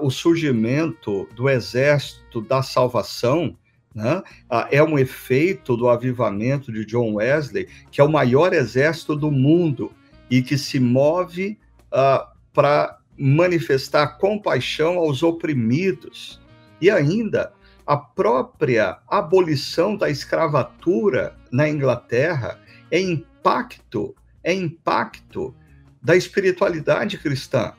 o 0.00 0.10
surgimento 0.10 1.28
do 1.34 1.48
exército 1.48 2.40
da 2.40 2.62
salvação, 2.62 3.56
né? 3.94 4.22
Ah, 4.48 4.68
é 4.70 4.82
um 4.82 4.98
efeito 4.98 5.76
do 5.76 5.88
avivamento 5.88 6.72
de 6.72 6.84
John 6.84 7.14
Wesley, 7.14 7.68
que 7.90 8.00
é 8.00 8.04
o 8.04 8.10
maior 8.10 8.52
exército 8.52 9.14
do 9.14 9.30
mundo 9.30 9.92
e 10.30 10.42
que 10.42 10.56
se 10.56 10.80
move 10.80 11.58
ah, 11.90 12.32
para 12.52 12.98
manifestar 13.18 14.18
compaixão 14.18 14.98
aos 14.98 15.22
oprimidos. 15.22 16.40
E 16.80 16.90
ainda, 16.90 17.52
a 17.86 17.96
própria 17.96 18.98
abolição 19.08 19.96
da 19.96 20.08
escravatura 20.08 21.36
na 21.50 21.68
Inglaterra 21.68 22.58
é 22.90 23.00
impacto, 23.00 24.14
é 24.42 24.54
impacto 24.54 25.54
da 26.02 26.16
espiritualidade 26.16 27.18
cristã. 27.18 27.72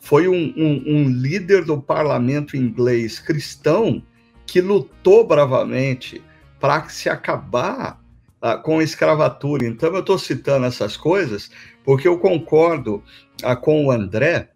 Foi 0.00 0.28
um, 0.28 0.54
um, 0.56 0.84
um 0.86 1.08
líder 1.08 1.64
do 1.64 1.80
parlamento 1.80 2.56
inglês 2.56 3.18
cristão 3.18 4.02
que 4.46 4.60
lutou 4.60 5.26
bravamente 5.26 6.22
para 6.60 6.88
se 6.88 7.08
acabar 7.08 8.00
uh, 8.42 8.60
com 8.62 8.78
a 8.78 8.84
escravatura. 8.84 9.66
Então, 9.66 9.92
eu 9.92 10.00
estou 10.00 10.18
citando 10.18 10.66
essas 10.66 10.96
coisas 10.96 11.50
porque 11.84 12.08
eu 12.08 12.18
concordo 12.18 13.02
uh, 13.42 13.56
com 13.60 13.86
o 13.86 13.90
André. 13.90 14.50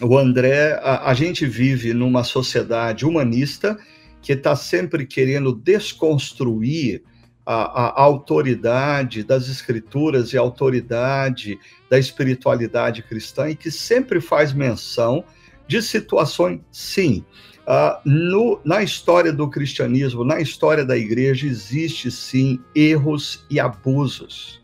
O 0.00 0.16
André, 0.18 0.78
a, 0.82 1.10
a 1.10 1.14
gente 1.14 1.46
vive 1.46 1.94
numa 1.94 2.22
sociedade 2.22 3.06
humanista 3.06 3.78
que 4.20 4.32
está 4.32 4.54
sempre 4.54 5.06
querendo 5.06 5.54
desconstruir 5.54 7.02
a, 7.46 7.54
a, 7.54 8.02
autoridade 8.02 9.22
das 9.22 9.48
escrituras 9.48 10.32
e 10.32 10.36
a 10.36 10.40
autoridade 10.40 11.56
da 11.88 11.96
espiritualidade 11.96 13.04
cristã 13.04 13.48
e 13.48 13.54
que 13.54 13.70
sempre 13.70 14.20
faz 14.20 14.52
menção 14.52 15.24
de 15.68 15.80
situações, 15.80 16.60
sim, 16.72 17.24
Uh, 17.66 17.98
no, 18.04 18.60
na 18.64 18.80
história 18.80 19.32
do 19.32 19.50
cristianismo, 19.50 20.22
na 20.22 20.40
história 20.40 20.84
da 20.84 20.96
igreja, 20.96 21.48
existe 21.48 22.12
sim 22.12 22.60
erros 22.72 23.44
e 23.50 23.58
abusos, 23.58 24.62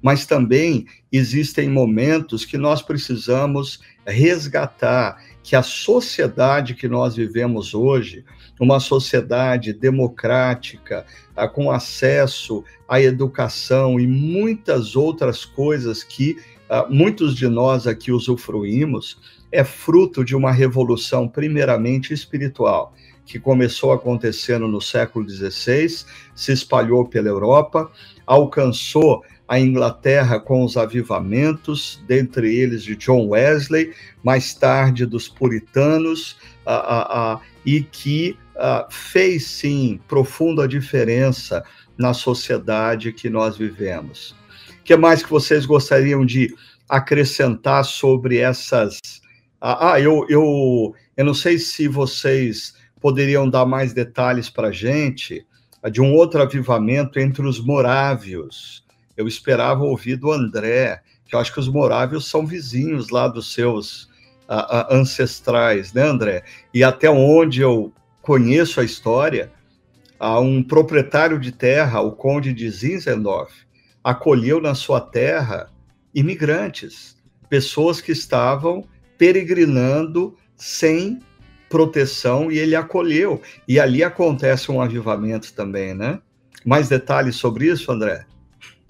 mas 0.00 0.24
também 0.24 0.86
existem 1.12 1.68
momentos 1.68 2.46
que 2.46 2.56
nós 2.56 2.80
precisamos 2.80 3.80
resgatar 4.06 5.22
que 5.42 5.54
a 5.54 5.62
sociedade 5.62 6.74
que 6.74 6.88
nós 6.88 7.16
vivemos 7.16 7.74
hoje, 7.74 8.24
uma 8.58 8.80
sociedade 8.80 9.74
democrática, 9.74 11.04
uh, 11.36 11.46
com 11.50 11.70
acesso 11.70 12.64
à 12.88 12.98
educação 12.98 14.00
e 14.00 14.06
muitas 14.06 14.96
outras 14.96 15.44
coisas 15.44 16.02
que 16.02 16.38
uh, 16.70 16.90
muitos 16.90 17.36
de 17.36 17.46
nós 17.46 17.86
aqui 17.86 18.10
usufruímos, 18.10 19.18
é 19.50 19.64
fruto 19.64 20.24
de 20.24 20.36
uma 20.36 20.52
revolução, 20.52 21.28
primeiramente 21.28 22.12
espiritual, 22.12 22.94
que 23.24 23.38
começou 23.38 23.92
acontecendo 23.92 24.66
no 24.66 24.80
século 24.80 25.28
XVI, 25.28 26.04
se 26.34 26.52
espalhou 26.52 27.06
pela 27.06 27.28
Europa, 27.28 27.90
alcançou 28.26 29.22
a 29.46 29.58
Inglaterra 29.58 30.38
com 30.38 30.62
os 30.64 30.76
avivamentos, 30.76 32.02
dentre 32.06 32.54
eles 32.54 32.82
de 32.82 32.94
John 32.96 33.28
Wesley, 33.28 33.94
mais 34.22 34.52
tarde 34.54 35.06
dos 35.06 35.28
puritanos, 35.28 36.36
e 37.64 37.82
que 37.82 38.36
fez 38.90 39.46
sim 39.46 40.00
profunda 40.06 40.68
diferença 40.68 41.64
na 41.96 42.12
sociedade 42.12 43.12
que 43.12 43.30
nós 43.30 43.56
vivemos. 43.56 44.34
O 44.80 44.84
que 44.84 44.96
mais 44.96 45.22
que 45.22 45.30
vocês 45.30 45.64
gostariam 45.66 46.24
de 46.24 46.54
acrescentar 46.88 47.84
sobre 47.84 48.38
essas 48.38 48.98
ah, 49.60 49.92
ah, 49.92 50.00
eu, 50.00 50.24
eu, 50.28 50.94
eu 51.16 51.24
não 51.24 51.34
sei 51.34 51.58
se 51.58 51.88
vocês 51.88 52.74
poderiam 53.00 53.48
dar 53.48 53.66
mais 53.66 53.92
detalhes 53.92 54.48
para 54.48 54.68
a 54.68 54.72
gente 54.72 55.44
ah, 55.82 55.88
de 55.88 56.00
um 56.00 56.14
outro 56.14 56.40
avivamento 56.40 57.18
entre 57.18 57.44
os 57.46 57.60
morávios. 57.60 58.84
Eu 59.16 59.26
esperava 59.26 59.82
ouvir 59.82 60.16
do 60.16 60.30
André, 60.30 61.02
que 61.26 61.34
eu 61.34 61.40
acho 61.40 61.52
que 61.52 61.58
os 61.60 61.68
morávios 61.68 62.28
são 62.28 62.46
vizinhos 62.46 63.10
lá 63.10 63.26
dos 63.26 63.52
seus 63.52 64.04
uh, 64.48 64.86
ancestrais, 64.94 65.92
né, 65.92 66.02
André? 66.02 66.44
E 66.72 66.84
até 66.84 67.10
onde 67.10 67.60
eu 67.60 67.92
conheço 68.22 68.80
a 68.80 68.84
história, 68.84 69.50
uh, 70.20 70.38
um 70.38 70.62
proprietário 70.62 71.38
de 71.38 71.50
terra, 71.50 72.00
o 72.00 72.12
conde 72.12 72.52
de 72.52 72.70
Zinzendorf, 72.70 73.52
acolheu 74.04 74.60
na 74.60 74.74
sua 74.74 75.00
terra 75.00 75.68
imigrantes, 76.14 77.16
pessoas 77.48 78.00
que 78.00 78.12
estavam 78.12 78.84
peregrinando 79.18 80.34
sem 80.56 81.20
proteção 81.68 82.50
e 82.50 82.58
ele 82.58 82.74
acolheu. 82.74 83.42
E 83.66 83.78
ali 83.78 84.02
acontece 84.02 84.72
um 84.72 84.80
avivamento 84.80 85.52
também, 85.52 85.94
né? 85.94 86.20
Mais 86.64 86.88
detalhes 86.88 87.36
sobre 87.36 87.66
isso, 87.70 87.92
André? 87.92 88.24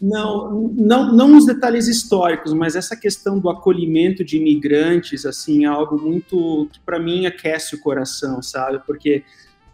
Não, 0.00 0.72
não, 0.76 1.12
não 1.12 1.36
os 1.36 1.44
detalhes 1.44 1.88
históricos, 1.88 2.52
mas 2.52 2.76
essa 2.76 2.96
questão 2.96 3.38
do 3.38 3.50
acolhimento 3.50 4.24
de 4.24 4.36
imigrantes, 4.36 5.26
assim, 5.26 5.64
é 5.64 5.68
algo 5.68 6.00
muito 6.00 6.68
que 6.72 6.78
para 6.80 7.00
mim 7.00 7.26
aquece 7.26 7.74
o 7.74 7.80
coração, 7.80 8.40
sabe? 8.40 8.80
Porque 8.86 9.24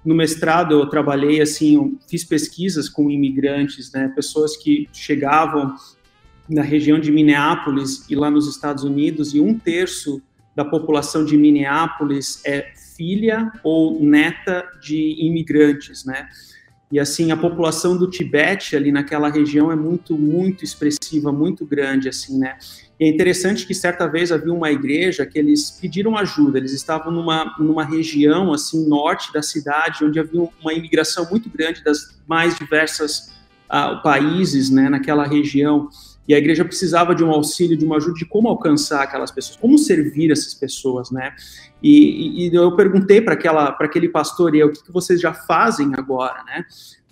no 0.03 0.15
mestrado 0.15 0.73
eu 0.73 0.87
trabalhei 0.89 1.43
assim, 1.43 1.75
eu 1.75 1.99
fiz 2.09 2.25
pesquisas 2.25 2.89
com 2.89 3.11
imigrantes, 3.11 3.93
né? 3.93 4.11
Pessoas 4.15 4.57
que 4.57 4.89
chegavam 4.95 5.75
na 6.49 6.63
região 6.63 6.99
de 6.99 7.13
Minneapolis 7.13 8.09
e 8.09 8.15
lá 8.15 8.31
nos 8.31 8.49
Estados 8.49 8.83
Unidos 8.83 9.35
e 9.35 9.41
um 9.41 9.59
terço 9.59 10.23
da 10.55 10.65
população 10.65 11.25
de 11.25 11.37
Minneapolis 11.37 12.41
é 12.45 12.73
filha 12.97 13.51
ou 13.63 14.01
neta 14.03 14.65
de 14.81 15.17
imigrantes, 15.19 16.05
né? 16.05 16.29
E 16.93 17.01
assim, 17.01 17.33
a 17.33 17.37
população 17.37 17.97
do 17.97 18.09
Tibete 18.09 18.77
ali 18.77 18.93
naquela 18.93 19.29
região 19.29 19.73
é 19.73 19.75
muito, 19.75 20.17
muito 20.17 20.63
expressiva, 20.63 21.33
muito 21.33 21.67
grande, 21.67 22.09
assim, 22.09 22.39
né? 22.39 22.57
E 23.01 23.05
é 23.05 23.09
interessante 23.09 23.67
que 23.67 23.75
certa 23.75 24.07
vez 24.07 24.31
havia 24.31 24.53
uma 24.53 24.71
igreja 24.71 25.27
que 25.27 25.37
eles 25.37 25.73
pediram 25.73 26.17
ajuda, 26.17 26.59
eles 26.59 26.73
estavam 26.73 27.11
numa, 27.11 27.57
numa 27.59 27.85
região, 27.85 28.53
assim, 28.53 28.87
norte 28.87 29.33
da 29.33 29.43
cidade, 29.43 30.05
onde 30.05 30.21
havia 30.21 30.41
uma 30.63 30.73
imigração 30.73 31.29
muito 31.29 31.51
grande 31.51 31.83
das 31.83 32.17
mais 32.29 32.57
diversas 32.57 33.35
uh, 33.69 34.01
países, 34.03 34.71
né, 34.71 34.89
naquela 34.89 35.27
região 35.27 35.89
e 36.27 36.35
a 36.35 36.39
igreja 36.39 36.65
precisava 36.65 37.15
de 37.15 37.23
um 37.23 37.31
auxílio, 37.31 37.77
de 37.77 37.85
uma 37.85 37.97
ajuda 37.97 38.15
de 38.15 38.25
como 38.25 38.49
alcançar 38.49 39.03
aquelas 39.03 39.31
pessoas, 39.31 39.57
como 39.57 39.79
servir 39.79 40.31
essas 40.31 40.55
pessoas, 40.55 41.11
né? 41.11 41.35
E, 41.83 42.47
e 42.47 42.55
eu 42.55 42.75
perguntei 42.75 43.21
para 43.21 43.35
aquele 43.35 44.09
pastor, 44.09 44.55
e 44.55 44.61
eu, 44.61 44.69
o 44.69 44.73
que 44.73 44.91
vocês 44.91 45.21
já 45.21 45.35
fazem 45.35 45.93
agora, 45.95 46.43
né? 46.45 46.65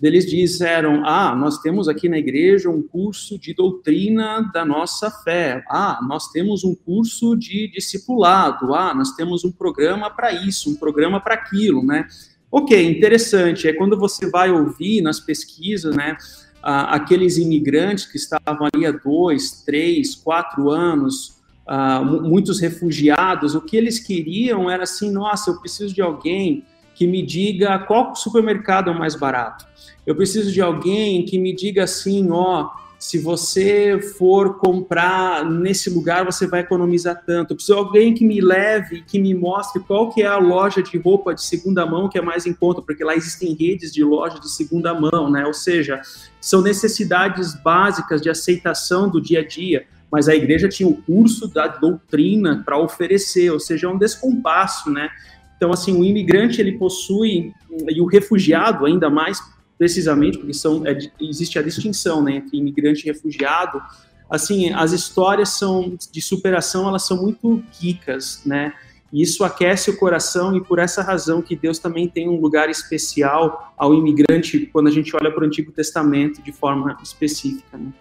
Eles 0.03 0.27
disseram: 0.27 1.07
Ah, 1.07 1.35
nós 1.37 1.59
temos 1.59 1.89
aqui 1.89 2.09
na 2.09 2.19
igreja 2.19 2.69
um 2.69 2.83
curso 2.83 3.39
de 3.39 3.55
doutrina 3.55 4.51
da 4.53 4.65
nossa 4.65 5.11
fé. 5.11 5.63
Ah, 5.69 6.01
nós 6.09 6.29
temos 6.33 6.65
um 6.65 6.75
curso 6.75 7.37
de 7.37 7.69
discipulado. 7.69 8.75
Ah, 8.75 8.93
nós 8.93 9.13
temos 9.13 9.45
um 9.45 9.53
programa 9.53 10.11
para 10.11 10.33
isso, 10.33 10.71
um 10.71 10.75
programa 10.75 11.21
para 11.21 11.35
aquilo, 11.35 11.85
né? 11.85 12.09
Ok, 12.51 12.85
interessante. 12.85 13.69
É 13.69 13.73
quando 13.73 13.97
você 13.97 14.29
vai 14.29 14.51
ouvir 14.51 15.03
nas 15.03 15.21
pesquisas, 15.21 15.95
né? 15.95 16.17
Ah, 16.63 16.95
aqueles 16.95 17.37
imigrantes 17.39 18.07
que 18.07 18.17
estavam 18.17 18.69
ali 18.73 18.87
há 18.87 18.93
dois, 18.93 19.63
três, 19.63 20.15
quatro 20.15 20.71
anos, 20.71 21.41
ah, 21.67 22.03
muitos 22.03 22.61
refugiados, 22.61 23.55
o 23.55 23.61
que 23.61 23.77
eles 23.77 23.99
queriam 23.99 24.71
era 24.71 24.85
assim: 24.85 25.11
nossa, 25.11 25.51
eu 25.51 25.61
preciso 25.61 25.95
de 25.95 26.03
alguém 26.03 26.65
que 26.95 27.07
me 27.07 27.23
diga 27.23 27.79
qual 27.81 28.15
supermercado 28.15 28.91
é 28.91 28.93
o 28.93 28.99
mais 28.99 29.15
barato. 29.15 29.67
Eu 30.07 30.15
preciso 30.15 30.53
de 30.53 30.61
alguém 30.61 31.25
que 31.25 31.39
me 31.39 31.55
diga 31.55 31.85
assim: 31.85 32.31
ó, 32.31 32.71
se 33.03 33.19
você 33.19 34.01
for 34.17 34.59
comprar 34.59 35.45
nesse 35.45 35.91
lugar, 35.91 36.25
você 36.25 36.47
vai 36.47 36.61
economizar 36.61 37.21
tanto. 37.27 37.51
Eu 37.51 37.57
preciso 37.57 37.75
de 37.75 37.79
alguém 37.81 38.15
que 38.15 38.25
me 38.25 38.41
leve, 38.41 39.03
que 39.03 39.19
me 39.19 39.35
mostre 39.35 39.83
qual 39.83 40.15
que 40.15 40.23
é 40.23 40.27
a 40.29 40.39
loja 40.39 40.81
de 40.81 40.97
roupa 40.99 41.35
de 41.35 41.43
segunda 41.43 41.85
mão 41.85 42.09
que 42.09 42.17
é 42.17 42.23
mais 42.23 42.47
em 42.47 42.53
conta, 42.53 42.81
porque 42.81 43.03
lá 43.03 43.17
existem 43.17 43.55
redes 43.55 43.93
de 43.93 44.05
loja 44.05 44.39
de 44.39 44.49
segunda 44.49 44.95
mão, 44.95 45.29
né? 45.29 45.45
Ou 45.45 45.53
seja, 45.53 46.01
são 46.41 46.63
necessidades 46.63 47.61
básicas 47.61 48.23
de 48.23 48.31
aceitação 48.31 49.11
do 49.11 49.21
dia 49.21 49.41
a 49.41 49.45
dia, 49.45 49.85
mas 50.09 50.29
a 50.29 50.37
igreja 50.37 50.69
tinha 50.69 50.89
o 50.89 50.95
curso 51.03 51.49
da 51.49 51.67
doutrina 51.67 52.63
para 52.65 52.79
oferecer, 52.79 53.51
ou 53.51 53.59
seja, 53.59 53.89
é 53.89 53.91
um 53.91 53.99
descompasso, 53.99 54.89
né? 54.93 55.11
Então, 55.57 55.73
assim, 55.73 55.93
o 55.99 56.05
imigrante, 56.05 56.61
ele 56.61 56.79
possui, 56.79 57.53
e 57.89 58.01
o 58.01 58.07
refugiado 58.07 58.87
ainda 58.87 59.11
mais, 59.11 59.41
precisamente 59.83 60.39
porque 60.39 60.55
são, 60.55 60.87
é, 60.87 60.97
existe 61.21 61.59
a 61.59 61.63
distinção 61.63 62.23
né, 62.23 62.37
entre 62.37 62.57
imigrante 62.57 63.03
e 63.03 63.07
refugiado. 63.07 63.83
Assim, 64.31 64.73
as 64.73 64.93
histórias 64.93 65.49
são 65.49 65.99
de 66.13 66.23
superação, 66.23 66.87
elas 66.87 67.03
são 67.03 67.21
muito 67.21 67.65
ricas, 67.81 68.43
né? 68.47 68.75
E 69.13 69.21
isso 69.21 69.43
aquece 69.43 69.91
o 69.91 69.97
coração 69.97 70.57
e 70.57 70.61
por 70.63 70.79
essa 70.79 71.03
razão 71.03 71.43
que 71.43 71.57
Deus 71.57 71.81
também 71.81 72.07
tem 72.09 72.29
um 72.29 72.41
lugar 72.41 72.71
especial 72.71 73.75
ao 73.77 73.93
imigrante 73.93 74.71
quando 74.73 74.87
a 74.87 74.93
gente 74.93 75.17
olha 75.17 75.33
para 75.33 75.43
o 75.43 75.47
Antigo 75.47 75.73
Testamento 75.73 76.41
de 76.41 76.53
forma 76.53 76.97
específica. 77.03 77.77
Né? 77.77 77.93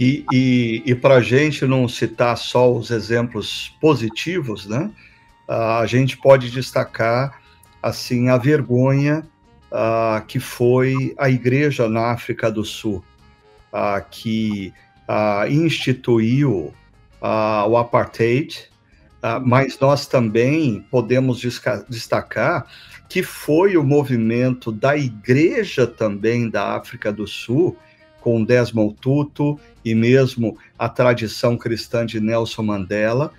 E, 0.00 0.26
e, 0.32 0.82
e 0.84 0.94
para 0.96 1.14
a 1.14 1.22
gente 1.22 1.64
não 1.64 1.86
citar 1.86 2.36
só 2.36 2.74
os 2.74 2.90
exemplos 2.90 3.72
positivos, 3.80 4.66
né? 4.66 4.90
A 5.48 5.86
gente 5.86 6.16
pode 6.16 6.50
destacar 6.50 7.40
assim 7.80 8.30
a 8.30 8.36
vergonha 8.36 9.24
uh, 9.76 10.24
que 10.26 10.40
foi 10.40 11.14
a 11.18 11.28
igreja 11.28 11.88
na 11.88 12.10
África 12.10 12.50
do 12.50 12.64
Sul, 12.64 13.04
uh, 13.72 14.02
que 14.10 14.72
uh, 15.08 15.46
instituiu 15.50 16.72
o 17.68 17.76
apartheid, 17.76 18.68
mas 19.44 19.76
nós 19.80 20.06
também 20.06 20.86
podemos 20.92 21.40
destacar 21.88 22.66
que 23.08 23.20
foi 23.20 23.76
o 23.76 23.82
movimento 23.82 24.70
da 24.70 24.96
igreja 24.96 25.88
também 25.88 26.48
da 26.48 26.76
África 26.76 27.12
do 27.12 27.26
Sul, 27.26 27.76
com 28.20 28.44
Desmond 28.44 28.94
Tutu 29.00 29.58
e 29.84 29.92
mesmo 29.92 30.56
a 30.78 30.88
tradição 30.88 31.56
cristã 31.56 32.06
de 32.06 32.20
Nelson 32.20 32.62
Mandela, 32.62 33.32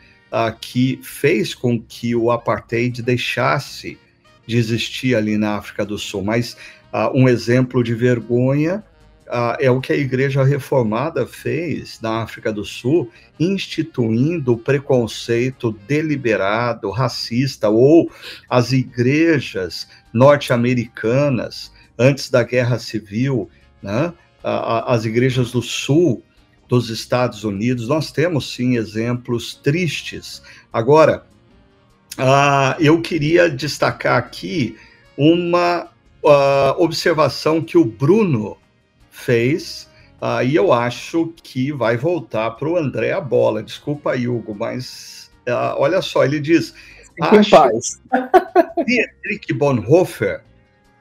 que 0.60 1.00
fez 1.02 1.56
com 1.56 1.80
que 1.80 2.14
o 2.14 2.30
apartheid 2.30 3.02
deixasse 3.02 3.98
de 4.48 4.58
existir 4.58 5.16
ali 5.16 5.38
na 5.38 5.58
África 5.58 5.86
do 5.86 5.98
Sul, 6.00 6.24
mas 6.24 6.58
uh, 6.93 7.12
um 7.14 7.30
exemplo 7.30 7.84
de 7.84 7.93
vergonha 7.93 8.84
ah, 9.30 9.58
é 9.60 9.70
o 9.70 9.82
que 9.82 9.91
a 9.91 9.98
Igreja 9.98 10.43
Reformada 10.43 11.26
fez 11.26 12.00
na 12.02 12.22
África 12.22 12.52
do 12.52 12.64
Sul, 12.64 13.12
instituindo 13.38 14.54
o 14.54 14.58
preconceito 14.58 15.78
deliberado, 15.86 16.89
racista, 16.89 17.68
ou 17.68 18.10
as 18.50 18.72
igrejas 18.72 19.88
norte-americanas, 20.14 21.74
antes 22.00 22.30
da 22.30 22.41
Guerra 22.43 22.80
Civil, 22.80 23.50
né? 23.82 24.14
as 24.43 25.04
igrejas 25.04 25.52
do 25.52 25.62
Sul 25.62 26.24
dos 26.70 26.89
Estados 26.89 27.43
Unidos, 27.43 27.88
nós 27.88 28.12
temos 28.12 28.54
sim 28.54 28.78
exemplos 28.78 29.56
tristes. 29.56 30.41
Agora, 30.72 31.26
uh, 32.18 32.80
eu 32.80 33.01
queria 33.01 33.49
destacar 33.49 34.18
aqui 34.18 34.78
uma 35.18 35.88
uh, 36.24 36.82
observação 36.82 37.61
que 37.61 37.78
o 37.78 37.86
Bruno 37.86 38.57
fez, 39.09 39.89
uh, 40.22 40.43
e 40.43 40.55
eu 40.55 40.72
acho 40.74 41.34
que 41.43 41.72
vai 41.72 41.97
voltar 41.97 42.51
para 42.51 42.68
o 42.68 42.78
André 42.78 43.11
a 43.11 43.22
bola. 43.22 43.63
Desculpa, 43.63 44.15
Hugo, 44.15 44.55
mas 44.55 45.32
olha 45.78 46.01
só, 46.01 46.24
ele 46.24 46.39
diz. 46.39 46.74
Acho 47.20 47.55
Dietrich 48.86 49.51
Bonhoeffer 49.53 50.41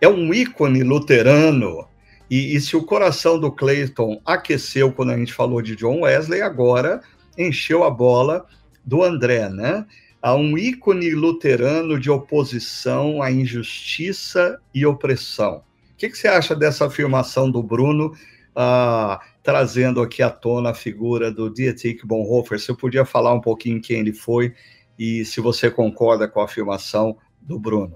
é 0.00 0.08
um 0.08 0.32
ícone 0.32 0.82
luterano 0.82 1.86
e, 2.30 2.56
e, 2.56 2.60
se 2.60 2.76
o 2.76 2.82
coração 2.82 3.38
do 3.38 3.52
Clayton 3.52 4.20
aqueceu 4.24 4.92
quando 4.92 5.12
a 5.12 5.16
gente 5.16 5.32
falou 5.32 5.62
de 5.62 5.76
John 5.76 6.00
Wesley, 6.00 6.42
agora 6.42 7.00
encheu 7.38 7.84
a 7.84 7.90
bola 7.90 8.46
do 8.84 9.02
André, 9.02 9.48
né? 9.48 9.86
Há 10.26 10.34
um 10.34 10.58
ícone 10.58 11.10
luterano 11.10 12.00
de 12.00 12.10
oposição 12.10 13.22
à 13.22 13.30
injustiça 13.30 14.60
e 14.74 14.84
opressão. 14.84 15.58
O 15.92 15.96
que, 15.96 16.08
que 16.08 16.18
você 16.18 16.26
acha 16.26 16.52
dessa 16.52 16.86
afirmação 16.86 17.48
do 17.48 17.62
Bruno, 17.62 18.06
uh, 18.06 19.20
trazendo 19.40 20.00
aqui 20.00 20.24
à 20.24 20.30
tona 20.30 20.70
a 20.70 20.74
figura 20.74 21.30
do 21.30 21.48
Dietrich 21.48 22.04
Bonhoeffer? 22.04 22.58
Você 22.58 22.74
podia 22.74 23.04
falar 23.04 23.32
um 23.34 23.40
pouquinho 23.40 23.80
quem 23.80 24.00
ele 24.00 24.12
foi 24.12 24.52
e 24.98 25.24
se 25.24 25.40
você 25.40 25.70
concorda 25.70 26.26
com 26.26 26.40
a 26.40 26.44
afirmação 26.46 27.16
do 27.40 27.56
Bruno? 27.56 27.94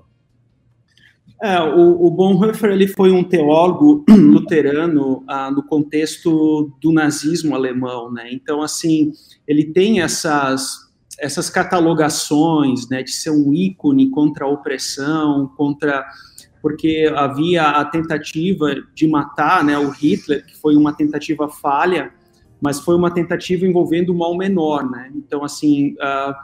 É, 1.42 1.60
o, 1.60 2.06
o, 2.06 2.12
Bonhoeffer 2.12 2.70
ele 2.70 2.86
foi 2.86 3.10
um 3.10 3.24
teólogo 3.24 4.04
luterano 4.08 5.24
ah, 5.26 5.50
no 5.50 5.64
contexto 5.64 6.72
do 6.80 6.92
nazismo 6.92 7.56
alemão, 7.56 8.12
né? 8.12 8.28
Então, 8.30 8.62
assim, 8.62 9.10
ele 9.48 9.64
tem 9.64 10.00
essas 10.00 10.89
essas 11.20 11.50
catalogações, 11.50 12.88
né, 12.88 13.02
de 13.02 13.12
ser 13.12 13.30
um 13.30 13.52
ícone 13.52 14.08
contra 14.10 14.46
a 14.46 14.48
opressão, 14.48 15.52
contra 15.56 16.04
porque 16.62 17.10
havia 17.14 17.62
a 17.62 17.84
tentativa 17.84 18.74
de 18.94 19.08
matar, 19.08 19.64
né, 19.64 19.78
o 19.78 19.90
Hitler, 19.90 20.44
que 20.44 20.56
foi 20.56 20.76
uma 20.76 20.92
tentativa 20.92 21.48
falha, 21.48 22.12
mas 22.60 22.80
foi 22.80 22.94
uma 22.94 23.10
tentativa 23.10 23.66
envolvendo 23.66 24.10
o 24.10 24.14
mal 24.14 24.36
menor, 24.36 24.90
né? 24.90 25.10
Então, 25.14 25.42
assim, 25.42 25.92
uh, 25.92 26.34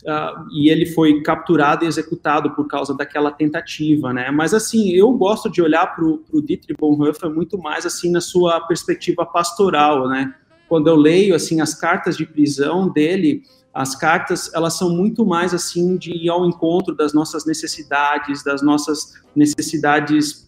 Uh, 0.00 0.48
e 0.54 0.70
ele 0.70 0.86
foi 0.86 1.20
capturado 1.20 1.84
e 1.84 1.88
executado 1.88 2.54
por 2.54 2.66
causa 2.66 2.96
daquela 2.96 3.30
tentativa, 3.30 4.14
né? 4.14 4.30
Mas 4.30 4.54
assim, 4.54 4.92
eu 4.92 5.12
gosto 5.12 5.50
de 5.50 5.60
olhar 5.60 5.94
para 5.94 6.02
o 6.02 6.42
Dietrich 6.42 6.74
Bonhoeffer 6.80 7.28
muito 7.28 7.58
mais 7.58 7.84
assim 7.84 8.10
na 8.10 8.22
sua 8.22 8.60
perspectiva 8.62 9.26
pastoral, 9.26 10.08
né? 10.08 10.34
Quando 10.70 10.88
eu 10.88 10.96
leio 10.96 11.34
assim 11.34 11.60
as 11.60 11.74
cartas 11.74 12.16
de 12.16 12.24
prisão 12.24 12.88
dele, 12.88 13.42
as 13.80 13.96
cartas 13.96 14.52
elas 14.54 14.74
são 14.74 14.90
muito 14.90 15.24
mais 15.24 15.54
assim 15.54 15.96
de 15.96 16.10
ir 16.12 16.28
ao 16.28 16.44
encontro 16.46 16.94
das 16.94 17.14
nossas 17.14 17.46
necessidades, 17.46 18.44
das 18.44 18.62
nossas 18.62 19.14
necessidades 19.34 20.46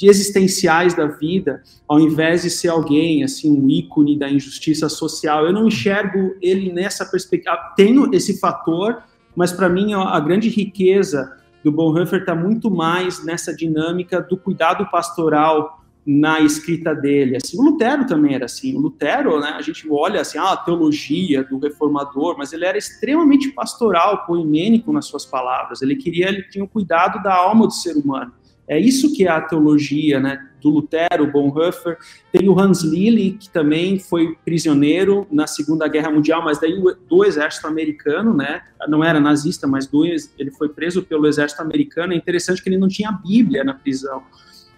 existenciais 0.00 0.94
da 0.94 1.06
vida, 1.06 1.62
ao 1.86 2.00
invés 2.00 2.42
de 2.42 2.50
ser 2.50 2.68
alguém 2.68 3.22
assim 3.22 3.50
um 3.50 3.68
ícone 3.68 4.18
da 4.18 4.30
injustiça 4.30 4.88
social. 4.88 5.44
Eu 5.44 5.52
não 5.52 5.66
enxergo 5.66 6.34
ele 6.40 6.72
nessa 6.72 7.04
perspectiva. 7.04 7.56
Tenho 7.76 8.12
esse 8.14 8.38
fator, 8.38 9.02
mas 9.36 9.52
para 9.52 9.68
mim 9.68 9.92
a 9.92 10.18
grande 10.20 10.48
riqueza 10.48 11.36
do 11.62 11.70
Bonhoeffer 11.70 12.20
está 12.20 12.34
muito 12.34 12.70
mais 12.70 13.24
nessa 13.24 13.54
dinâmica 13.54 14.22
do 14.22 14.36
cuidado 14.36 14.88
pastoral 14.90 15.77
na 16.10 16.40
escrita 16.40 16.94
dele. 16.94 17.36
Assim, 17.36 17.58
o 17.58 17.62
Lutero 17.62 18.06
também 18.06 18.34
era 18.34 18.46
assim. 18.46 18.74
O 18.74 18.80
Lutero, 18.80 19.38
né, 19.40 19.50
a 19.50 19.60
gente 19.60 19.86
olha 19.90 20.22
assim, 20.22 20.38
ah, 20.38 20.52
a 20.52 20.56
teologia 20.56 21.44
do 21.44 21.58
reformador, 21.58 22.34
mas 22.38 22.50
ele 22.54 22.64
era 22.64 22.78
extremamente 22.78 23.50
pastoral, 23.50 24.24
poemênico 24.24 24.90
nas 24.90 25.04
suas 25.04 25.26
palavras. 25.26 25.82
Ele 25.82 25.96
queria, 25.96 26.28
ele 26.28 26.44
tinha 26.44 26.64
o 26.64 26.68
cuidado 26.68 27.22
da 27.22 27.34
alma 27.34 27.66
do 27.66 27.74
ser 27.74 27.94
humano. 27.94 28.32
É 28.66 28.78
isso 28.78 29.14
que 29.14 29.26
é 29.26 29.30
a 29.30 29.40
teologia, 29.42 30.18
né, 30.18 30.48
do 30.62 30.70
Lutero, 30.70 31.30
Bonhoeffer. 31.30 31.98
Tem 32.32 32.48
o 32.48 32.58
Hans 32.58 32.82
Lilly, 32.82 33.32
que 33.32 33.50
também 33.50 33.98
foi 33.98 34.34
prisioneiro 34.46 35.26
na 35.30 35.46
Segunda 35.46 35.86
Guerra 35.88 36.10
Mundial, 36.10 36.42
mas 36.42 36.58
daí 36.58 36.82
do 37.06 37.24
exército 37.24 37.66
americano, 37.66 38.34
né? 38.34 38.62
Não 38.88 39.04
era 39.04 39.20
nazista, 39.20 39.66
mas 39.66 39.86
do, 39.86 40.04
ele 40.04 40.50
foi 40.56 40.70
preso 40.70 41.02
pelo 41.02 41.26
exército 41.26 41.60
americano. 41.60 42.14
É 42.14 42.16
interessante 42.16 42.62
que 42.62 42.68
ele 42.68 42.78
não 42.78 42.88
tinha 42.88 43.12
Bíblia 43.12 43.62
na 43.62 43.74
prisão. 43.74 44.22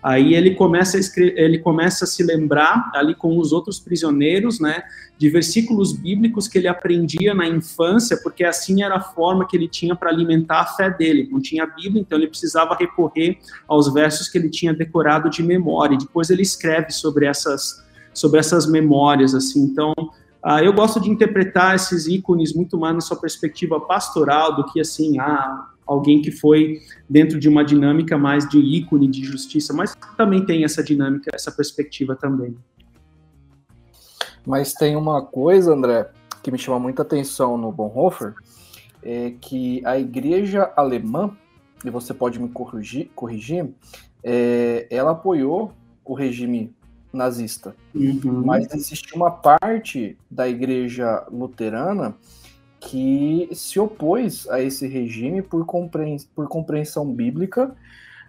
Aí 0.03 0.35
ele 0.35 0.55
começa 0.55 0.97
a 0.97 1.01
escrever, 1.01 1.39
ele 1.39 1.59
começa 1.59 2.05
a 2.05 2.09
se 2.09 2.23
lembrar 2.23 2.91
ali 2.95 3.15
com 3.15 3.39
os 3.39 3.53
outros 3.53 3.79
prisioneiros, 3.79 4.59
né, 4.59 4.83
de 5.19 5.29
versículos 5.29 5.93
bíblicos 5.93 6.49
que 6.49 6.57
ele 6.57 6.69
aprendia 6.69 7.35
na 7.35 7.47
infância, 7.47 8.19
porque 8.23 8.43
assim 8.43 8.83
era 8.83 8.97
a 8.97 9.01
forma 9.01 9.47
que 9.47 9.57
ele 9.57 9.69
tinha 9.69 9.95
para 9.95 10.09
alimentar 10.09 10.61
a 10.61 10.67
fé 10.67 10.89
dele. 10.89 11.29
Não 11.31 11.41
tinha 11.41 11.67
Bíblia, 11.67 12.01
então 12.01 12.17
ele 12.17 12.29
precisava 12.29 12.75
recorrer 12.75 13.39
aos 13.69 13.93
versos 13.93 14.29
que 14.29 14.39
ele 14.39 14.49
tinha 14.49 14.73
decorado 14.73 15.29
de 15.29 15.43
memória. 15.43 15.99
Depois 15.99 16.31
ele 16.31 16.43
escreve 16.43 16.91
sobre 16.91 17.27
essas 17.27 17.85
sobre 18.13 18.41
essas 18.41 18.67
memórias 18.67 19.35
assim. 19.35 19.63
Então, 19.63 19.95
ah, 20.43 20.63
eu 20.65 20.73
gosto 20.73 20.99
de 20.99 21.11
interpretar 21.11 21.75
esses 21.75 22.07
ícones 22.07 22.55
muito 22.55 22.79
mais 22.79 22.95
na 22.95 23.01
sua 23.01 23.17
perspectiva 23.17 23.79
pastoral 23.81 24.57
do 24.57 24.65
que 24.65 24.81
assim, 24.81 25.19
ah, 25.19 25.70
alguém 25.91 26.23
que 26.23 26.31
foi 26.31 26.81
dentro 27.09 27.39
de 27.39 27.49
uma 27.49 27.65
dinâmica 27.65 28.17
mais 28.17 28.49
de 28.49 28.61
ícone 28.61 29.09
de 29.09 29.25
justiça, 29.25 29.73
mas 29.73 29.97
também 30.17 30.47
tem 30.47 30.63
essa 30.63 30.85
dinâmica, 30.85 31.33
essa 31.35 31.51
perspectiva 31.51 32.15
também. 32.15 32.57
Mas 34.47 34.73
tem 34.73 34.95
uma 34.95 35.21
coisa, 35.21 35.75
André, 35.75 36.09
que 36.45 36.53
me 36.53 36.59
chama 36.59 36.79
muita 36.79 37.03
atenção 37.03 37.59
no 37.59 37.73
Bonhoeffer, 37.73 38.35
é 39.03 39.33
que 39.41 39.85
a 39.85 39.99
igreja 39.99 40.73
alemã, 40.77 41.37
e 41.85 41.91
você 41.91 42.15
pode 42.15 42.39
me 42.39 42.49
corrigir, 42.49 43.11
corrigir 43.15 43.69
é, 44.23 44.87
ela 44.91 45.11
apoiou 45.11 45.73
o 46.05 46.15
regime 46.15 46.73
nazista. 47.13 47.75
Uhum. 47.93 48.43
Mas 48.45 48.73
existe 48.73 49.13
uma 49.15 49.31
parte 49.31 50.17
da 50.31 50.49
igreja 50.49 51.27
luterana 51.33 52.15
que 52.81 53.49
se 53.53 53.79
opôs 53.79 54.49
a 54.49 54.61
esse 54.61 54.89
regime 54.89 55.43
por, 55.43 55.67
compreensão, 55.67 57.07
bíblica 57.13 57.75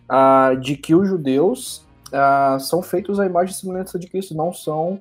uh, 0.10 0.56
de 0.58 0.76
que 0.76 0.94
os 0.94 1.08
judeus 1.08 1.88
uh, 2.10 2.60
são 2.60 2.84
feitos 2.84 3.20
à 3.20 3.26
imagem 3.26 3.56
e 3.56 3.58
semelhança 3.58 3.98
de 3.98 4.08
Cristo, 4.08 4.36
não 4.36 4.54
são 4.54 5.00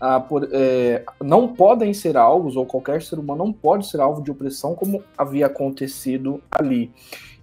uh, 0.00 0.20
por, 0.28 0.48
é, 0.52 1.02
não 1.18 1.48
podem 1.48 1.94
ser 1.94 2.16
alvos, 2.18 2.56
ou 2.56 2.66
qualquer 2.66 3.00
ser 3.00 3.18
humano 3.18 3.46
não 3.46 3.52
pode 3.52 3.86
ser 3.86 4.00
alvo 4.00 4.22
de 4.22 4.30
opressão 4.30 4.74
como 4.74 5.02
havia 5.16 5.46
acontecido 5.46 6.42
ali. 6.50 6.92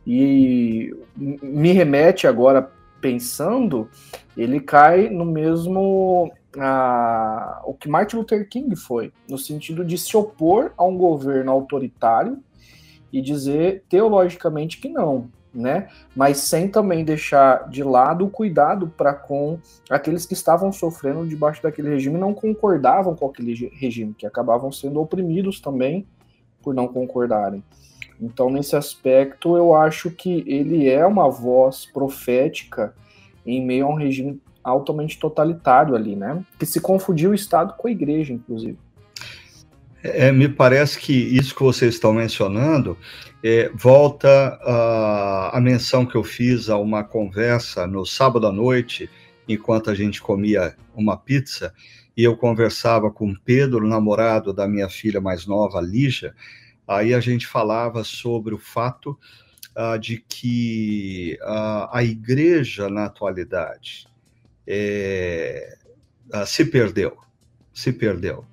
E 0.05 0.95
me 1.17 1.71
remete 1.73 2.27
agora 2.27 2.71
pensando, 3.01 3.89
ele 4.37 4.59
cai 4.59 5.09
no 5.09 5.25
mesmo 5.25 6.31
a, 6.59 7.61
o 7.65 7.73
que 7.73 7.89
Martin 7.89 8.17
Luther 8.17 8.47
King 8.47 8.75
foi, 8.75 9.11
no 9.29 9.37
sentido 9.37 9.83
de 9.83 9.97
se 9.97 10.15
opor 10.15 10.71
a 10.77 10.83
um 10.83 10.97
governo 10.97 11.51
autoritário 11.51 12.39
e 13.11 13.21
dizer 13.21 13.83
teologicamente 13.89 14.79
que 14.79 14.89
não, 14.89 15.29
né? 15.53 15.89
Mas 16.15 16.39
sem 16.39 16.67
também 16.67 17.03
deixar 17.03 17.69
de 17.69 17.83
lado 17.83 18.25
o 18.25 18.29
cuidado 18.29 18.87
para 18.87 19.13
com 19.13 19.59
aqueles 19.89 20.25
que 20.25 20.33
estavam 20.33 20.71
sofrendo 20.71 21.27
debaixo 21.27 21.63
daquele 21.63 21.89
regime 21.89 22.15
e 22.15 22.19
não 22.19 22.33
concordavam 22.33 23.15
com 23.15 23.25
aquele 23.27 23.69
regime, 23.73 24.13
que 24.13 24.25
acabavam 24.25 24.71
sendo 24.71 25.01
oprimidos 25.01 25.59
também 25.59 26.05
por 26.61 26.73
não 26.73 26.87
concordarem. 26.87 27.63
Então, 28.19 28.49
nesse 28.49 28.75
aspecto, 28.75 29.55
eu 29.55 29.75
acho 29.75 30.09
que 30.09 30.43
ele 30.47 30.89
é 30.89 31.05
uma 31.05 31.29
voz 31.29 31.85
profética 31.85 32.93
em 33.45 33.63
meio 33.63 33.85
a 33.85 33.89
um 33.89 33.93
regime 33.93 34.41
altamente 34.67 35.17
totalitário 35.17 35.95
ali, 35.95 36.15
né? 36.15 36.43
Que 36.59 36.65
se 36.65 36.79
confundiu 36.79 37.31
o 37.31 37.35
Estado 37.35 37.73
com 37.77 37.87
a 37.87 37.91
igreja, 37.91 38.33
inclusive. 38.33 38.77
É, 40.03 40.31
me 40.31 40.47
parece 40.47 40.99
que 40.99 41.13
isso 41.13 41.55
que 41.55 41.63
vocês 41.63 41.95
estão 41.95 42.13
mencionando 42.13 42.97
é, 43.43 43.69
volta 43.73 44.59
a, 44.61 45.57
a 45.57 45.61
menção 45.61 46.05
que 46.05 46.15
eu 46.15 46.23
fiz 46.23 46.69
a 46.69 46.77
uma 46.77 47.03
conversa 47.03 47.87
no 47.87 48.05
sábado 48.05 48.47
à 48.47 48.51
noite, 48.51 49.09
enquanto 49.47 49.89
a 49.89 49.95
gente 49.95 50.21
comia 50.21 50.75
uma 50.95 51.17
pizza, 51.17 51.73
e 52.15 52.23
eu 52.23 52.35
conversava 52.35 53.11
com 53.11 53.35
Pedro, 53.35 53.87
namorado 53.87 54.51
da 54.51 54.67
minha 54.67 54.89
filha 54.89 55.21
mais 55.21 55.45
nova, 55.45 55.79
Lígia, 55.79 56.33
aí 56.87 57.13
a 57.13 57.19
gente 57.19 57.45
falava 57.45 58.03
sobre 58.03 58.55
o 58.55 58.57
fato 58.57 59.17
uh, 59.77 59.99
de 59.99 60.23
que 60.27 61.37
uh, 61.41 61.89
a 61.91 62.03
igreja, 62.03 62.89
na 62.89 63.05
atualidade, 63.05 64.07
é, 64.67 65.77
uh, 66.33 66.45
se 66.45 66.65
perdeu, 66.65 67.17
se 67.73 67.93
perdeu. 67.93 68.45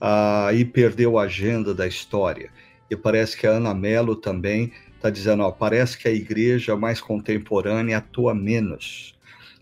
Uh, 0.00 0.52
e 0.52 0.64
perdeu 0.64 1.16
a 1.16 1.24
agenda 1.24 1.72
da 1.72 1.86
história. 1.86 2.50
E 2.90 2.96
parece 2.96 3.36
que 3.36 3.46
a 3.46 3.52
Ana 3.52 3.72
Mello 3.72 4.16
também 4.16 4.72
está 4.96 5.08
dizendo, 5.08 5.44
ó, 5.44 5.50
parece 5.52 5.96
que 5.96 6.08
a 6.08 6.12
igreja 6.12 6.76
mais 6.76 7.00
contemporânea 7.00 7.98
atua 7.98 8.34
menos. 8.34 9.14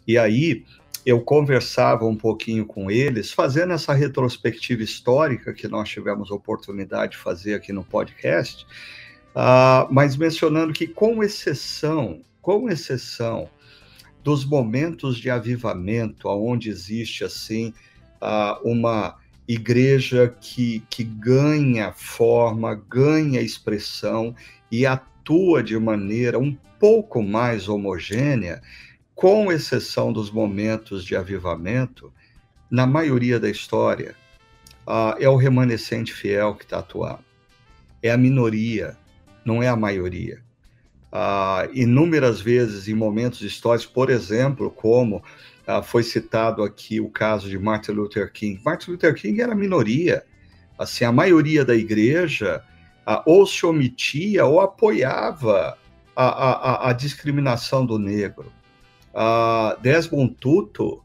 E 0.09 0.17
aí 0.17 0.65
eu 1.05 1.21
conversava 1.21 2.05
um 2.05 2.17
pouquinho 2.17 2.67
com 2.67 2.91
eles, 2.91 3.33
fazendo 3.33 3.73
essa 3.73 3.93
retrospectiva 3.93 4.83
histórica 4.83 5.53
que 5.53 5.69
nós 5.69 5.89
tivemos 5.89 6.31
oportunidade 6.31 7.13
de 7.13 7.19
fazer 7.19 7.55
aqui 7.55 7.73
no 7.73 7.85
podcast, 7.85 8.67
uh, 9.35 9.87
mas 9.91 10.17
mencionando 10.17 10.73
que, 10.73 10.87
com 10.87 11.23
exceção, 11.23 12.23
com 12.41 12.69
exceção 12.69 13.49
dos 14.23 14.45
momentos 14.45 15.17
de 15.19 15.31
avivamento, 15.31 16.29
onde 16.29 16.69
existe 16.69 17.25
assim 17.25 17.73
uma 18.63 19.17
igreja 19.49 20.35
que, 20.41 20.83
que 20.89 21.03
ganha 21.03 21.93
forma, 21.93 22.75
ganha 22.75 23.41
expressão 23.41 24.35
e 24.71 24.87
atua 24.87 25.63
de 25.63 25.79
maneira 25.79 26.39
um 26.39 26.57
pouco 26.79 27.23
mais 27.23 27.69
homogênea, 27.69 28.63
com 29.15 29.51
exceção 29.53 30.13
dos 30.13 30.31
momentos 30.31 31.05
de 31.05 31.15
avivamento, 31.15 32.13
na 32.71 32.87
maioria 32.87 33.39
da 33.39 33.51
história, 33.51 34.15
é 35.19 35.29
o 35.29 35.37
remanescente 35.37 36.13
fiel 36.13 36.55
que 36.55 36.65
está 36.65 36.79
atuando. 36.79 37.25
É 38.03 38.11
a 38.11 38.17
minoria, 38.17 38.97
não 39.45 39.63
é 39.63 39.69
a 39.69 39.77
maioria. 39.77 40.43
Uh, 41.13 41.69
inúmeras 41.73 42.41
vezes 42.41 42.87
em 42.87 42.95
momentos 42.95 43.43
históricos, 43.43 43.87
por 43.87 44.11
exemplo, 44.11 44.71
como 44.71 45.17
uh, 45.17 45.83
foi 45.83 46.05
citado 46.05 46.63
aqui 46.63 47.01
o 47.01 47.09
caso 47.09 47.49
de 47.49 47.59
Martin 47.59 47.93
Luther 47.93 48.33
King. 48.33 48.61
Martin 48.65 48.93
Luther 48.93 49.15
King 49.15 49.41
era 49.41 49.55
minoria. 49.55 50.25
Assim, 50.79 51.05
a 51.05 51.13
maioria 51.13 51.65
da 51.65 51.75
igreja 51.75 52.63
uh, 53.07 53.23
ou 53.27 53.47
se 53.47 53.67
omitia 53.67 54.47
ou 54.47 54.61
apoiava 54.61 55.77
a, 56.15 56.25
a, 56.25 56.91
a 56.91 56.93
discriminação 56.93 57.85
do 57.85 57.99
negro 57.99 58.53
uh, 59.15 59.81
Desmond 59.81 60.35
Tutu, 60.41 61.03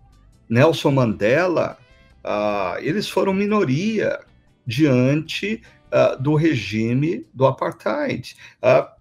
Nelson 0.49 0.91
Mandela, 0.91 1.77
uh, 2.23 2.79
eles 2.79 3.09
foram 3.09 3.33
minoria 3.33 4.19
diante 4.65 5.61
uh, 5.91 6.21
do 6.21 6.35
regime 6.35 7.25
do 7.33 7.45
apartheid. 7.45 8.35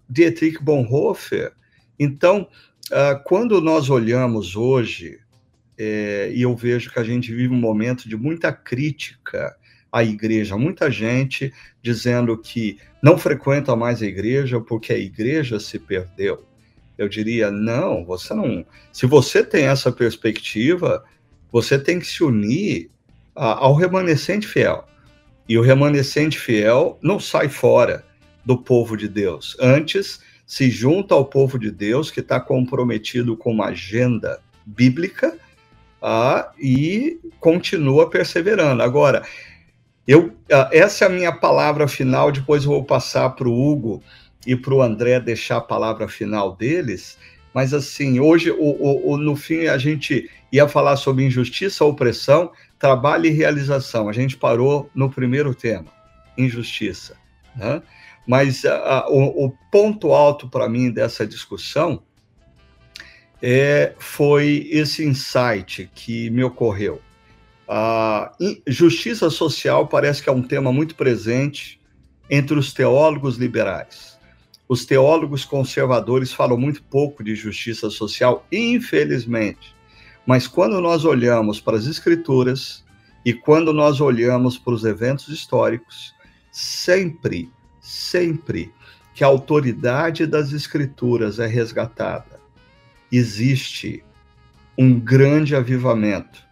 Uh, 0.08 0.12
Dietrich 0.12 0.62
Bonhoeffer. 0.62 1.52
Então, 1.98 2.48
quando 3.24 3.60
nós 3.60 3.88
olhamos 3.88 4.56
hoje, 4.56 5.18
é, 5.78 6.30
e 6.34 6.42
eu 6.42 6.54
vejo 6.54 6.92
que 6.92 6.98
a 6.98 7.04
gente 7.04 7.34
vive 7.34 7.52
um 7.52 7.58
momento 7.58 8.08
de 8.08 8.16
muita 8.16 8.52
crítica 8.52 9.56
à 9.90 10.04
igreja, 10.04 10.56
muita 10.56 10.90
gente 10.90 11.52
dizendo 11.82 12.36
que 12.36 12.78
não 13.02 13.16
frequenta 13.16 13.74
mais 13.74 14.02
a 14.02 14.06
igreja 14.06 14.60
porque 14.60 14.92
a 14.92 14.98
igreja 14.98 15.58
se 15.58 15.78
perdeu 15.78 16.44
eu 16.96 17.08
diria, 17.08 17.50
não, 17.50 18.04
você 18.04 18.34
não. 18.34 18.64
Se 18.92 19.06
você 19.06 19.44
tem 19.44 19.66
essa 19.66 19.90
perspectiva, 19.90 21.04
você 21.50 21.78
tem 21.78 21.98
que 21.98 22.06
se 22.06 22.22
unir 22.22 22.90
a, 23.34 23.64
ao 23.64 23.74
remanescente 23.74 24.46
fiel. 24.46 24.86
E 25.48 25.58
o 25.58 25.62
remanescente 25.62 26.38
fiel 26.38 26.98
não 27.02 27.18
sai 27.18 27.48
fora 27.48 28.04
do 28.44 28.56
povo 28.58 28.96
de 28.96 29.08
Deus. 29.08 29.56
Antes, 29.60 30.20
se 30.46 30.70
junta 30.70 31.14
ao 31.14 31.24
povo 31.24 31.58
de 31.58 31.70
Deus 31.70 32.10
que 32.10 32.20
está 32.20 32.38
comprometido 32.38 33.36
com 33.36 33.52
uma 33.52 33.66
agenda 33.66 34.40
bíblica 34.66 35.36
ah, 36.02 36.50
e 36.58 37.18
continua 37.40 38.10
perseverando. 38.10 38.82
Agora, 38.82 39.22
eu, 40.06 40.34
ah, 40.52 40.68
essa 40.72 41.04
é 41.04 41.08
a 41.08 41.10
minha 41.10 41.32
palavra 41.32 41.88
final, 41.88 42.30
depois 42.30 42.64
vou 42.64 42.84
passar 42.84 43.30
para 43.30 43.48
o 43.48 43.70
Hugo 43.70 44.02
e 44.46 44.54
para 44.54 44.74
o 44.74 44.82
André 44.82 45.18
deixar 45.18 45.56
a 45.56 45.62
palavra 45.62 46.06
final 46.06 46.54
deles, 46.54 47.16
mas 47.54 47.72
assim, 47.72 48.18
hoje, 48.18 48.50
o, 48.50 48.56
o, 48.56 49.12
o, 49.12 49.16
no 49.16 49.36
fim, 49.36 49.66
a 49.66 49.78
gente 49.78 50.28
ia 50.50 50.66
falar 50.66 50.96
sobre 50.96 51.24
injustiça, 51.24 51.84
opressão, 51.84 52.50
trabalho 52.80 53.26
e 53.26 53.30
realização. 53.30 54.08
A 54.08 54.12
gente 54.12 54.36
parou 54.36 54.90
no 54.92 55.08
primeiro 55.08 55.54
tema, 55.54 55.86
injustiça. 56.36 57.16
Né? 57.54 57.80
Mas 58.26 58.64
a, 58.64 59.06
o, 59.08 59.46
o, 59.46 59.52
ponto 59.70 60.12
alto 60.12 60.48
para 60.48 60.68
mim 60.68 60.90
dessa 60.90 61.26
discussão 61.26 62.02
é, 63.42 63.94
foi 63.98 64.68
esse 64.70 65.04
insight 65.04 65.90
que 65.94 66.30
me 66.30 66.42
ocorreu. 66.42 67.00
A 67.68 68.32
justiça 68.66 69.28
social 69.30 69.86
parece 69.86 70.22
que 70.22 70.28
é 70.28 70.32
um 70.32 70.42
tema 70.42 70.72
muito 70.72 70.94
presente 70.94 71.80
entre 72.30 72.58
os 72.58 72.72
teólogos 72.72 73.36
liberais 73.36 74.14
os 74.68 74.86
teólogos 74.86 75.44
conservadores 75.44 76.32
falam 76.32 76.56
muito 76.56 76.82
pouco 76.84 77.22
de 77.22 77.34
justiça 77.34 77.90
social, 77.90 78.46
infelizmente. 78.50 79.74
Mas 80.26 80.46
quando 80.46 80.80
nós 80.80 81.04
olhamos 81.04 81.60
para 81.60 81.76
as 81.76 81.86
escrituras 81.86 82.82
e 83.24 83.32
quando 83.32 83.72
nós 83.72 84.00
olhamos 84.00 84.56
para 84.56 84.72
os 84.72 84.84
eventos 84.84 85.28
históricos, 85.28 86.14
sempre, 86.50 87.50
sempre 87.84 88.72
que 89.14 89.22
a 89.22 89.26
autoridade 89.26 90.26
das 90.26 90.52
escrituras 90.52 91.38
é 91.38 91.46
resgatada, 91.46 92.40
existe 93.12 94.02
um 94.76 94.98
grande 94.98 95.54
avivamento 95.54 96.42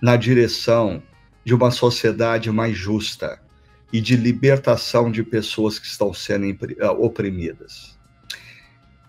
na 0.00 0.16
direção 0.16 1.02
de 1.44 1.54
uma 1.54 1.70
sociedade 1.70 2.50
mais 2.50 2.76
justa 2.76 3.40
e 3.92 4.00
de 4.00 4.16
libertação 4.16 5.10
de 5.10 5.22
pessoas 5.22 5.78
que 5.78 5.86
estão 5.86 6.12
sendo 6.12 6.46
eh, 6.46 6.90
oprimidas. 6.90 7.98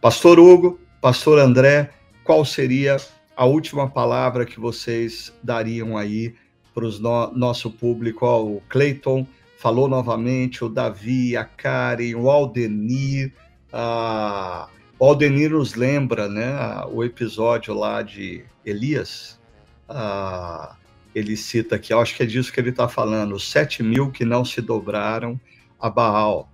Pastor 0.01 0.39
Hugo, 0.39 0.79
Pastor 1.01 1.39
André, 1.39 1.91
qual 2.23 2.45
seria 2.45 2.97
a 3.35 3.45
última 3.45 3.89
palavra 3.89 4.45
que 4.45 4.59
vocês 4.59 5.33
dariam 5.41 5.97
aí 5.97 6.35
para 6.73 6.85
o 6.85 6.99
no, 6.99 7.31
nosso 7.33 7.71
público? 7.71 8.25
Ó, 8.25 8.43
o 8.43 8.61
Cleiton 8.69 9.25
falou 9.59 9.89
novamente, 9.89 10.63
o 10.63 10.69
Davi, 10.69 11.35
a 11.35 11.43
Karen, 11.43 12.15
o 12.15 12.29
Aldenir. 12.29 13.33
A... 13.71 14.69
O 14.97 15.05
Aldenir 15.05 15.51
nos 15.51 15.75
lembra 15.75 16.27
né, 16.27 16.51
o 16.91 17.03
episódio 17.03 17.73
lá 17.73 18.01
de 18.01 18.45
Elias. 18.65 19.39
A 19.87 20.75
ele 21.13 21.35
cita 21.35 21.75
aqui, 21.75 21.91
acho 21.91 22.15
que 22.15 22.23
é 22.23 22.25
disso 22.25 22.53
que 22.53 22.59
ele 22.59 22.69
está 22.69 22.87
falando, 22.87 23.33
os 23.33 23.49
sete 23.49 23.81
mil 23.81 24.11
que 24.11 24.23
não 24.23 24.45
se 24.45 24.61
dobraram 24.61 25.39
a 25.79 25.89
Baal. 25.89 26.51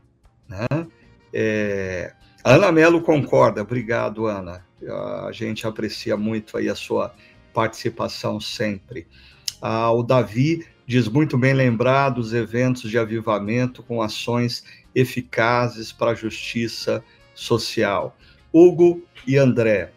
Né? 0.48 0.66
É, 1.34 2.14
Ana 2.44 2.72
Melo 2.72 3.02
concorda, 3.02 3.62
obrigado, 3.62 4.28
Ana. 4.28 4.66
A 5.28 5.32
gente 5.32 5.68
aprecia 5.68 6.16
muito 6.16 6.58
aí 6.58 6.70
a 6.70 6.76
sua 6.76 7.14
participação 7.54 8.40
sempre. 8.40 9.08
Ah, 9.62 9.92
o 9.92 10.04
Davi 10.04 10.66
diz 10.86 11.08
muito 11.08 11.38
bem 11.38 11.54
lembrar 11.54 12.10
dos 12.10 12.34
eventos 12.34 12.90
de 12.90 12.98
avivamento 12.98 13.82
com 13.82 14.02
ações 14.02 14.64
eficazes 14.94 15.92
para 15.92 16.12
a 16.12 16.16
justiça 16.16 17.04
social. 17.34 18.16
Hugo 18.54 19.02
e 19.28 19.38
André, 19.38 19.92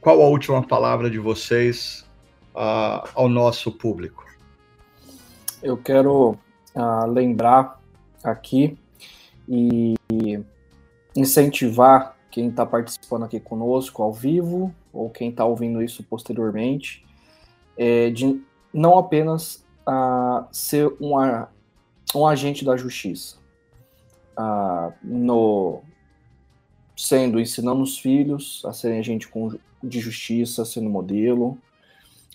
qual 0.00 0.22
a 0.22 0.26
última 0.26 0.62
palavra 0.62 1.10
de 1.10 1.18
vocês 1.18 2.06
uh, 2.54 3.08
ao 3.14 3.28
nosso 3.28 3.72
público? 3.72 4.24
Eu 5.62 5.76
quero 5.76 6.38
uh, 6.74 7.06
lembrar 7.10 7.80
aqui 8.22 8.78
e 9.48 9.94
incentivar 11.16 12.16
quem 12.30 12.48
está 12.48 12.64
participando 12.64 13.24
aqui 13.24 13.38
conosco 13.38 14.02
ao 14.02 14.12
vivo 14.12 14.74
ou 14.92 15.10
quem 15.10 15.30
está 15.30 15.44
ouvindo 15.44 15.82
isso 15.82 16.02
posteriormente, 16.02 17.04
é, 17.76 18.10
de 18.10 18.42
não 18.72 18.98
apenas 18.98 19.63
uh, 19.88 20.46
ser 20.52 20.92
uma, 21.00 21.48
um 22.14 22.26
agente 22.26 22.64
da 22.64 22.76
justiça, 22.76 23.36
uh, 24.38 24.92
no, 25.02 25.82
sendo 26.96 27.40
ensinando 27.40 27.82
os 27.82 27.98
filhos 27.98 28.62
a 28.64 28.72
serem 28.72 28.98
agente 28.98 29.28
de 29.82 30.00
justiça, 30.00 30.64
sendo 30.64 30.88
modelo, 30.88 31.58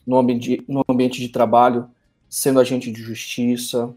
no 0.06 0.18
ambiente, 0.18 0.64
no 0.68 0.84
ambiente 0.88 1.20
de 1.20 1.30
trabalho, 1.30 1.89
sendo 2.30 2.60
agente 2.60 2.91
de 2.91 3.02
justiça, 3.02 3.93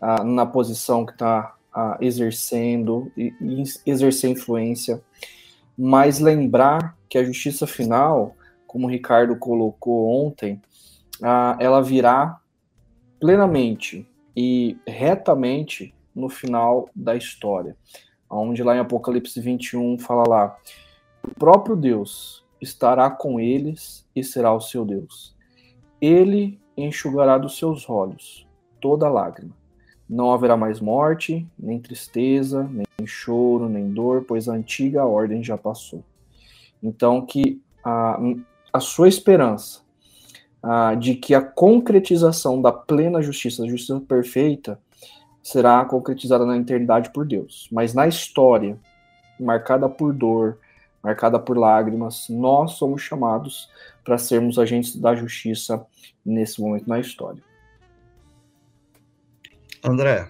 ah, 0.00 0.22
na 0.22 0.44
posição 0.44 1.06
que 1.06 1.12
está 1.12 1.54
exercendo 2.00 3.10
e, 3.16 3.32
e 3.40 3.62
exercer 3.84 4.30
influência, 4.30 5.02
mas 5.76 6.18
lembrar 6.18 6.96
que 7.08 7.18
a 7.18 7.24
justiça 7.24 7.66
final, 7.66 8.34
como 8.66 8.86
o 8.86 8.90
Ricardo 8.90 9.36
colocou 9.36 10.08
ontem, 10.08 10.60
ela 11.58 11.82
virá 11.82 12.40
plenamente 13.20 14.08
e 14.36 14.76
retamente 14.86 15.94
no 16.14 16.28
final 16.28 16.88
da 16.94 17.14
história, 17.14 17.76
onde 18.28 18.62
lá 18.62 18.76
em 18.76 18.80
Apocalipse 18.80 19.40
21 19.40 19.98
fala 19.98 20.28
lá, 20.28 20.56
o 21.22 21.34
próprio 21.34 21.76
Deus 21.76 22.44
estará 22.60 23.10
com 23.10 23.38
eles 23.38 24.06
e 24.14 24.24
será 24.24 24.52
o 24.52 24.60
seu 24.60 24.84
Deus 24.84 25.36
ele 26.00 26.60
enxugará 26.76 27.38
dos 27.38 27.58
seus 27.58 27.88
olhos 27.88 28.46
toda 28.80 29.08
lágrima. 29.08 29.54
Não 30.08 30.32
haverá 30.32 30.56
mais 30.56 30.80
morte, 30.80 31.46
nem 31.58 31.80
tristeza, 31.80 32.68
nem 32.70 33.06
choro, 33.06 33.68
nem 33.68 33.90
dor, 33.90 34.24
pois 34.26 34.48
a 34.48 34.54
antiga 34.54 35.04
ordem 35.04 35.42
já 35.42 35.58
passou. 35.58 36.04
Então, 36.82 37.24
que 37.24 37.60
a, 37.82 38.20
a 38.72 38.78
sua 38.78 39.08
esperança 39.08 39.80
a, 40.66 40.96
de 40.96 41.14
que 41.14 41.32
a 41.32 41.40
concretização 41.40 42.60
da 42.60 42.72
plena 42.72 43.22
justiça, 43.22 43.62
da 43.62 43.68
justiça 43.68 44.00
perfeita, 44.00 44.80
será 45.40 45.84
concretizada 45.84 46.44
na 46.44 46.56
eternidade 46.56 47.10
por 47.10 47.24
Deus. 47.24 47.68
Mas 47.70 47.94
na 47.94 48.08
história, 48.08 48.76
marcada 49.38 49.88
por 49.88 50.12
dor, 50.12 50.58
marcada 51.00 51.38
por 51.38 51.56
lágrimas, 51.56 52.26
nós 52.28 52.72
somos 52.72 53.00
chamados 53.00 53.70
para 54.04 54.18
sermos 54.18 54.58
agentes 54.58 54.96
da 54.96 55.14
justiça 55.14 55.86
nesse 56.24 56.60
momento 56.60 56.88
na 56.88 56.98
história. 56.98 57.40
André. 59.84 60.28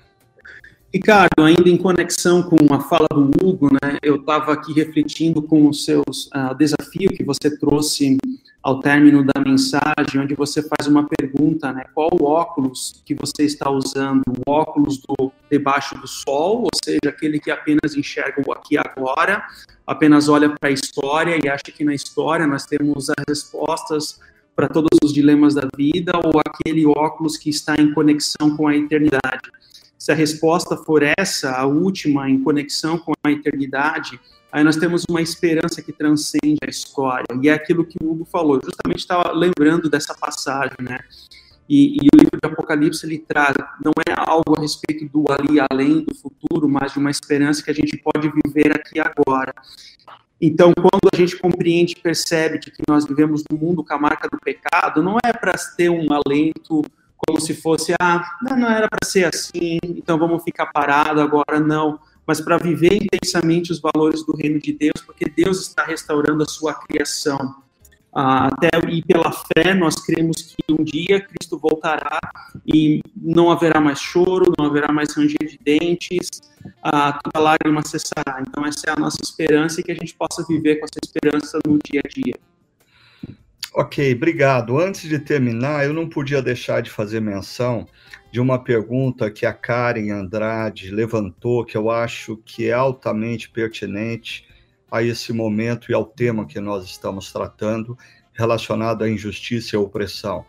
Ricardo, 0.93 1.43
ainda 1.43 1.69
em 1.69 1.79
conexão 1.79 2.43
com 2.43 2.75
a 2.75 2.81
fala 2.81 3.09
do 3.11 3.31
Hugo, 3.43 3.71
né, 3.73 3.97
eu 4.03 4.17
estava 4.17 4.53
aqui 4.53 4.75
refletindo 4.75 5.41
com 5.43 5.67
os 5.67 5.85
seus 5.85 6.27
uh, 6.27 6.55
desafio 6.57 7.11
que 7.11 7.25
você 7.25 7.57
trouxe 7.59 8.19
ao 8.67 8.81
término 8.81 9.23
da 9.23 9.41
mensagem, 9.41 10.21
onde 10.21 10.35
você 10.35 10.61
faz 10.61 10.89
uma 10.89 11.07
pergunta, 11.07 11.73
né, 11.73 11.85
qual 11.95 12.09
o 12.13 12.25
óculos 12.25 13.01
que 13.05 13.15
você 13.15 13.45
está 13.45 13.71
usando? 13.71 14.25
O 14.27 14.51
óculos 14.51 14.99
do 14.99 15.31
debaixo 15.49 15.97
do 15.97 16.09
sol, 16.09 16.63
ou 16.63 16.71
seja, 16.85 16.99
aquele 17.07 17.39
que 17.39 17.49
apenas 17.49 17.95
enxerga 17.97 18.43
o 18.45 18.53
aqui 18.53 18.75
e 18.75 18.79
agora, 18.79 19.47
apenas 19.87 20.29
olha 20.29 20.51
para 20.51 20.69
a 20.69 20.73
história 20.73 21.39
e 21.41 21.49
acha 21.49 21.63
que 21.73 21.85
na 21.85 21.95
história 21.95 22.45
nós 22.45 22.67
temos 22.67 23.09
as 23.09 23.25
respostas 23.29 24.21
para 24.57 24.67
todos 24.67 24.99
os 25.01 25.15
dilemas 25.15 25.55
da 25.55 25.69
vida, 25.77 26.11
ou 26.17 26.41
aquele 26.45 26.85
óculos 26.87 27.37
que 27.37 27.49
está 27.49 27.77
em 27.79 27.95
conexão 27.95 28.57
com 28.57 28.67
a 28.67 28.75
eternidade? 28.75 29.49
Se 29.97 30.11
a 30.11 30.15
resposta 30.15 30.77
for 30.77 31.05
essa, 31.17 31.53
a 31.53 31.67
última, 31.67 32.29
em 32.29 32.43
conexão 32.43 32.99
com 32.99 33.13
a 33.25 33.31
eternidade, 33.31 34.19
aí 34.57 34.65
nós 34.65 34.77
temos 34.77 35.05
uma 35.07 35.21
esperança 35.21 35.83
que 35.83 35.93
transcende 35.93 36.57
a 36.65 36.71
história. 36.71 37.27
E 37.43 37.49
é 37.51 37.53
aquilo 37.53 37.85
que 37.85 37.99
o 38.03 38.11
Hugo 38.11 38.25
falou, 38.25 38.59
justamente 38.65 39.01
estava 39.01 39.31
lembrando 39.33 39.91
dessa 39.91 40.15
passagem, 40.15 40.79
né? 40.81 40.99
E, 41.69 41.97
e, 41.97 42.09
o 42.15 42.17
livro 42.17 42.39
de 42.43 42.49
Apocalipse 42.51 43.05
ele 43.05 43.19
traz, 43.19 43.55
não 43.85 43.93
é 44.09 44.15
algo 44.17 44.57
a 44.57 44.61
respeito 44.63 45.05
do 45.13 45.31
ali 45.31 45.59
além 45.71 46.01
do 46.01 46.15
futuro, 46.15 46.67
mas 46.69 46.93
de 46.93 46.99
uma 46.99 47.11
esperança 47.11 47.63
que 47.63 47.71
a 47.71 47.75
gente 47.75 47.99
pode 47.99 48.33
viver 48.45 48.75
aqui 48.75 48.99
agora. 48.99 49.53
Então, 50.41 50.73
quando 50.75 51.11
a 51.13 51.17
gente 51.17 51.37
compreende 51.37 51.93
e 51.93 52.01
percebe 52.01 52.59
que 52.59 52.73
nós 52.89 53.05
vivemos 53.05 53.43
num 53.51 53.59
mundo 53.59 53.85
com 53.85 53.93
a 53.93 53.99
marca 53.99 54.27
do 54.27 54.39
pecado, 54.39 55.03
não 55.03 55.19
é 55.23 55.35
para 55.35 55.53
ter 55.77 55.91
um 55.91 56.07
alento 56.11 56.83
como 57.15 57.41
se 57.41 57.53
fosse, 57.53 57.93
ah, 58.01 58.25
não 58.41 58.71
era 58.71 58.89
para 58.89 59.07
ser 59.07 59.25
assim, 59.25 59.79
então 59.83 60.19
vamos 60.19 60.43
ficar 60.45 60.67
parado 60.67 61.21
agora, 61.21 61.61
não. 61.61 61.99
Mas 62.27 62.41
para 62.41 62.59
viver 62.59 62.95
intensamente 62.95 63.71
os 63.71 63.81
valores 63.81 64.25
do 64.25 64.35
reino 64.37 64.59
de 64.59 64.73
Deus, 64.73 65.01
porque 65.05 65.27
Deus 65.27 65.61
está 65.61 65.85
restaurando 65.85 66.43
a 66.43 66.47
sua 66.47 66.75
criação. 66.75 67.57
Ah, 68.19 68.47
até 68.47 68.71
e 68.91 69.03
pela 69.03 69.31
fé 69.31 69.75
nós 69.75 69.95
cremos 69.97 70.43
que 70.43 70.73
um 70.73 70.83
dia 70.83 71.21
Cristo 71.21 71.59
voltará 71.59 72.19
e 72.67 73.03
não 73.15 73.51
haverá 73.51 73.79
mais 73.79 74.01
choro, 74.01 74.55
não 74.59 74.67
haverá 74.67 74.91
mais 74.91 75.15
ranger 75.15 75.47
de 75.47 75.59
dentes, 75.63 76.31
ah, 76.83 77.19
toda 77.23 77.45
lágrima 77.45 77.83
cessará. 77.85 78.41
Então 78.41 78.65
essa 78.65 78.89
é 78.89 78.93
a 78.93 78.97
nossa 78.97 79.19
esperança 79.23 79.81
e 79.81 79.85
que 79.85 79.93
a 79.93 79.95
gente 79.95 80.15
possa 80.15 80.43
viver 80.49 80.77
com 80.77 80.87
essa 80.87 80.99
esperança 81.05 81.59
no 81.67 81.79
dia 81.85 82.01
a 82.03 82.09
dia. 82.09 82.35
Ok, 83.75 84.15
obrigado. 84.15 84.81
Antes 84.81 85.07
de 85.07 85.19
terminar, 85.19 85.85
eu 85.85 85.93
não 85.93 86.09
podia 86.09 86.41
deixar 86.41 86.81
de 86.81 86.91
fazer 86.91 87.21
menção 87.21 87.87
de 88.37 88.41
uma 88.41 88.63
pergunta 88.63 89.31
que 89.31 89.47
a 89.47 89.53
Karen 89.55 90.11
Andrade 90.11 90.91
levantou, 90.91 91.65
que 91.65 91.75
eu 91.75 91.91
acho 91.91 92.37
que 92.45 92.69
é 92.69 92.73
altamente 92.75 93.49
pertinente 93.49 94.47
a 94.91 95.03
esse 95.03 95.33
momento 95.33 95.91
e 95.91 95.95
ao 95.95 96.05
tema 96.05 96.45
que 96.45 96.61
nós 96.61 96.85
estamos 96.85 97.33
tratando, 97.33 97.97
relacionado 98.35 99.05
à 99.05 99.09
injustiça 99.09 99.75
e 99.75 99.79
à 99.79 99.81
opressão. 99.81 100.45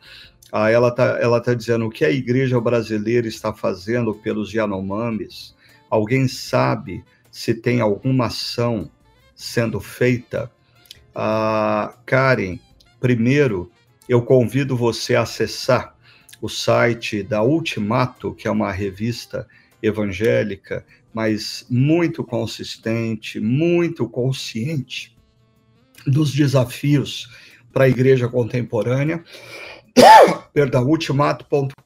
Ah, 0.51 0.69
ela 0.69 0.89
está 0.89 1.17
ela 1.21 1.39
tá 1.39 1.53
dizendo 1.53 1.85
o 1.85 1.89
que 1.89 2.03
a 2.03 2.11
igreja 2.11 2.59
brasileira 2.59 3.25
está 3.25 3.53
fazendo 3.53 4.13
pelos 4.13 4.53
Yanomamis. 4.53 5.55
Alguém 5.89 6.27
sabe 6.27 7.05
se 7.31 7.53
tem 7.53 7.79
alguma 7.79 8.25
ação 8.25 8.91
sendo 9.33 9.79
feita? 9.79 10.51
Ah, 11.15 11.97
Karen, 12.05 12.59
Primeiro, 12.99 13.71
eu 14.09 14.21
convido 14.23 14.75
você 14.75 15.15
a 15.15 15.21
acessar 15.21 15.96
o 16.41 16.49
site 16.49 17.23
da 17.23 17.43
Ultimato, 17.43 18.33
que 18.33 18.47
é 18.47 18.51
uma 18.51 18.71
revista 18.71 19.47
evangélica, 19.81 20.85
mas 21.13 21.65
muito 21.69 22.23
consistente, 22.23 23.39
muito 23.39 24.07
consciente 24.07 25.15
dos 26.05 26.31
desafios 26.31 27.29
para 27.73 27.85
a 27.85 27.89
igreja 27.89 28.27
contemporânea. 28.27 29.23
Perdão, 30.53 30.85
ultimato.com.br 30.85 31.77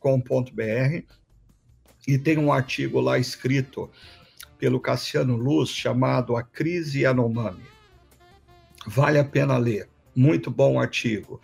e 2.08 2.18
tem 2.18 2.38
um 2.38 2.52
artigo 2.52 3.00
lá 3.00 3.20
escrito 3.20 3.90
pelo 4.58 4.80
Cassiano 4.80 5.36
Luz 5.36 5.70
chamado 5.70 6.36
A 6.36 6.44
Crise 6.44 7.06
Anomami. 7.06 7.64
Vale 8.86 9.20
a 9.20 9.24
pena 9.24 9.58
ler. 9.58 9.90
Muito 10.16 10.52
bom 10.52 10.80
artigo. 10.80 11.40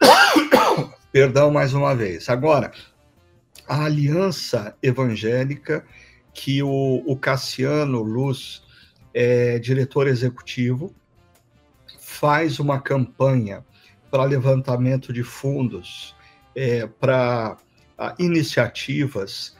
Perdão 1.16 1.50
mais 1.50 1.72
uma 1.72 1.94
vez. 1.94 2.28
Agora, 2.28 2.70
a 3.66 3.86
aliança 3.86 4.76
evangélica 4.82 5.82
que 6.34 6.62
o, 6.62 7.02
o 7.06 7.16
Cassiano 7.16 8.02
Luz 8.02 8.62
é 9.14 9.58
diretor 9.58 10.08
executivo, 10.08 10.94
faz 11.98 12.58
uma 12.58 12.78
campanha 12.78 13.64
para 14.10 14.24
levantamento 14.24 15.10
de 15.10 15.22
fundos, 15.22 16.14
é, 16.54 16.86
para 16.86 17.56
iniciativas 18.18 19.56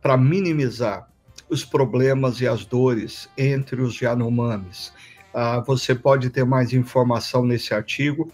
para 0.00 0.16
minimizar 0.16 1.10
os 1.50 1.62
problemas 1.62 2.40
e 2.40 2.48
as 2.48 2.64
dores 2.64 3.28
entre 3.36 3.82
os 3.82 4.00
Yanomamis. 4.00 4.94
Ah, 5.34 5.60
você 5.60 5.94
pode 5.94 6.30
ter 6.30 6.46
mais 6.46 6.72
informação 6.72 7.44
nesse 7.44 7.74
artigo. 7.74 8.32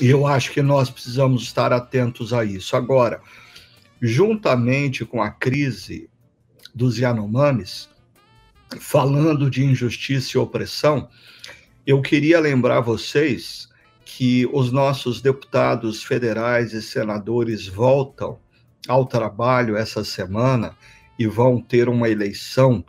Eu 0.00 0.26
acho 0.26 0.52
que 0.52 0.60
nós 0.60 0.90
precisamos 0.90 1.42
estar 1.42 1.72
atentos 1.72 2.32
a 2.32 2.44
isso. 2.44 2.76
Agora, 2.76 3.20
juntamente 4.00 5.04
com 5.04 5.22
a 5.22 5.30
crise 5.30 6.10
dos 6.74 6.98
Yanomamis, 6.98 7.88
falando 8.78 9.50
de 9.50 9.64
injustiça 9.64 10.36
e 10.36 10.40
opressão, 10.40 11.08
eu 11.86 12.02
queria 12.02 12.38
lembrar 12.38 12.80
vocês 12.80 13.68
que 14.04 14.46
os 14.52 14.70
nossos 14.70 15.20
deputados 15.20 16.02
federais 16.02 16.72
e 16.72 16.82
senadores 16.82 17.66
voltam 17.66 18.38
ao 18.86 19.06
trabalho 19.06 19.76
essa 19.76 20.04
semana 20.04 20.76
e 21.18 21.26
vão 21.26 21.60
ter 21.60 21.88
uma 21.88 22.08
eleição 22.08 22.84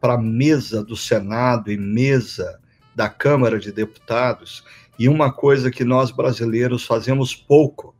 para 0.00 0.14
a 0.14 0.18
mesa 0.18 0.82
do 0.82 0.96
Senado 0.96 1.70
e 1.70 1.76
mesa 1.76 2.58
da 2.94 3.08
Câmara 3.08 3.60
de 3.60 3.70
Deputados, 3.70 4.64
e 4.98 5.08
uma 5.08 5.32
coisa 5.32 5.70
que 5.70 5.84
nós 5.84 6.10
brasileiros 6.10 6.84
fazemos 6.84 7.34
pouco 7.34 7.94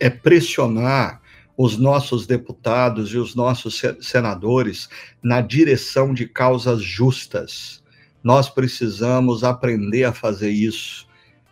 é 0.00 0.08
pressionar 0.08 1.20
os 1.56 1.76
nossos 1.76 2.26
deputados 2.26 3.12
e 3.12 3.18
os 3.18 3.34
nossos 3.34 3.82
senadores 4.00 4.88
na 5.22 5.40
direção 5.40 6.14
de 6.14 6.26
causas 6.26 6.82
justas. 6.82 7.82
Nós 8.24 8.48
precisamos 8.48 9.44
aprender 9.44 10.04
a 10.04 10.12
fazer 10.12 10.50
isso. 10.50 11.06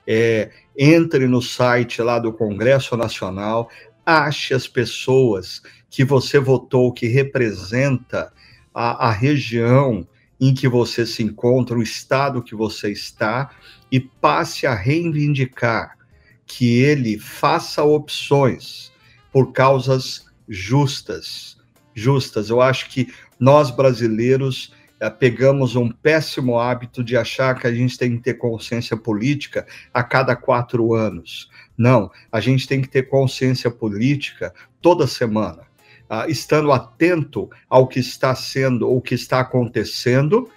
É, 0.07 0.51
entre 0.77 1.29
no 1.29 1.43
site 1.43 2.01
lá 2.01 2.19
do 2.19 2.33
Congresso 2.33 2.97
Nacional, 2.97 3.69
ache 4.05 4.55
as 4.55 4.67
pessoas 4.67 5.63
que 5.91 6.05
você 6.05 6.39
votou, 6.39 6.93
que 6.93 7.07
representa 7.07 8.33
a, 8.75 9.09
a 9.09 9.13
região 9.13 10.07
em 10.41 10.55
que 10.55 10.67
você 10.67 11.05
se 11.05 11.23
encontra, 11.23 11.77
o 11.77 11.83
estado 11.83 12.43
que 12.43 12.55
você 12.55 12.91
está, 12.91 13.51
e 13.93 14.01
passe 14.01 14.67
a 14.67 14.75
reivindicar 14.75 15.99
que 16.47 16.81
ele 16.81 17.19
faça 17.19 17.85
opções 17.85 18.91
por 19.33 19.53
causas 19.53 20.27
justas. 20.49 21.59
Justas. 21.95 22.49
Eu 22.49 22.61
acho 22.61 22.89
que 22.89 23.13
nós 23.39 23.71
brasileiros 23.71 24.73
eh, 24.99 25.11
pegamos 25.11 25.77
um 25.77 25.91
péssimo 25.91 26.59
hábito 26.59 27.05
de 27.05 27.17
achar 27.17 27.59
que 27.59 27.67
a 27.67 27.75
gente 27.75 27.99
tem 27.99 28.17
que 28.17 28.23
ter 28.23 28.35
consciência 28.35 28.97
política 28.97 29.67
a 29.93 30.03
cada 30.03 30.35
quatro 30.35 30.95
anos. 30.95 31.51
Não, 31.77 32.11
a 32.33 32.41
gente 32.41 32.67
tem 32.67 32.81
que 32.81 32.89
ter 32.89 33.09
consciência 33.09 33.71
política 33.71 34.53
toda 34.81 35.07
semana 35.07 35.70
uh, 36.11 36.29
estando 36.29 36.73
atento 36.73 37.49
ao 37.69 37.87
que 37.87 38.01
está 38.01 38.35
sendo 38.35 38.89
ou 38.89 39.01
que 39.01 39.15
está 39.15 39.41
acontecendo 39.41 40.51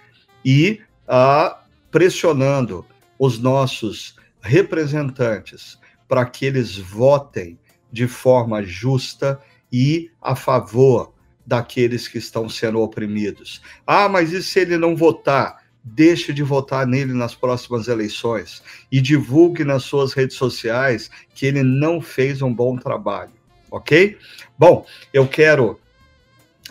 e 0.44 0.80
uh, 1.08 1.56
pressionando 1.90 2.84
os 3.18 3.38
nossos 3.38 4.16
representantes 4.40 5.78
para 6.08 6.26
que 6.26 6.44
eles 6.44 6.76
votem 6.76 7.58
de 7.90 8.08
forma 8.08 8.62
justa 8.62 9.40
e 9.72 10.10
a 10.20 10.34
favor 10.34 11.14
daqueles 11.46 12.08
que 12.08 12.18
estão 12.18 12.48
sendo 12.48 12.80
oprimidos. 12.80 13.62
Ah, 13.86 14.08
mas 14.08 14.32
e 14.32 14.42
se 14.42 14.60
ele 14.60 14.76
não 14.76 14.96
votar? 14.96 15.62
Deixe 15.82 16.32
de 16.32 16.42
votar 16.42 16.86
nele 16.86 17.12
nas 17.12 17.34
próximas 17.34 17.88
eleições 17.88 18.62
e 18.90 19.00
divulgue 19.02 19.64
nas 19.64 19.82
suas 19.82 20.14
redes 20.14 20.36
sociais 20.36 21.10
que 21.34 21.44
ele 21.44 21.62
não 21.62 22.00
fez 22.00 22.40
um 22.40 22.52
bom 22.52 22.76
trabalho, 22.76 23.32
ok? 23.74 24.16
Bom, 24.56 24.86
eu 25.12 25.26
quero 25.26 25.80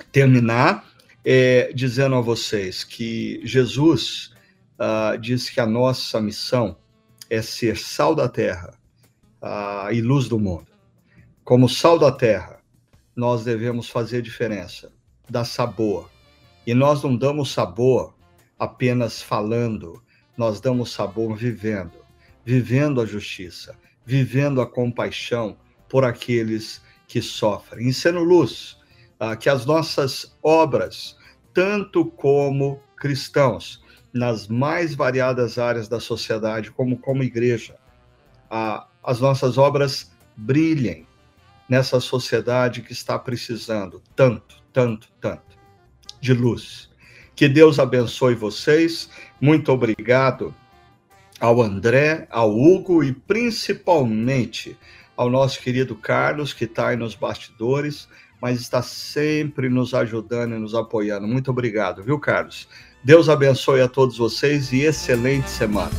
terminar 0.10 0.90
é, 1.26 1.72
dizendo 1.74 2.16
a 2.16 2.22
vocês 2.22 2.86
que 2.86 3.42
Jesus 3.44 4.34
uh, 4.80 5.18
diz 5.18 5.50
que 5.50 5.60
a 5.60 5.66
nossa 5.66 6.22
missão 6.22 6.78
é 7.30 7.42
ser 7.42 7.78
sal 7.78 8.16
da 8.16 8.30
terra 8.30 8.74
uh, 9.42 9.92
e 9.92 10.02
luz 10.02 10.30
do 10.30 10.40
mundo. 10.40 10.68
Como 11.44 11.68
sal 11.68 12.00
da 12.00 12.10
terra, 12.10 12.62
nós 13.14 13.44
devemos 13.44 13.90
fazer 13.90 14.22
diferença, 14.22 14.90
dar 15.30 15.44
sabor. 15.44 16.10
E 16.66 16.74
nós 16.74 17.04
não 17.04 17.18
damos 17.18 17.52
sabor 17.52 18.16
apenas 18.58 19.22
falando, 19.22 20.02
nós 20.38 20.62
damos 20.62 20.94
sabor 20.94 21.36
vivendo, 21.36 22.00
vivendo 22.46 23.02
a 23.02 23.06
justiça, 23.06 23.78
vivendo 24.06 24.62
a 24.62 24.66
compaixão 24.66 25.58
por 25.90 26.06
aqueles 26.06 26.82
que 27.08 27.22
sofrem, 27.22 27.88
e 27.88 27.94
sendo 27.94 28.24
luz, 28.24 28.78
ah, 29.20 29.36
que 29.36 29.50
as 29.50 29.66
nossas 29.66 30.36
obras, 30.42 31.18
tanto 31.54 32.06
como 32.06 32.82
cristãos, 32.98 33.84
nas 34.14 34.48
mais 34.48 34.94
variadas 34.94 35.58
áreas 35.58 35.88
da 35.88 36.00
sociedade, 36.00 36.72
como 36.72 36.98
como 36.98 37.24
igreja, 37.24 37.76
ah, 38.50 38.88
as 39.04 39.20
nossas 39.20 39.58
obras 39.58 40.12
brilhem 40.36 41.08
nessa 41.68 42.00
sociedade 42.00 42.82
que 42.82 42.94
está 42.94 43.18
precisando 43.18 44.02
tanto, 44.16 44.62
tanto, 44.72 45.10
tanto 45.20 45.58
de 46.22 46.34
luz. 46.34 46.90
Que 47.36 47.50
Deus 47.50 47.80
abençoe 47.80 48.36
vocês. 48.36 49.10
Muito 49.42 49.72
obrigado 49.72 50.54
ao 51.40 51.62
André, 51.62 52.28
ao 52.30 52.56
Hugo 52.58 53.04
e 53.04 53.12
principalmente 53.12 54.78
ao 55.16 55.30
nosso 55.30 55.60
querido 55.60 55.96
Carlos, 55.96 56.54
que 56.54 56.66
está 56.66 56.90
aí 56.90 56.96
nos 56.96 57.16
bastidores, 57.16 58.08
mas 58.42 58.60
está 58.60 58.82
sempre 58.82 59.70
nos 59.70 59.94
ajudando 59.94 60.56
e 60.56 60.60
nos 60.60 60.76
apoiando. 60.76 61.28
Muito 61.28 61.52
obrigado, 61.52 62.04
viu, 62.04 62.20
Carlos? 62.20 62.68
Deus 63.04 63.30
abençoe 63.30 63.82
a 63.82 63.88
todos 63.88 64.18
vocês 64.18 64.72
e 64.72 64.82
excelente 64.82 65.50
semana. 65.50 65.92